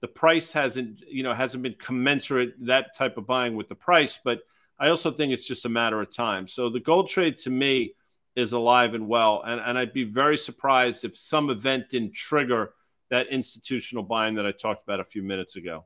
the 0.00 0.06
price 0.06 0.52
hasn't, 0.52 1.00
you 1.08 1.24
know, 1.24 1.34
hasn't 1.34 1.64
been 1.64 1.74
commensurate 1.76 2.54
that 2.66 2.94
type 2.96 3.18
of 3.18 3.26
buying 3.26 3.56
with 3.56 3.68
the 3.68 3.74
price, 3.74 4.20
but 4.22 4.42
I 4.78 4.90
also 4.90 5.10
think 5.10 5.32
it's 5.32 5.44
just 5.44 5.64
a 5.64 5.68
matter 5.68 6.00
of 6.00 6.14
time. 6.14 6.46
So 6.46 6.68
the 6.68 6.78
gold 6.78 7.08
trade 7.08 7.36
to 7.38 7.50
me 7.50 7.94
is 8.36 8.52
alive 8.52 8.94
and 8.94 9.08
well. 9.08 9.42
And, 9.44 9.60
and 9.60 9.78
I'd 9.78 9.92
be 9.92 10.04
very 10.04 10.36
surprised 10.36 11.04
if 11.04 11.16
some 11.16 11.50
event 11.50 11.90
didn't 11.90 12.14
trigger 12.14 12.74
that 13.10 13.26
institutional 13.28 14.04
buying 14.04 14.34
that 14.36 14.46
I 14.46 14.52
talked 14.52 14.84
about 14.84 15.00
a 15.00 15.04
few 15.04 15.22
minutes 15.22 15.56
ago. 15.56 15.84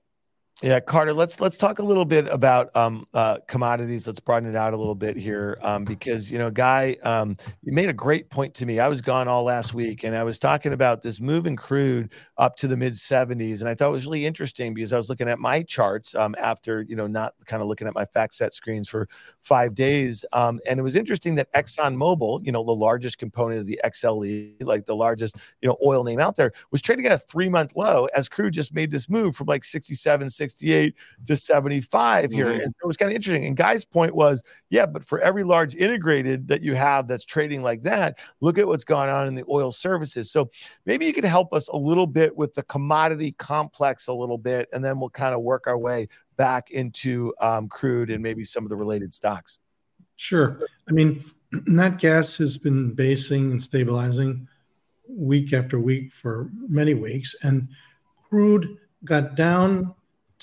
Yeah, 0.63 0.79
Carter, 0.79 1.13
let's 1.13 1.41
let's 1.41 1.57
talk 1.59 1.81
a 1.81 1.83
little 1.83 2.05
bit 2.05 2.29
about 2.29 2.75
um, 2.77 3.05
uh, 3.13 3.39
commodities. 3.49 4.07
Let's 4.07 4.21
broaden 4.21 4.49
it 4.49 4.55
out 4.55 4.73
a 4.73 4.77
little 4.77 4.95
bit 4.95 5.17
here, 5.17 5.59
um, 5.63 5.85
because 5.85 6.31
you 6.31 6.39
know, 6.39 6.49
Guy, 6.49 6.97
um, 7.03 7.37
you 7.65 7.73
made 7.73 7.89
a 7.89 7.93
great 7.93 8.31
point 8.31 8.55
to 8.55 8.65
me. 8.65 8.79
I 8.79 8.87
was 8.87 9.01
gone 9.01 9.27
all 9.27 9.43
last 9.43 9.75
week, 9.75 10.05
and 10.05 10.17
I 10.17 10.23
was 10.23 10.39
talking 10.39 10.73
about 10.73 11.03
this 11.03 11.21
move 11.21 11.47
in 11.47 11.57
crude 11.57 12.13
up 12.39 12.55
to 12.59 12.69
the 12.69 12.77
mid 12.77 12.95
70s, 12.95 13.61
and 13.61 13.69
I 13.69 13.75
thought 13.75 13.89
it 13.89 13.93
was 13.93 14.07
really 14.07 14.25
interesting 14.25 14.75
because 14.75 14.93
I 14.93 14.97
was 14.97 15.09
looking 15.09 15.29
at 15.29 15.41
my 15.41 15.65
charts 15.65 16.15
um, 16.15 16.37
after 16.41 16.83
you 16.83 16.95
know 16.95 17.09
not 17.09 17.35
kind 17.47 17.61
of 17.61 17.67
looking 17.67 17.89
at 17.89 17.95
my 17.95 18.05
FactSet 18.05 18.55
screens 18.55 18.89
for 18.89 19.09
five 19.41 19.75
days, 19.75 20.25
um, 20.33 20.61
and 20.69 20.79
it 20.79 20.85
was 20.85 20.95
interesting 20.95 21.35
that 21.35 21.53
Exxon 21.53 21.97
Mobil, 21.97 22.47
you 22.47 22.53
know, 22.53 22.63
the 22.63 22.71
largest 22.71 23.19
component 23.19 23.59
of 23.59 23.67
the 23.67 23.81
XLE, 23.85 24.65
like 24.65 24.87
the 24.87 24.95
largest 24.97 25.35
you 25.61 25.69
know 25.69 25.77
oil 25.85 26.05
name 26.05 26.21
out 26.21 26.37
there, 26.37 26.53
was 26.71 26.81
trading 26.81 27.07
at 27.07 27.13
a 27.13 27.19
three 27.19 27.49
month 27.49 27.73
low 27.75 28.07
as 28.17 28.29
crude 28.29 28.55
just 28.55 28.73
made 28.73 28.93
this 28.93 29.11
move 29.11 29.35
from 29.35 29.49
like 29.49 29.65
67. 29.65 30.31
68 30.45 30.95
to 31.27 31.37
75 31.37 32.31
here. 32.31 32.47
Mm-hmm. 32.47 32.61
And 32.61 32.75
it 32.83 32.87
was 32.87 32.97
kind 32.97 33.11
of 33.11 33.17
interesting. 33.17 33.47
And 33.47 33.57
Guy's 33.57 33.85
point 33.85 34.15
was, 34.15 34.43
yeah, 34.71 34.87
but 34.87 35.05
for 35.05 35.21
every 35.21 35.45
large 35.45 35.75
integrated 35.75 36.49
that 36.49 36.63
you 36.63 36.75
have 36.75 37.09
that's 37.09 37.25
trading 37.25 37.63
like 37.63 37.83
that, 37.83 38.19
look 38.41 38.59
at 38.59 38.67
what's 38.67 38.85
going 38.85 39.11
on 39.11 39.27
in 39.27 39.35
the 39.35 39.45
oil 39.49 39.73
services. 39.73 40.31
So 40.31 40.51
maybe 40.85 41.07
you 41.07 41.13
could 41.13 41.25
help 41.25 41.53
us 41.53 41.69
a 41.69 41.77
little 41.77 42.07
bit 42.07 42.37
with 42.37 42.55
the 42.55 42.63
commodity 42.65 43.33
complex 43.33 44.09
a 44.09 44.13
little 44.13 44.39
bit, 44.39 44.69
and 44.73 44.85
then 44.85 45.01
we'll 45.01 45.11
kind 45.11 45.35
of 45.35 45.41
work 45.41 45.67
our 45.67 45.79
way 45.79 46.09
back 46.37 46.71
into 46.71 47.33
um, 47.41 47.69
crude 47.69 48.11
and 48.11 48.23
maybe 48.23 48.45
some 48.45 48.65
of 48.65 48.69
the 48.69 48.77
related 48.77 49.15
stocks. 49.15 49.59
Sure. 50.17 50.61
I 50.89 50.93
mean, 50.93 51.25
nat 51.67 51.99
gas 51.99 52.37
has 52.37 52.57
been 52.59 52.93
basing 52.93 53.51
and 53.51 53.63
stabilizing 53.63 54.47
week 55.09 55.53
after 55.53 55.79
week 55.79 56.13
for 56.13 56.51
many 56.69 56.95
weeks, 56.95 57.35
and 57.43 57.69
crude 58.29 58.79
got 59.05 59.35
down 59.35 59.95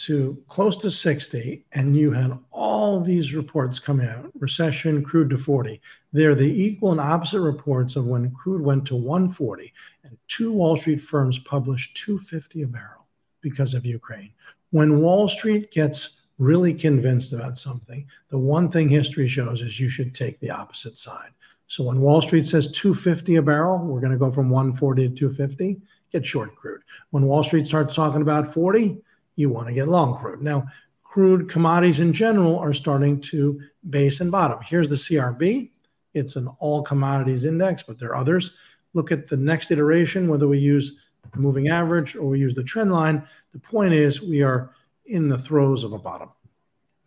to 0.05 0.41
close 0.47 0.77
to 0.77 0.89
60 0.89 1.63
and 1.73 1.95
you 1.95 2.11
had 2.11 2.37
all 2.51 2.99
these 2.99 3.33
reports 3.33 3.79
come 3.79 4.01
out 4.01 4.31
recession 4.39 5.03
crude 5.03 5.29
to 5.29 5.37
40 5.37 5.79
they're 6.13 6.35
the 6.35 6.43
equal 6.43 6.91
and 6.91 6.99
opposite 6.99 7.41
reports 7.41 7.95
of 7.95 8.05
when 8.05 8.31
crude 8.31 8.61
went 8.61 8.85
to 8.85 8.95
140 8.95 9.73
and 10.03 10.17
two 10.27 10.51
wall 10.51 10.75
street 10.75 11.01
firms 11.01 11.39
published 11.39 11.95
250 11.97 12.63
a 12.63 12.67
barrel 12.67 13.05
because 13.41 13.73
of 13.73 13.85
ukraine. 13.85 14.31
When 14.71 15.01
wall 15.01 15.27
street 15.27 15.71
gets 15.71 16.21
really 16.37 16.73
convinced 16.73 17.33
about 17.33 17.57
something 17.57 18.05
the 18.29 18.37
one 18.37 18.69
thing 18.69 18.89
history 18.89 19.27
shows 19.27 19.61
is 19.61 19.79
you 19.79 19.89
should 19.89 20.15
take 20.15 20.39
the 20.39 20.49
opposite 20.49 20.97
side. 20.97 21.31
So 21.67 21.83
when 21.83 22.01
wall 22.01 22.21
street 22.21 22.45
says 22.45 22.67
250 22.69 23.35
a 23.35 23.41
barrel 23.41 23.77
we're 23.77 24.01
going 24.01 24.11
to 24.11 24.17
go 24.17 24.31
from 24.31 24.49
140 24.49 25.09
to 25.09 25.15
250 25.15 25.79
get 26.11 26.25
short 26.25 26.55
crude. 26.55 26.81
When 27.11 27.25
wall 27.25 27.43
street 27.43 27.67
starts 27.67 27.95
talking 27.95 28.21
about 28.21 28.53
40 28.53 29.01
you 29.35 29.49
want 29.49 29.67
to 29.67 29.73
get 29.73 29.87
long 29.87 30.17
crude. 30.17 30.41
Now, 30.41 30.67
crude 31.03 31.49
commodities 31.49 31.99
in 31.99 32.13
general 32.13 32.57
are 32.59 32.73
starting 32.73 33.19
to 33.21 33.59
base 33.89 34.21
and 34.21 34.31
bottom. 34.31 34.59
Here's 34.63 34.89
the 34.89 34.95
CRB. 34.95 35.69
It's 36.13 36.35
an 36.35 36.47
all 36.59 36.81
commodities 36.83 37.45
index, 37.45 37.83
but 37.83 37.99
there 37.99 38.09
are 38.09 38.17
others. 38.17 38.51
Look 38.93 39.11
at 39.11 39.27
the 39.27 39.37
next 39.37 39.71
iteration, 39.71 40.27
whether 40.27 40.47
we 40.47 40.59
use 40.59 40.93
the 41.31 41.39
moving 41.39 41.69
average 41.69 42.15
or 42.15 42.29
we 42.29 42.39
use 42.39 42.55
the 42.55 42.63
trend 42.63 42.91
line. 42.91 43.25
The 43.53 43.59
point 43.59 43.93
is, 43.93 44.21
we 44.21 44.41
are 44.41 44.71
in 45.05 45.27
the 45.27 45.37
throes 45.37 45.83
of 45.83 45.93
a 45.93 45.99
bottom. 45.99 46.29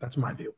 That's 0.00 0.16
my 0.16 0.32
view. 0.32 0.54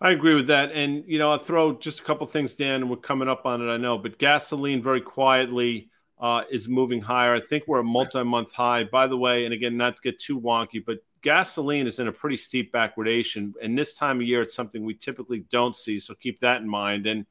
I 0.00 0.12
agree 0.12 0.34
with 0.34 0.46
that. 0.46 0.72
And, 0.72 1.04
you 1.06 1.18
know, 1.18 1.30
I'll 1.30 1.38
throw 1.38 1.74
just 1.74 2.00
a 2.00 2.02
couple 2.04 2.26
things, 2.26 2.54
Dan, 2.54 2.82
and 2.82 2.90
we're 2.90 2.96
coming 2.96 3.28
up 3.28 3.44
on 3.44 3.60
it, 3.60 3.70
I 3.70 3.76
know, 3.76 3.98
but 3.98 4.18
gasoline 4.18 4.82
very 4.82 5.00
quietly 5.00 5.89
uh, 6.20 6.42
is 6.50 6.68
moving 6.68 7.00
higher. 7.00 7.34
I 7.34 7.40
think 7.40 7.64
we're 7.66 7.80
a 7.80 7.84
multi-month 7.84 8.52
high. 8.52 8.84
By 8.84 9.06
the 9.06 9.16
way, 9.16 9.46
and 9.46 9.54
again, 9.54 9.76
not 9.76 9.96
to 9.96 10.02
get 10.02 10.20
too 10.20 10.38
wonky, 10.38 10.84
but 10.84 10.98
gasoline 11.22 11.86
is 11.86 11.98
in 11.98 12.08
a 12.08 12.12
pretty 12.12 12.36
steep 12.36 12.72
backwardation, 12.72 13.52
and 13.62 13.76
this 13.76 13.94
time 13.94 14.20
of 14.20 14.26
year, 14.26 14.42
it's 14.42 14.54
something 14.54 14.84
we 14.84 14.94
typically 14.94 15.44
don't 15.50 15.74
see. 15.74 15.98
So 15.98 16.14
keep 16.14 16.38
that 16.40 16.62
in 16.62 16.68
mind. 16.68 17.06
And 17.06 17.26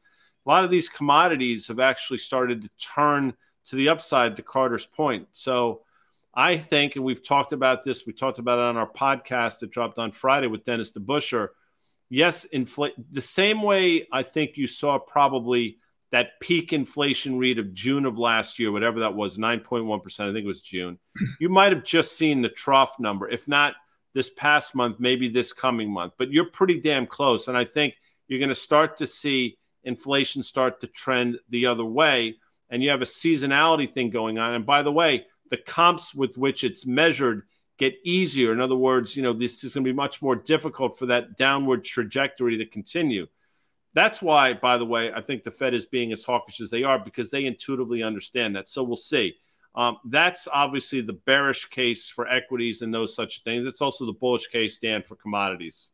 a 0.45 0.49
lot 0.49 0.63
of 0.63 0.71
these 0.71 0.89
commodities 0.89 1.67
have 1.67 1.79
actually 1.79 2.17
started 2.17 2.63
to 2.63 2.69
turn 2.77 3.33
to 3.67 3.75
the 3.75 3.89
upside. 3.89 4.35
To 4.35 4.43
Carter's 4.43 4.85
point, 4.85 5.27
so. 5.31 5.83
I 6.31 6.57
think, 6.57 6.95
and 6.95 7.03
we've 7.03 7.25
talked 7.25 7.53
about 7.53 7.83
this, 7.83 8.05
we 8.05 8.13
talked 8.13 8.37
about 8.37 8.59
it 8.59 8.65
on 8.65 8.77
our 8.77 8.89
podcast 8.89 9.59
that 9.59 9.71
dropped 9.71 9.97
on 9.97 10.11
Friday 10.11 10.45
with 10.45 10.63
Dennis 10.63 10.91
DeBusschere. 10.91 11.49
Yes, 12.07 12.45
inflate 12.45 12.93
the 13.11 13.19
same 13.19 13.63
way 13.63 14.07
I 14.11 14.21
think 14.21 14.55
you 14.55 14.67
saw 14.67 14.99
probably 14.99 15.79
that 16.11 16.39
peak 16.39 16.73
inflation 16.73 17.37
read 17.37 17.59
of 17.59 17.73
June 17.73 18.05
of 18.05 18.17
last 18.17 18.57
year, 18.59 18.71
whatever 18.71 18.99
that 18.99 19.13
was, 19.13 19.37
9.1%, 19.37 20.19
I 20.19 20.33
think 20.33 20.45
it 20.45 20.47
was 20.47 20.61
June. 20.61 20.97
You 21.39 21.49
might 21.49 21.71
have 21.71 21.83
just 21.83 22.17
seen 22.17 22.41
the 22.41 22.49
trough 22.49 22.99
number. 22.99 23.29
If 23.29 23.47
not 23.47 23.75
this 24.13 24.29
past 24.29 24.73
month, 24.73 24.99
maybe 24.99 25.29
this 25.29 25.53
coming 25.53 25.91
month, 25.91 26.13
but 26.17 26.31
you're 26.31 26.45
pretty 26.45 26.79
damn 26.81 27.05
close. 27.05 27.47
And 27.47 27.57
I 27.57 27.63
think 27.63 27.95
you're 28.27 28.39
going 28.39 28.49
to 28.49 28.55
start 28.55 28.97
to 28.97 29.07
see 29.07 29.57
inflation 29.83 30.43
start 30.43 30.81
to 30.81 30.87
trend 30.87 31.37
the 31.49 31.65
other 31.65 31.85
way. 31.85 32.35
And 32.69 32.83
you 32.83 32.89
have 32.89 33.01
a 33.01 33.05
seasonality 33.05 33.89
thing 33.89 34.09
going 34.09 34.37
on. 34.37 34.53
And 34.53 34.65
by 34.65 34.83
the 34.83 34.91
way, 34.91 35.25
the 35.49 35.57
comps 35.57 36.13
with 36.13 36.37
which 36.37 36.63
it's 36.63 36.85
measured 36.85 37.43
get 37.77 37.95
easier. 38.03 38.51
In 38.51 38.61
other 38.61 38.75
words, 38.75 39.15
you 39.15 39.23
know, 39.23 39.33
this 39.33 39.63
is 39.63 39.73
going 39.73 39.83
to 39.85 39.89
be 39.89 39.95
much 39.95 40.21
more 40.21 40.35
difficult 40.35 40.99
for 40.99 41.07
that 41.07 41.37
downward 41.37 41.83
trajectory 41.83 42.57
to 42.57 42.65
continue. 42.65 43.25
That's 43.93 44.21
why, 44.21 44.53
by 44.53 44.77
the 44.77 44.85
way, 44.85 45.11
I 45.11 45.21
think 45.21 45.43
the 45.43 45.51
Fed 45.51 45.73
is 45.73 45.85
being 45.85 46.11
as 46.11 46.23
hawkish 46.23 46.61
as 46.61 46.69
they 46.69 46.83
are 46.83 46.99
because 46.99 47.31
they 47.31 47.45
intuitively 47.45 48.03
understand 48.03 48.55
that. 48.55 48.69
So 48.69 48.83
we'll 48.83 48.97
see. 48.97 49.35
Um, 49.75 49.97
that's 50.05 50.47
obviously 50.51 51.01
the 51.01 51.13
bearish 51.13 51.69
case 51.69 52.09
for 52.09 52.27
equities 52.27 52.81
and 52.81 52.93
those 52.93 53.15
such 53.15 53.43
things. 53.43 53.65
It's 53.65 53.81
also 53.81 54.05
the 54.05 54.13
bullish 54.13 54.47
case, 54.47 54.77
Dan, 54.77 55.03
for 55.03 55.15
commodities. 55.15 55.91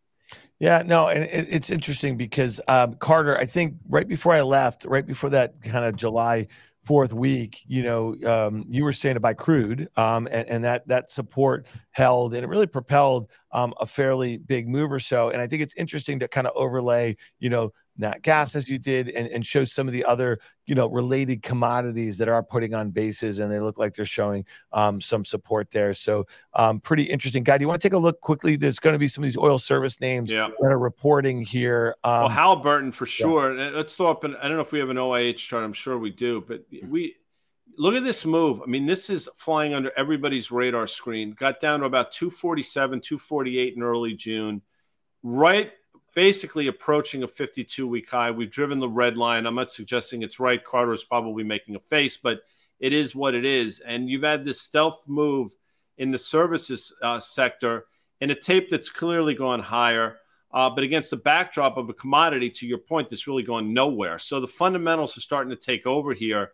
Yeah, 0.59 0.81
no, 0.85 1.07
and 1.07 1.23
it, 1.25 1.47
it's 1.49 1.69
interesting 1.69 2.17
because 2.17 2.59
um, 2.67 2.95
Carter, 2.95 3.37
I 3.37 3.45
think 3.45 3.75
right 3.87 4.07
before 4.07 4.33
I 4.33 4.41
left, 4.41 4.85
right 4.85 5.05
before 5.05 5.29
that 5.31 5.61
kind 5.61 5.85
of 5.85 5.95
July 5.95 6.47
fourth 6.85 7.13
week, 7.13 7.61
you 7.67 7.83
know, 7.83 8.15
um, 8.25 8.63
you 8.67 8.83
were 8.83 8.93
saying 8.93 9.15
to 9.15 9.19
buy 9.19 9.33
crude, 9.33 9.89
um, 9.97 10.27
and, 10.31 10.47
and, 10.47 10.63
that 10.63 10.87
that 10.87 11.11
support 11.11 11.65
held, 11.91 12.33
and 12.33 12.43
it 12.43 12.47
really 12.47 12.67
propelled 12.67 13.29
um, 13.51 13.73
a 13.79 13.85
fairly 13.85 14.37
big 14.37 14.67
move 14.67 14.91
or 14.91 14.99
so. 14.99 15.29
And 15.29 15.41
I 15.41 15.47
think 15.47 15.61
it's 15.61 15.75
interesting 15.75 16.19
to 16.19 16.27
kind 16.27 16.47
of 16.47 16.53
overlay, 16.55 17.17
you 17.39 17.49
know, 17.49 17.73
nat 17.97 18.21
gas 18.21 18.55
as 18.55 18.69
you 18.69 18.77
did 18.77 19.09
and, 19.09 19.27
and 19.27 19.45
show 19.45 19.65
some 19.65 19.87
of 19.87 19.93
the 19.93 20.03
other 20.03 20.39
you 20.65 20.75
know 20.75 20.87
related 20.87 21.41
commodities 21.41 22.17
that 22.17 22.27
are 22.27 22.43
putting 22.43 22.73
on 22.73 22.91
bases 22.91 23.39
and 23.39 23.51
they 23.51 23.59
look 23.59 23.77
like 23.77 23.95
they're 23.95 24.05
showing 24.05 24.45
um, 24.73 24.99
some 24.99 25.23
support 25.23 25.71
there. 25.71 25.93
So 25.93 26.25
um, 26.53 26.79
pretty 26.79 27.03
interesting. 27.03 27.43
Guy 27.43 27.57
do 27.57 27.63
you 27.63 27.67
want 27.67 27.81
to 27.81 27.85
take 27.85 27.93
a 27.93 27.97
look 27.97 28.21
quickly? 28.21 28.55
There's 28.55 28.79
going 28.79 28.93
to 28.93 28.99
be 28.99 29.07
some 29.07 29.23
of 29.23 29.27
these 29.27 29.37
oil 29.37 29.59
service 29.59 29.99
names 30.01 30.31
yeah. 30.31 30.49
that 30.59 30.71
are 30.71 30.79
reporting 30.79 31.41
here 31.41 31.95
um, 32.03 32.21
well 32.21 32.29
halliburton 32.29 32.91
for 32.91 33.05
sure. 33.05 33.57
Yeah. 33.57 33.69
let's 33.69 33.95
throw 33.95 34.09
up 34.09 34.23
an, 34.23 34.35
i 34.37 34.47
don't 34.47 34.57
know 34.57 34.63
if 34.63 34.71
we 34.71 34.79
have 34.79 34.89
an 34.89 34.97
oih 34.97 35.35
chart 35.35 35.63
i'm 35.63 35.73
sure 35.73 35.97
we 35.97 36.11
do 36.11 36.43
but 36.47 36.65
we 36.89 37.15
look 37.77 37.95
at 37.95 38.03
this 38.03 38.25
move. 38.25 38.61
I 38.61 38.65
mean 38.65 38.85
this 38.85 39.09
is 39.09 39.29
flying 39.35 39.73
under 39.73 39.91
everybody's 39.97 40.51
radar 40.51 40.87
screen. 40.87 41.31
Got 41.31 41.59
down 41.59 41.81
to 41.81 41.85
about 41.85 42.11
247 42.11 43.01
248 43.01 43.75
in 43.75 43.83
early 43.83 44.13
june. 44.13 44.61
Right 45.23 45.71
basically 46.15 46.67
approaching 46.67 47.23
a 47.23 47.27
52 47.27 47.87
week 47.87 48.09
high. 48.09 48.31
We've 48.31 48.49
driven 48.49 48.79
the 48.79 48.89
red 48.89 49.17
line. 49.17 49.45
I'm 49.45 49.55
not 49.55 49.69
suggesting 49.69 50.23
it's 50.23 50.39
right. 50.39 50.63
Carter 50.63 50.93
is 50.93 51.03
probably 51.03 51.43
making 51.43 51.75
a 51.75 51.79
face, 51.79 52.17
but 52.17 52.41
it 52.79 52.93
is 52.93 53.13
what 53.13 53.35
it 53.35 53.45
is. 53.45 53.79
And 53.81 54.09
you've 54.09 54.23
had 54.23 54.43
this 54.43 54.61
stealth 54.61 55.07
move 55.07 55.53
in 55.97 56.11
the 56.11 56.17
services 56.17 56.93
uh, 57.01 57.19
sector 57.19 57.85
in 58.21 58.31
a 58.31 58.35
tape 58.35 58.69
that's 58.69 58.89
clearly 58.89 59.35
gone 59.35 59.59
higher. 59.59 60.17
Uh, 60.51 60.69
but 60.69 60.85
against 60.85 61.09
the 61.09 61.17
backdrop 61.17 61.75
of 61.75 61.89
a 61.89 61.93
commodity, 61.93 62.49
to 62.49 62.65
your 62.65 62.77
point, 62.77 63.09
that's 63.09 63.27
really 63.27 63.43
going 63.43 63.73
nowhere. 63.73 64.17
So 64.17 64.39
the 64.39 64.47
fundamentals 64.47 65.17
are 65.17 65.21
starting 65.21 65.49
to 65.49 65.57
take 65.57 65.85
over 65.85 66.13
here. 66.13 66.51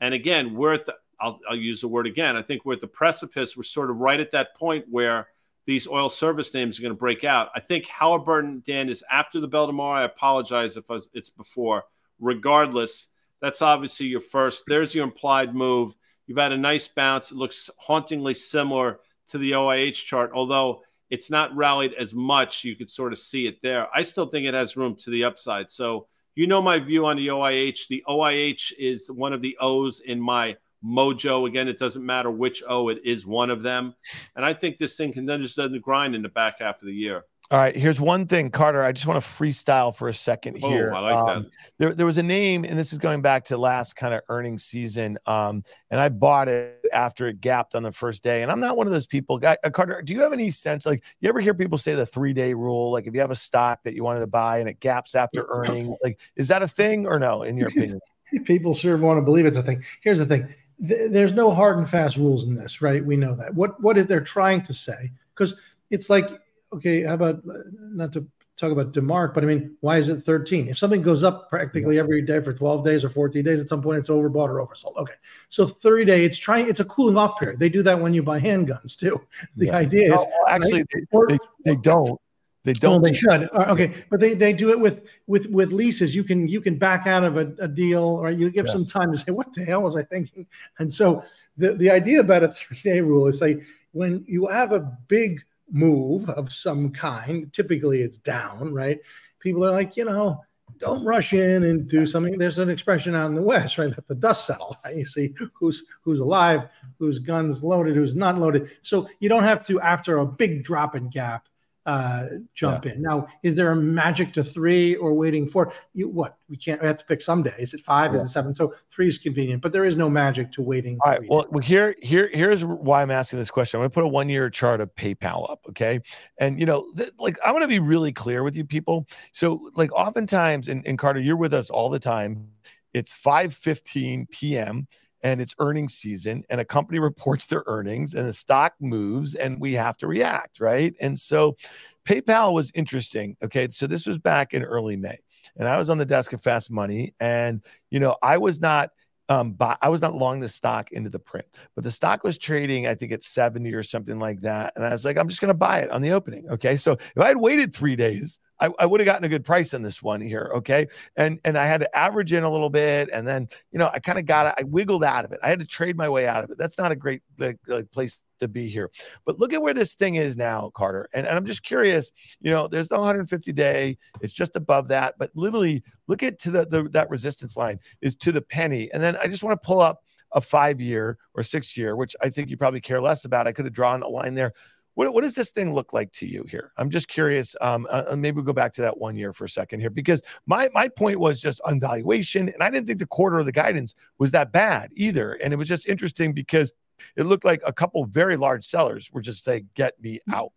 And 0.00 0.12
again, 0.12 0.54
we're 0.54 0.74
at 0.74 0.86
the, 0.86 0.96
I'll, 1.20 1.38
I'll 1.48 1.56
use 1.56 1.80
the 1.80 1.88
word 1.88 2.08
again. 2.08 2.36
I 2.36 2.42
think 2.42 2.64
we're 2.64 2.74
at 2.74 2.80
the 2.80 2.88
precipice. 2.88 3.56
We're 3.56 3.62
sort 3.62 3.90
of 3.90 3.98
right 3.98 4.18
at 4.18 4.32
that 4.32 4.56
point 4.56 4.86
where 4.90 5.28
these 5.66 5.88
oil 5.88 6.08
service 6.08 6.52
names 6.52 6.78
are 6.78 6.82
going 6.82 6.94
to 6.94 6.98
break 6.98 7.24
out. 7.24 7.50
I 7.54 7.60
think 7.60 7.86
Halliburton, 7.86 8.62
Dan, 8.66 8.88
is 8.88 9.02
after 9.10 9.40
the 9.40 9.48
bell 9.48 9.66
tomorrow. 9.66 10.00
I 10.00 10.04
apologize 10.04 10.76
if 10.76 10.84
it's 11.12 11.30
before. 11.30 11.84
Regardless, 12.20 13.08
that's 13.40 13.62
obviously 13.62 14.06
your 14.06 14.20
first. 14.20 14.64
There's 14.66 14.94
your 14.94 15.04
implied 15.04 15.54
move. 15.54 15.94
You've 16.26 16.38
had 16.38 16.52
a 16.52 16.58
nice 16.58 16.88
bounce. 16.88 17.30
It 17.30 17.36
looks 17.36 17.70
hauntingly 17.78 18.34
similar 18.34 19.00
to 19.28 19.38
the 19.38 19.52
OIH 19.52 20.04
chart, 20.04 20.32
although 20.34 20.82
it's 21.10 21.30
not 21.30 21.54
rallied 21.56 21.94
as 21.94 22.14
much. 22.14 22.64
You 22.64 22.76
could 22.76 22.90
sort 22.90 23.12
of 23.12 23.18
see 23.18 23.46
it 23.46 23.62
there. 23.62 23.88
I 23.94 24.02
still 24.02 24.26
think 24.26 24.46
it 24.46 24.54
has 24.54 24.76
room 24.76 24.96
to 24.96 25.10
the 25.10 25.24
upside. 25.24 25.70
So, 25.70 26.08
you 26.34 26.46
know 26.46 26.60
my 26.60 26.78
view 26.80 27.06
on 27.06 27.16
the 27.16 27.28
OIH. 27.28 27.86
The 27.88 28.02
OIH 28.08 28.72
is 28.78 29.10
one 29.10 29.32
of 29.32 29.40
the 29.40 29.56
O's 29.60 30.00
in 30.00 30.20
my 30.20 30.56
mojo. 30.84 31.46
Again, 31.46 31.68
it 31.68 31.78
doesn't 31.78 32.04
matter 32.04 32.30
which 32.30 32.62
O, 32.68 32.88
it 32.88 33.00
is 33.04 33.26
one 33.26 33.50
of 33.50 33.62
them. 33.62 33.94
And 34.36 34.44
I 34.44 34.54
think 34.54 34.78
this 34.78 34.96
thing 34.96 35.12
can 35.12 35.26
then 35.26 35.42
just 35.42 35.56
do 35.56 35.68
the 35.68 35.78
grind 35.78 36.14
in 36.14 36.22
the 36.22 36.28
back 36.28 36.60
half 36.60 36.80
of 36.80 36.86
the 36.86 36.94
year. 36.94 37.24
All 37.50 37.58
right, 37.58 37.76
here's 37.76 38.00
one 38.00 38.26
thing, 38.26 38.50
Carter. 38.50 38.82
I 38.82 38.92
just 38.92 39.06
want 39.06 39.22
to 39.22 39.30
freestyle 39.30 39.94
for 39.94 40.08
a 40.08 40.14
second 40.14 40.56
here. 40.56 40.90
Oh, 40.94 40.96
I 40.96 41.00
like 41.00 41.14
um, 41.14 41.42
that. 41.42 41.50
There, 41.76 41.94
there 41.94 42.06
was 42.06 42.16
a 42.16 42.22
name, 42.22 42.64
and 42.64 42.78
this 42.78 42.90
is 42.90 42.98
going 42.98 43.20
back 43.20 43.44
to 43.46 43.58
last 43.58 43.96
kind 43.96 44.14
of 44.14 44.22
earnings 44.30 44.64
season. 44.64 45.18
Um, 45.26 45.62
and 45.90 46.00
I 46.00 46.08
bought 46.08 46.48
it 46.48 46.82
after 46.90 47.28
it 47.28 47.42
gapped 47.42 47.74
on 47.74 47.82
the 47.82 47.92
first 47.92 48.22
day. 48.22 48.42
And 48.42 48.50
I'm 48.50 48.60
not 48.60 48.78
one 48.78 48.86
of 48.86 48.94
those 48.94 49.06
people. 49.06 49.38
Guy, 49.38 49.58
uh, 49.62 49.68
Carter, 49.68 50.00
do 50.00 50.14
you 50.14 50.22
have 50.22 50.32
any 50.32 50.50
sense? 50.50 50.86
Like, 50.86 51.04
you 51.20 51.28
ever 51.28 51.38
hear 51.38 51.52
people 51.52 51.76
say 51.76 51.94
the 51.94 52.06
three 52.06 52.32
day 52.32 52.54
rule? 52.54 52.90
Like, 52.90 53.06
if 53.06 53.12
you 53.12 53.20
have 53.20 53.30
a 53.30 53.36
stock 53.36 53.82
that 53.82 53.94
you 53.94 54.02
wanted 54.02 54.20
to 54.20 54.26
buy 54.26 54.58
and 54.60 54.68
it 54.68 54.80
gaps 54.80 55.14
after 55.14 55.44
earnings, 55.50 55.94
like, 56.02 56.18
is 56.36 56.48
that 56.48 56.62
a 56.62 56.68
thing 56.68 57.06
or 57.06 57.18
no? 57.18 57.42
In 57.42 57.58
your 57.58 57.68
opinion? 57.74 58.00
people 58.46 58.74
sure 58.74 58.96
want 58.96 59.18
to 59.18 59.22
believe 59.22 59.46
it's 59.46 59.56
a 59.56 59.62
thing. 59.62 59.84
Here's 60.02 60.18
the 60.18 60.26
thing 60.26 60.52
th- 60.86 61.10
there's 61.10 61.32
no 61.32 61.54
hard 61.54 61.78
and 61.78 61.88
fast 61.88 62.16
rules 62.16 62.44
in 62.44 62.54
this, 62.54 62.82
right? 62.82 63.04
We 63.04 63.16
know 63.16 63.34
that. 63.34 63.54
What 63.54 63.80
what 63.82 64.08
they're 64.08 64.20
trying 64.20 64.62
to 64.62 64.74
say, 64.74 65.12
because 65.34 65.54
it's 65.90 66.10
like, 66.10 66.30
okay, 66.72 67.02
how 67.02 67.14
about 67.14 67.42
uh, 67.48 67.58
not 67.74 68.12
to 68.14 68.26
talk 68.56 68.70
about 68.70 68.92
DeMark, 68.92 69.34
but 69.34 69.42
I 69.42 69.46
mean, 69.46 69.76
why 69.80 69.98
is 69.98 70.08
it 70.08 70.22
13? 70.22 70.68
If 70.68 70.78
something 70.78 71.02
goes 71.02 71.24
up 71.24 71.50
practically 71.50 71.98
every 71.98 72.22
day 72.22 72.40
for 72.40 72.52
12 72.52 72.84
days 72.84 73.04
or 73.04 73.08
14 73.08 73.42
days, 73.42 73.60
at 73.60 73.68
some 73.68 73.82
point 73.82 73.98
it's 73.98 74.08
overbought 74.08 74.48
or 74.48 74.64
oversold. 74.64 74.96
Okay. 74.96 75.14
So 75.48 75.66
30 75.66 76.04
day, 76.04 76.24
it's 76.24 76.38
trying, 76.38 76.68
it's 76.68 76.80
a 76.80 76.84
cooling 76.84 77.18
off 77.18 77.38
period. 77.38 77.58
They 77.58 77.68
do 77.68 77.82
that 77.82 78.00
when 78.00 78.14
you 78.14 78.22
buy 78.22 78.40
handguns 78.40 78.96
too. 78.96 79.20
The 79.56 79.66
yeah. 79.66 79.76
idea 79.76 80.14
is 80.14 80.20
oh, 80.20 80.44
actually 80.48 80.84
right? 81.12 81.28
they, 81.28 81.36
they, 81.36 81.38
they, 81.64 81.76
don't. 81.76 82.20
They 82.64 82.72
don't. 82.72 83.02
they 83.02 83.12
should. 83.12 83.48
Uh, 83.52 83.66
okay, 83.68 83.92
but 84.10 84.20
they, 84.20 84.32
they 84.32 84.54
do 84.54 84.70
it 84.70 84.80
with 84.80 85.04
with 85.26 85.46
with 85.46 85.70
leases. 85.70 86.14
You 86.14 86.24
can 86.24 86.48
you 86.48 86.62
can 86.62 86.78
back 86.78 87.06
out 87.06 87.22
of 87.22 87.36
a, 87.36 87.52
a 87.58 87.68
deal, 87.68 88.02
or 88.02 88.30
you 88.30 88.50
give 88.50 88.66
yeah. 88.66 88.72
some 88.72 88.86
time 88.86 89.12
to 89.12 89.18
say, 89.18 89.32
"What 89.32 89.52
the 89.52 89.64
hell 89.64 89.82
was 89.82 89.96
I 89.96 90.02
thinking?" 90.02 90.46
And 90.78 90.92
so 90.92 91.22
the 91.58 91.74
the 91.74 91.90
idea 91.90 92.20
about 92.20 92.42
a 92.42 92.48
three 92.52 92.80
day 92.82 93.00
rule 93.00 93.26
is 93.26 93.38
say 93.38 93.62
when 93.92 94.24
you 94.26 94.46
have 94.46 94.72
a 94.72 94.80
big 95.08 95.42
move 95.70 96.28
of 96.30 96.52
some 96.52 96.90
kind, 96.90 97.52
typically 97.52 98.00
it's 98.00 98.16
down, 98.16 98.72
right? 98.72 98.98
People 99.40 99.64
are 99.66 99.70
like, 99.70 99.94
you 99.96 100.06
know, 100.06 100.42
don't 100.78 101.04
rush 101.04 101.34
in 101.34 101.64
and 101.64 101.86
do 101.86 102.06
something. 102.06 102.38
There's 102.38 102.58
an 102.58 102.70
expression 102.70 103.14
out 103.14 103.26
in 103.26 103.34
the 103.34 103.42
West, 103.42 103.76
right? 103.76 103.90
Let 103.90 104.08
the 104.08 104.14
dust 104.14 104.46
settle. 104.46 104.76
Right? 104.84 104.96
You 104.96 105.06
see 105.06 105.34
who's 105.52 105.82
who's 106.02 106.20
alive, 106.20 106.62
whose 106.98 107.18
guns 107.18 107.62
loaded, 107.62 107.94
who's 107.94 108.16
not 108.16 108.38
loaded. 108.38 108.70
So 108.80 109.06
you 109.20 109.28
don't 109.28 109.44
have 109.44 109.66
to 109.66 109.80
after 109.82 110.18
a 110.18 110.26
big 110.26 110.64
drop 110.64 110.96
in 110.96 111.10
gap 111.10 111.46
uh, 111.86 112.26
jump 112.54 112.84
yeah. 112.84 112.92
in. 112.92 113.02
Now, 113.02 113.26
is 113.42 113.54
there 113.54 113.70
a 113.70 113.76
magic 113.76 114.32
to 114.34 114.44
three 114.44 114.96
or 114.96 115.14
waiting 115.14 115.46
for 115.46 115.72
you? 115.92 116.08
What 116.08 116.36
we 116.48 116.56
can't 116.56 116.80
we 116.80 116.86
have 116.86 116.96
to 116.98 117.04
pick 117.04 117.20
some 117.20 117.42
days 117.42 117.74
it 117.74 117.80
five, 117.80 118.12
yeah. 118.12 118.20
is 118.20 118.28
it 118.28 118.32
seven? 118.32 118.54
So 118.54 118.74
three 118.90 119.08
is 119.08 119.18
convenient, 119.18 119.62
but 119.62 119.72
there 119.72 119.84
is 119.84 119.96
no 119.96 120.08
magic 120.08 120.50
to 120.52 120.62
waiting. 120.62 120.98
All 121.04 121.12
right. 121.12 121.28
Well, 121.28 121.46
well, 121.50 121.62
here, 121.62 121.94
here, 122.00 122.30
here's 122.32 122.64
why 122.64 123.02
I'm 123.02 123.10
asking 123.10 123.38
this 123.38 123.50
question. 123.50 123.78
I'm 123.78 123.82
going 123.82 123.90
to 123.90 123.94
put 123.94 124.04
a 124.04 124.08
one 124.08 124.28
year 124.28 124.48
chart 124.50 124.80
of 124.80 124.94
PayPal 124.94 125.50
up. 125.50 125.60
Okay. 125.68 126.00
And, 126.38 126.58
you 126.58 126.66
know, 126.66 126.90
th- 126.96 127.12
like 127.18 127.36
I'm 127.44 127.52
going 127.52 127.62
to 127.62 127.68
be 127.68 127.80
really 127.80 128.12
clear 128.12 128.42
with 128.42 128.56
you 128.56 128.64
people. 128.64 129.06
So, 129.32 129.70
like, 129.74 129.92
oftentimes, 129.92 130.68
and, 130.68 130.86
and 130.86 130.98
Carter, 130.98 131.20
you're 131.20 131.36
with 131.36 131.54
us 131.54 131.70
all 131.70 131.90
the 131.90 132.00
time. 132.00 132.48
It's 132.92 133.12
5 133.12 133.52
15 133.54 134.26
p.m 134.30 134.86
and 135.24 135.40
it's 135.40 135.54
earnings 135.58 135.94
season 135.94 136.44
and 136.50 136.60
a 136.60 136.64
company 136.64 136.98
reports 137.00 137.46
their 137.46 137.64
earnings 137.66 138.14
and 138.14 138.28
the 138.28 138.32
stock 138.32 138.74
moves 138.80 139.34
and 139.34 139.60
we 139.60 139.72
have 139.72 139.96
to 139.96 140.06
react, 140.06 140.60
right? 140.60 140.94
And 141.00 141.18
so 141.18 141.56
PayPal 142.04 142.52
was 142.52 142.70
interesting. 142.74 143.36
Okay. 143.42 143.66
So 143.68 143.88
this 143.88 144.06
was 144.06 144.18
back 144.18 144.54
in 144.54 144.62
early 144.62 144.96
May 144.96 145.18
and 145.56 145.66
I 145.66 145.78
was 145.78 145.90
on 145.90 145.98
the 145.98 146.04
desk 146.04 146.32
of 146.32 146.42
Fast 146.42 146.70
Money 146.70 147.14
and, 147.18 147.62
you 147.90 147.98
know, 147.98 148.14
I 148.22 148.38
was 148.38 148.60
not 148.60 148.90
um 149.30 149.52
buy, 149.52 149.74
I 149.80 149.88
was 149.88 150.02
not 150.02 150.14
long 150.14 150.38
the 150.38 150.50
stock 150.50 150.92
into 150.92 151.08
the 151.08 151.18
print, 151.18 151.46
but 151.74 151.82
the 151.82 151.90
stock 151.90 152.22
was 152.22 152.36
trading, 152.36 152.86
I 152.86 152.94
think 152.94 153.10
at 153.10 153.22
70 153.22 153.72
or 153.72 153.82
something 153.82 154.18
like 154.18 154.40
that. 154.42 154.74
And 154.76 154.84
I 154.84 154.92
was 154.92 155.06
like, 155.06 155.16
I'm 155.16 155.28
just 155.28 155.40
going 155.40 155.48
to 155.48 155.54
buy 155.54 155.80
it 155.80 155.90
on 155.90 156.02
the 156.02 156.12
opening. 156.12 156.46
Okay. 156.50 156.76
So 156.76 156.92
if 156.92 157.18
I 157.18 157.28
had 157.28 157.38
waited 157.38 157.74
three 157.74 157.96
days, 157.96 158.38
I, 158.60 158.70
I 158.78 158.86
would 158.86 159.00
have 159.00 159.06
gotten 159.06 159.24
a 159.24 159.28
good 159.28 159.44
price 159.44 159.74
on 159.74 159.82
this 159.82 160.02
one 160.02 160.20
here. 160.20 160.50
Okay. 160.56 160.88
And 161.16 161.40
and 161.44 161.58
I 161.58 161.66
had 161.66 161.80
to 161.80 161.96
average 161.96 162.32
in 162.32 162.44
a 162.44 162.50
little 162.50 162.70
bit. 162.70 163.10
And 163.12 163.26
then, 163.26 163.48
you 163.72 163.78
know, 163.78 163.90
I 163.92 163.98
kind 163.98 164.18
of 164.18 164.26
got 164.26 164.46
it, 164.46 164.54
I 164.58 164.64
wiggled 164.64 165.04
out 165.04 165.24
of 165.24 165.32
it. 165.32 165.40
I 165.42 165.48
had 165.48 165.58
to 165.60 165.66
trade 165.66 165.96
my 165.96 166.08
way 166.08 166.26
out 166.26 166.44
of 166.44 166.50
it. 166.50 166.58
That's 166.58 166.78
not 166.78 166.92
a 166.92 166.96
great 166.96 167.22
like, 167.38 167.58
like 167.66 167.90
place 167.90 168.18
to 168.40 168.48
be 168.48 168.68
here. 168.68 168.90
But 169.24 169.38
look 169.38 169.52
at 169.52 169.62
where 169.62 169.74
this 169.74 169.94
thing 169.94 170.16
is 170.16 170.36
now, 170.36 170.70
Carter. 170.74 171.08
And, 171.14 171.26
and 171.26 171.36
I'm 171.36 171.46
just 171.46 171.62
curious, 171.62 172.10
you 172.40 172.50
know, 172.50 172.68
there's 172.68 172.88
the 172.88 172.96
150 172.96 173.52
day, 173.52 173.98
it's 174.20 174.32
just 174.32 174.56
above 174.56 174.88
that. 174.88 175.14
But 175.18 175.30
literally 175.34 175.82
look 176.06 176.22
at 176.22 176.38
to 176.40 176.50
the, 176.50 176.66
the 176.66 176.84
that 176.90 177.10
resistance 177.10 177.56
line 177.56 177.80
is 178.00 178.16
to 178.16 178.32
the 178.32 178.42
penny. 178.42 178.90
And 178.92 179.02
then 179.02 179.16
I 179.16 179.26
just 179.26 179.42
want 179.42 179.60
to 179.60 179.66
pull 179.66 179.80
up 179.80 180.02
a 180.32 180.40
five 180.40 180.80
year 180.80 181.16
or 181.34 181.42
six 181.42 181.76
year, 181.76 181.96
which 181.96 182.14
I 182.20 182.28
think 182.28 182.50
you 182.50 182.56
probably 182.56 182.80
care 182.80 183.00
less 183.00 183.24
about. 183.24 183.46
I 183.46 183.52
could 183.52 183.64
have 183.64 183.74
drawn 183.74 184.02
a 184.02 184.08
line 184.08 184.34
there. 184.34 184.52
What, 184.94 185.12
what 185.12 185.22
does 185.22 185.34
this 185.34 185.50
thing 185.50 185.74
look 185.74 185.92
like 185.92 186.12
to 186.12 186.26
you 186.26 186.44
here? 186.48 186.72
I'm 186.76 186.90
just 186.90 187.08
curious. 187.08 187.54
Um, 187.60 187.86
uh, 187.90 188.04
uh, 188.10 188.16
maybe 188.16 188.36
we'll 188.36 188.44
go 188.44 188.52
back 188.52 188.72
to 188.74 188.82
that 188.82 188.98
one 188.98 189.16
year 189.16 189.32
for 189.32 189.44
a 189.44 189.48
second 189.48 189.80
here, 189.80 189.90
because 189.90 190.22
my 190.46 190.68
my 190.72 190.88
point 190.88 191.18
was 191.18 191.40
just 191.40 191.60
on 191.64 191.80
valuation, 191.80 192.48
and 192.48 192.62
I 192.62 192.70
didn't 192.70 192.86
think 192.86 192.98
the 192.98 193.06
quarter 193.06 193.38
of 193.38 193.46
the 193.46 193.52
guidance 193.52 193.94
was 194.18 194.30
that 194.32 194.52
bad 194.52 194.90
either. 194.94 195.32
And 195.34 195.52
it 195.52 195.56
was 195.56 195.68
just 195.68 195.88
interesting 195.88 196.32
because 196.32 196.72
it 197.16 197.24
looked 197.24 197.44
like 197.44 197.60
a 197.66 197.72
couple 197.72 198.04
very 198.06 198.36
large 198.36 198.64
sellers 198.64 199.10
were 199.12 199.22
just 199.22 199.44
saying, 199.44 199.68
"Get 199.74 200.00
me 200.00 200.20
mm. 200.28 200.34
out." 200.34 200.52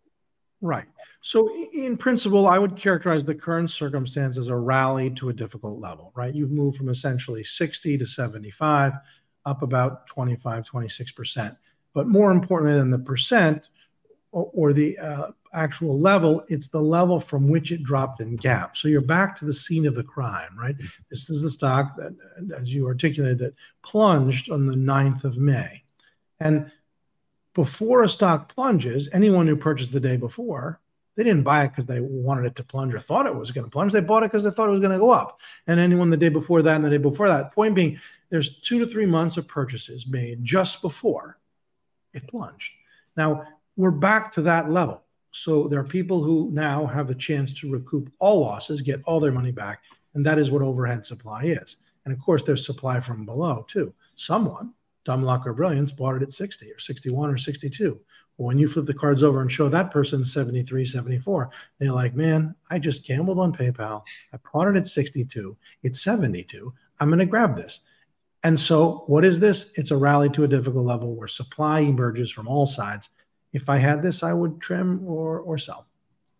Right. 0.60 0.86
So, 1.20 1.50
in 1.72 1.96
principle, 1.96 2.48
I 2.48 2.58
would 2.58 2.74
characterize 2.74 3.24
the 3.24 3.34
current 3.34 3.70
circumstance 3.70 4.36
as 4.36 4.48
a 4.48 4.56
rally 4.56 5.10
to 5.10 5.28
a 5.28 5.32
difficult 5.32 5.78
level, 5.78 6.12
right? 6.16 6.34
You've 6.34 6.50
moved 6.50 6.76
from 6.76 6.88
essentially 6.88 7.44
60 7.44 7.96
to 7.98 8.06
75, 8.06 8.94
up 9.46 9.62
about 9.62 10.08
25, 10.08 10.64
26%. 10.64 11.56
But 11.94 12.08
more 12.08 12.32
importantly 12.32 12.76
than 12.76 12.90
the 12.90 12.98
percent, 12.98 13.68
or, 14.32 14.50
or 14.52 14.72
the 14.72 14.98
uh, 14.98 15.30
actual 15.52 15.98
level, 15.98 16.44
it's 16.48 16.68
the 16.68 16.80
level 16.80 17.20
from 17.20 17.48
which 17.48 17.72
it 17.72 17.82
dropped 17.82 18.20
in 18.20 18.36
gap. 18.36 18.76
So 18.76 18.88
you're 18.88 19.00
back 19.00 19.36
to 19.36 19.44
the 19.44 19.52
scene 19.52 19.86
of 19.86 19.94
the 19.94 20.04
crime, 20.04 20.56
right? 20.58 20.76
This 21.10 21.30
is 21.30 21.42
the 21.42 21.50
stock 21.50 21.96
that, 21.96 22.14
as 22.56 22.72
you 22.72 22.86
articulated, 22.86 23.38
that 23.38 23.54
plunged 23.82 24.50
on 24.50 24.66
the 24.66 24.76
9th 24.76 25.24
of 25.24 25.38
May. 25.38 25.82
And 26.40 26.70
before 27.54 28.02
a 28.02 28.08
stock 28.08 28.54
plunges, 28.54 29.08
anyone 29.12 29.46
who 29.46 29.56
purchased 29.56 29.92
the 29.92 30.00
day 30.00 30.16
before, 30.16 30.80
they 31.16 31.24
didn't 31.24 31.42
buy 31.42 31.64
it 31.64 31.70
because 31.70 31.86
they 31.86 32.00
wanted 32.00 32.46
it 32.46 32.54
to 32.56 32.62
plunge 32.62 32.94
or 32.94 33.00
thought 33.00 33.26
it 33.26 33.34
was 33.34 33.50
going 33.50 33.64
to 33.64 33.70
plunge. 33.70 33.92
They 33.92 34.00
bought 34.00 34.22
it 34.22 34.30
because 34.30 34.44
they 34.44 34.52
thought 34.52 34.68
it 34.68 34.72
was 34.72 34.80
going 34.80 34.92
to 34.92 34.98
go 34.98 35.10
up. 35.10 35.40
And 35.66 35.80
anyone 35.80 36.10
the 36.10 36.16
day 36.16 36.28
before 36.28 36.62
that 36.62 36.76
and 36.76 36.84
the 36.84 36.90
day 36.90 36.98
before 36.98 37.28
that, 37.28 37.52
point 37.52 37.74
being, 37.74 37.98
there's 38.30 38.60
two 38.60 38.78
to 38.78 38.86
three 38.86 39.06
months 39.06 39.36
of 39.36 39.48
purchases 39.48 40.06
made 40.06 40.44
just 40.44 40.80
before 40.80 41.40
it 42.14 42.28
plunged. 42.28 42.70
Now, 43.16 43.44
we're 43.78 43.92
back 43.92 44.32
to 44.32 44.42
that 44.42 44.70
level. 44.70 45.04
So 45.30 45.68
there 45.68 45.78
are 45.78 45.84
people 45.84 46.22
who 46.22 46.50
now 46.52 46.84
have 46.84 47.10
a 47.10 47.14
chance 47.14 47.54
to 47.54 47.70
recoup 47.70 48.12
all 48.18 48.40
losses, 48.40 48.82
get 48.82 49.00
all 49.04 49.20
their 49.20 49.32
money 49.32 49.52
back, 49.52 49.84
and 50.14 50.26
that 50.26 50.38
is 50.38 50.50
what 50.50 50.62
overhead 50.62 51.06
supply 51.06 51.44
is. 51.44 51.76
And 52.04 52.12
of 52.12 52.20
course, 52.20 52.42
there's 52.42 52.66
supply 52.66 52.98
from 52.98 53.24
below 53.24 53.64
too. 53.68 53.94
Someone, 54.16 54.72
dumb 55.04 55.22
luck 55.22 55.46
or 55.46 55.52
brilliance, 55.52 55.92
bought 55.92 56.16
it 56.16 56.22
at 56.22 56.32
60 56.32 56.72
or 56.72 56.78
61 56.80 57.30
or 57.30 57.38
62. 57.38 58.00
Well, 58.36 58.48
when 58.48 58.58
you 58.58 58.66
flip 58.66 58.86
the 58.86 58.94
cards 58.94 59.22
over 59.22 59.42
and 59.42 59.50
show 59.50 59.68
that 59.68 59.92
person 59.92 60.24
73, 60.24 60.84
74, 60.84 61.50
they're 61.78 61.92
like, 61.92 62.16
man, 62.16 62.56
I 62.70 62.80
just 62.80 63.06
gambled 63.06 63.38
on 63.38 63.52
PayPal. 63.52 64.02
I 64.32 64.38
bought 64.52 64.68
it 64.68 64.76
at 64.76 64.88
62. 64.88 65.56
It's 65.84 66.02
72. 66.02 66.72
I'm 66.98 67.10
going 67.10 67.20
to 67.20 67.26
grab 67.26 67.56
this. 67.56 67.80
And 68.42 68.58
so, 68.58 69.04
what 69.06 69.24
is 69.24 69.38
this? 69.38 69.70
It's 69.74 69.92
a 69.92 69.96
rally 69.96 70.30
to 70.30 70.44
a 70.44 70.48
difficult 70.48 70.84
level 70.84 71.14
where 71.14 71.28
supply 71.28 71.80
emerges 71.80 72.30
from 72.30 72.48
all 72.48 72.66
sides 72.66 73.10
if 73.52 73.68
I 73.68 73.78
had 73.78 74.02
this, 74.02 74.22
I 74.22 74.32
would 74.32 74.60
trim 74.60 75.06
or 75.06 75.40
or 75.40 75.58
sell. 75.58 75.86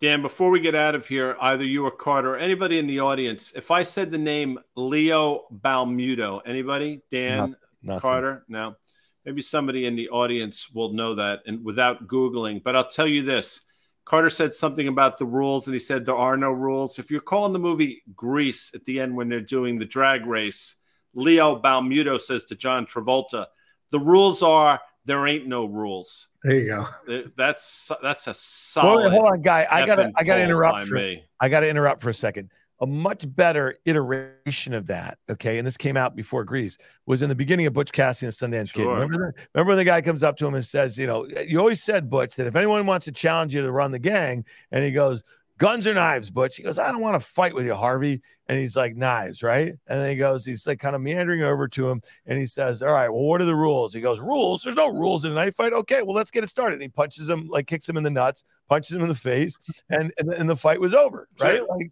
Dan, 0.01 0.23
before 0.23 0.51
we 0.51 0.61
get 0.61 0.77
out 0.77 0.95
of 0.95 1.09
here, 1.09 1.37
either 1.41 1.65
you 1.65 1.85
or 1.85 1.91
Carter, 1.91 2.35
or 2.35 2.39
anybody 2.39 2.79
in 2.79 2.87
the 2.87 3.01
audience, 3.01 3.53
if 3.57 3.73
I 3.73 3.83
said 3.83 4.13
the 4.13 4.19
name 4.19 4.59
Leo 4.77 5.47
Balmudo, 5.53 6.41
anybody? 6.47 7.01
Dan, 7.11 7.57
Not, 7.83 8.01
Carter? 8.01 8.45
No. 8.49 8.77
Maybe 9.25 9.43
somebody 9.43 9.87
in 9.87 9.97
the 9.97 10.09
audience 10.11 10.71
will 10.71 10.93
know 10.93 11.17
that 11.17 11.41
and 11.47 11.65
without 11.65 12.07
Googling. 12.07 12.63
But 12.63 12.77
I'll 12.77 12.89
tell 12.89 13.09
you 13.09 13.23
this. 13.23 13.61
Carter 14.05 14.31
said 14.31 14.55
something 14.55 14.89
about 14.89 15.19
the 15.19 15.27
rules, 15.27 15.67
and 15.67 15.75
he 15.75 15.81
said 15.81 16.07
there 16.07 16.17
are 16.17 16.37
no 16.37 16.53
rules. 16.53 16.99
If 16.99 17.11
you're 17.11 17.21
calling 17.21 17.53
the 17.53 17.59
movie 17.59 18.03
Grease 18.15 18.71
at 18.75 18.85
the 18.85 19.01
end 19.01 19.15
when 19.15 19.29
they're 19.29 19.41
doing 19.41 19.79
the 19.79 19.85
drag 19.85 20.25
race, 20.27 20.77
Leo 21.13 21.61
Balmudo 21.61 22.21
says 22.21 22.45
to 22.47 22.55
John 22.55 22.87
Travolta, 22.87 23.47
the 23.91 23.99
rules 23.99 24.43
are 24.43 24.81
there 25.05 25.27
ain't 25.27 25.47
no 25.47 25.65
rules. 25.65 26.29
There 26.45 26.55
you 26.55 26.67
go. 26.67 26.89
That's 27.37 27.91
that's 28.01 28.27
a 28.29 28.35
solid. 28.35 29.05
Well, 29.05 29.11
hold 29.11 29.33
on, 29.33 29.43
guy. 29.43 29.67
I 29.71 29.85
gotta 29.85 30.13
I 30.17 30.25
gotta 30.25 30.43
interrupt. 30.43 30.87
For, 30.87 30.95
me. 30.95 31.25
I 31.41 31.49
gotta 31.49 31.69
interrupt 31.69 32.01
for 32.01 32.11
a 32.11 32.15
second. 32.15 32.51
A 32.81 32.87
much 32.87 33.25
better 33.35 33.77
iteration 33.87 34.73
of 34.73 34.87
that, 34.87 35.19
okay, 35.29 35.59
and 35.59 35.67
this 35.67 35.77
came 35.77 35.97
out 35.97 36.15
before 36.15 36.45
Grease, 36.45 36.79
was 37.07 37.23
in 37.23 37.29
the 37.29 37.35
beginning 37.35 37.67
of 37.67 37.73
Butch 37.73 37.91
Cassidy 37.91 38.27
and 38.27 38.33
Sundance 38.33 38.73
sure. 38.73 38.85
Kid. 38.85 38.93
Remember, 38.93 39.35
the, 39.37 39.49
remember 39.53 39.71
when 39.71 39.79
the 39.79 39.85
guy 39.85 40.01
comes 40.01 40.23
up 40.23 40.37
to 40.37 40.47
him 40.47 40.55
and 40.55 40.65
says, 40.65 40.97
you 40.97 41.09
know, 41.09 41.27
you 41.45 41.59
always 41.59 41.83
said 41.83 42.09
Butch 42.09 42.37
that 42.37 42.47
if 42.47 42.55
anyone 42.55 42.87
wants 42.87 43.07
to 43.07 43.13
challenge 43.13 43.53
you 43.53 43.63
to 43.63 43.73
run 43.73 43.91
the 43.91 43.99
gang, 43.99 44.45
and 44.71 44.85
he 44.85 44.93
goes, 44.93 45.25
guns 45.59 45.87
or 45.87 45.95
knives, 45.95 46.31
Butch? 46.31 46.57
He 46.57 46.63
goes, 46.63 46.79
I 46.79 46.91
don't 46.91 47.01
want 47.01 47.21
to 47.21 47.29
fight 47.29 47.55
with 47.55 47.67
you, 47.67 47.75
Harvey. 47.75 48.23
And 48.49 48.59
he's 48.59 48.77
like, 48.77 48.97
knives, 48.97 49.43
right? 49.43 49.69
And 49.69 50.01
then 50.01 50.09
he 50.09 50.17
goes, 50.17 50.45
he's 50.45 50.67
like 50.67 50.81
kind 50.81 50.97
of 50.97 51.03
meandering 51.03 51.43
over 51.43 51.69
to 51.69 51.91
him 51.91 52.01
and 52.25 52.39
he 52.39 52.47
says, 52.47 52.81
All 52.81 52.93
right, 52.93 53.11
well, 53.11 53.23
what 53.23 53.43
are 53.43 53.47
the 53.47 53.55
rules? 53.55 53.93
He 53.93 54.01
goes, 54.01 54.21
Rules? 54.21 54.63
There's 54.63 54.77
no 54.77 54.89
rules 54.89 55.25
in 55.25 55.33
a 55.33 55.35
knife 55.35 55.57
fight. 55.57 55.73
Okay, 55.75 56.03
well, 56.03 56.15
let's 56.15 56.31
get 56.31 56.45
it 56.45 56.51
started. 56.51 56.75
And 56.75 56.83
he 56.83 56.89
punches 56.89 57.29
him, 57.29 57.49
like 57.49 57.67
kicks 57.67 57.87
him 57.87 57.99
in 57.99 58.03
the 58.05 58.11
nuts, 58.11 58.45
punches 58.69 58.93
him 58.95 59.03
in 59.03 59.09
the 59.09 59.15
face, 59.15 59.59
and 59.91 60.13
and, 60.19 60.33
and 60.33 60.49
the 60.49 60.57
fight 60.57 60.81
was 60.81 60.95
over, 60.95 61.29
right? 61.41 61.61
Like 61.69 61.91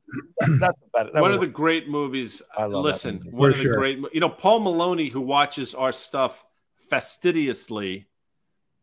that's 0.58 0.78
that, 0.94 1.12
that 1.12 1.20
one 1.20 1.32
of 1.32 1.40
the 1.40 1.46
great 1.46 1.88
movies. 1.90 2.40
I 2.56 2.66
Listen, 2.66 3.16
movie. 3.16 3.30
one 3.30 3.52
For 3.52 3.58
of 3.58 3.62
the 3.64 3.76
great, 3.76 3.98
you 4.14 4.20
know, 4.20 4.30
Paul 4.30 4.60
Maloney, 4.60 5.08
who 5.08 5.20
watches 5.20 5.74
our 5.74 5.92
stuff 5.92 6.44
fastidiously, 6.88 8.06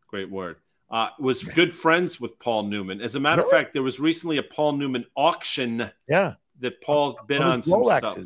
great 0.08 0.30
word 0.30 0.56
uh, 0.94 1.08
was 1.18 1.42
good 1.42 1.74
friends 1.74 2.20
with 2.20 2.38
Paul 2.38 2.62
Newman. 2.62 3.00
As 3.00 3.16
a 3.16 3.20
matter 3.20 3.42
really? 3.42 3.56
of 3.56 3.58
fact, 3.58 3.72
there 3.72 3.82
was 3.82 3.98
recently 3.98 4.38
a 4.38 4.44
Paul 4.44 4.74
Newman 4.74 5.04
auction. 5.16 5.90
Yeah, 6.08 6.34
that 6.60 6.80
Paul 6.82 7.18
bid 7.26 7.42
on 7.42 7.62
some 7.62 7.82
Rolexes. 7.82 7.98
stuff. 7.98 8.18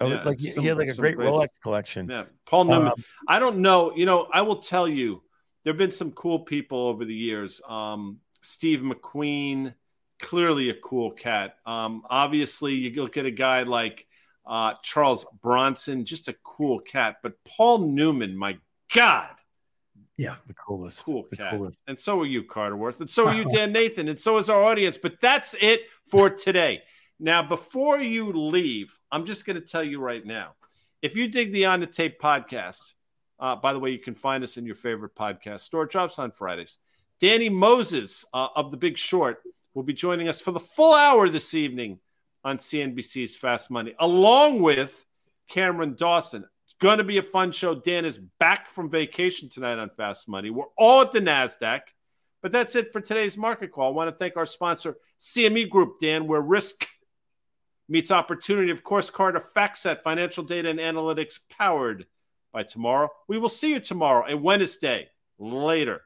Oh, 0.00 0.08
yeah, 0.08 0.22
like 0.24 0.40
some, 0.40 0.62
he 0.62 0.68
had 0.68 0.76
like 0.76 0.88
a 0.88 0.94
great 0.94 1.16
Rolex 1.16 1.50
collection. 1.62 2.08
Yeah, 2.10 2.24
Paul 2.44 2.64
Newman. 2.64 2.88
Um, 2.88 3.04
I 3.28 3.38
don't 3.38 3.58
know. 3.58 3.94
You 3.94 4.06
know, 4.06 4.26
I 4.32 4.42
will 4.42 4.56
tell 4.56 4.88
you, 4.88 5.22
there 5.62 5.72
have 5.72 5.78
been 5.78 5.92
some 5.92 6.10
cool 6.10 6.40
people 6.40 6.88
over 6.88 7.04
the 7.04 7.14
years. 7.14 7.60
Um, 7.66 8.18
Steve 8.40 8.80
McQueen, 8.80 9.74
clearly 10.18 10.70
a 10.70 10.74
cool 10.74 11.12
cat. 11.12 11.54
Um, 11.64 12.02
obviously, 12.10 12.74
you 12.74 13.02
look 13.02 13.16
at 13.16 13.24
a 13.24 13.30
guy 13.30 13.62
like 13.62 14.04
uh, 14.44 14.74
Charles 14.82 15.24
Bronson, 15.42 16.04
just 16.04 16.26
a 16.26 16.34
cool 16.42 16.80
cat. 16.80 17.18
But 17.22 17.34
Paul 17.44 17.78
Newman, 17.78 18.36
my 18.36 18.58
God, 18.92 19.30
yeah, 20.16 20.36
the 20.46 20.54
coolest. 20.54 21.04
Cool 21.04 21.26
the 21.30 21.36
cat. 21.36 21.50
Coolest. 21.52 21.82
And 21.86 21.98
so 21.98 22.20
are 22.20 22.26
you, 22.26 22.42
Carter 22.42 22.76
Worth. 22.76 23.00
And 23.00 23.10
so 23.10 23.28
are 23.28 23.34
you, 23.34 23.44
Dan 23.50 23.72
Nathan. 23.72 24.08
And 24.08 24.18
so 24.18 24.38
is 24.38 24.48
our 24.48 24.62
audience. 24.62 24.98
But 24.98 25.20
that's 25.20 25.54
it 25.60 25.82
for 26.10 26.30
today. 26.30 26.82
Now, 27.18 27.42
before 27.42 27.98
you 27.98 28.32
leave, 28.32 28.98
I'm 29.10 29.26
just 29.26 29.44
going 29.44 29.60
to 29.60 29.66
tell 29.66 29.84
you 29.84 30.00
right 30.00 30.24
now 30.24 30.54
if 31.02 31.14
you 31.16 31.28
dig 31.28 31.52
the 31.52 31.66
On 31.66 31.80
the 31.80 31.86
Tape 31.86 32.20
podcast, 32.20 32.94
uh, 33.38 33.56
by 33.56 33.72
the 33.72 33.78
way, 33.78 33.90
you 33.90 33.98
can 33.98 34.14
find 34.14 34.42
us 34.42 34.56
in 34.56 34.64
your 34.64 34.74
favorite 34.74 35.14
podcast 35.14 35.60
store. 35.60 35.86
drops 35.86 36.18
on 36.18 36.30
Fridays. 36.30 36.78
Danny 37.20 37.48
Moses 37.48 38.24
uh, 38.32 38.48
of 38.56 38.70
The 38.70 38.76
Big 38.76 38.96
Short 38.96 39.42
will 39.74 39.82
be 39.82 39.92
joining 39.92 40.28
us 40.28 40.40
for 40.40 40.52
the 40.52 40.60
full 40.60 40.94
hour 40.94 41.28
this 41.28 41.54
evening 41.54 41.98
on 42.44 42.58
CNBC's 42.58 43.36
Fast 43.36 43.70
Money, 43.70 43.94
along 43.98 44.62
with 44.62 45.04
Cameron 45.48 45.94
Dawson 45.94 46.46
going 46.80 46.98
to 46.98 47.04
be 47.04 47.18
a 47.18 47.22
fun 47.22 47.52
show. 47.52 47.74
Dan 47.74 48.04
is 48.04 48.18
back 48.38 48.70
from 48.70 48.90
vacation 48.90 49.48
tonight 49.48 49.78
on 49.78 49.90
Fast 49.96 50.28
Money. 50.28 50.50
We're 50.50 50.64
all 50.76 51.02
at 51.02 51.12
the 51.12 51.20
NASDAQ. 51.20 51.80
But 52.42 52.52
that's 52.52 52.76
it 52.76 52.92
for 52.92 53.00
today's 53.00 53.36
market 53.36 53.72
call. 53.72 53.88
I 53.88 53.94
want 53.94 54.10
to 54.10 54.16
thank 54.16 54.36
our 54.36 54.46
sponsor, 54.46 54.96
CME 55.18 55.68
Group, 55.68 55.98
Dan, 56.00 56.28
where 56.28 56.40
risk 56.40 56.86
meets 57.88 58.10
opportunity. 58.10 58.70
Of 58.70 58.84
course, 58.84 59.10
Carter 59.10 59.42
FactSet, 59.56 60.02
financial 60.02 60.44
data 60.44 60.68
and 60.68 60.78
analytics 60.78 61.40
powered 61.50 62.06
by 62.52 62.62
tomorrow. 62.62 63.10
We 63.26 63.38
will 63.38 63.48
see 63.48 63.70
you 63.70 63.80
tomorrow, 63.80 64.30
a 64.30 64.36
Wednesday. 64.36 65.08
Later. 65.38 66.02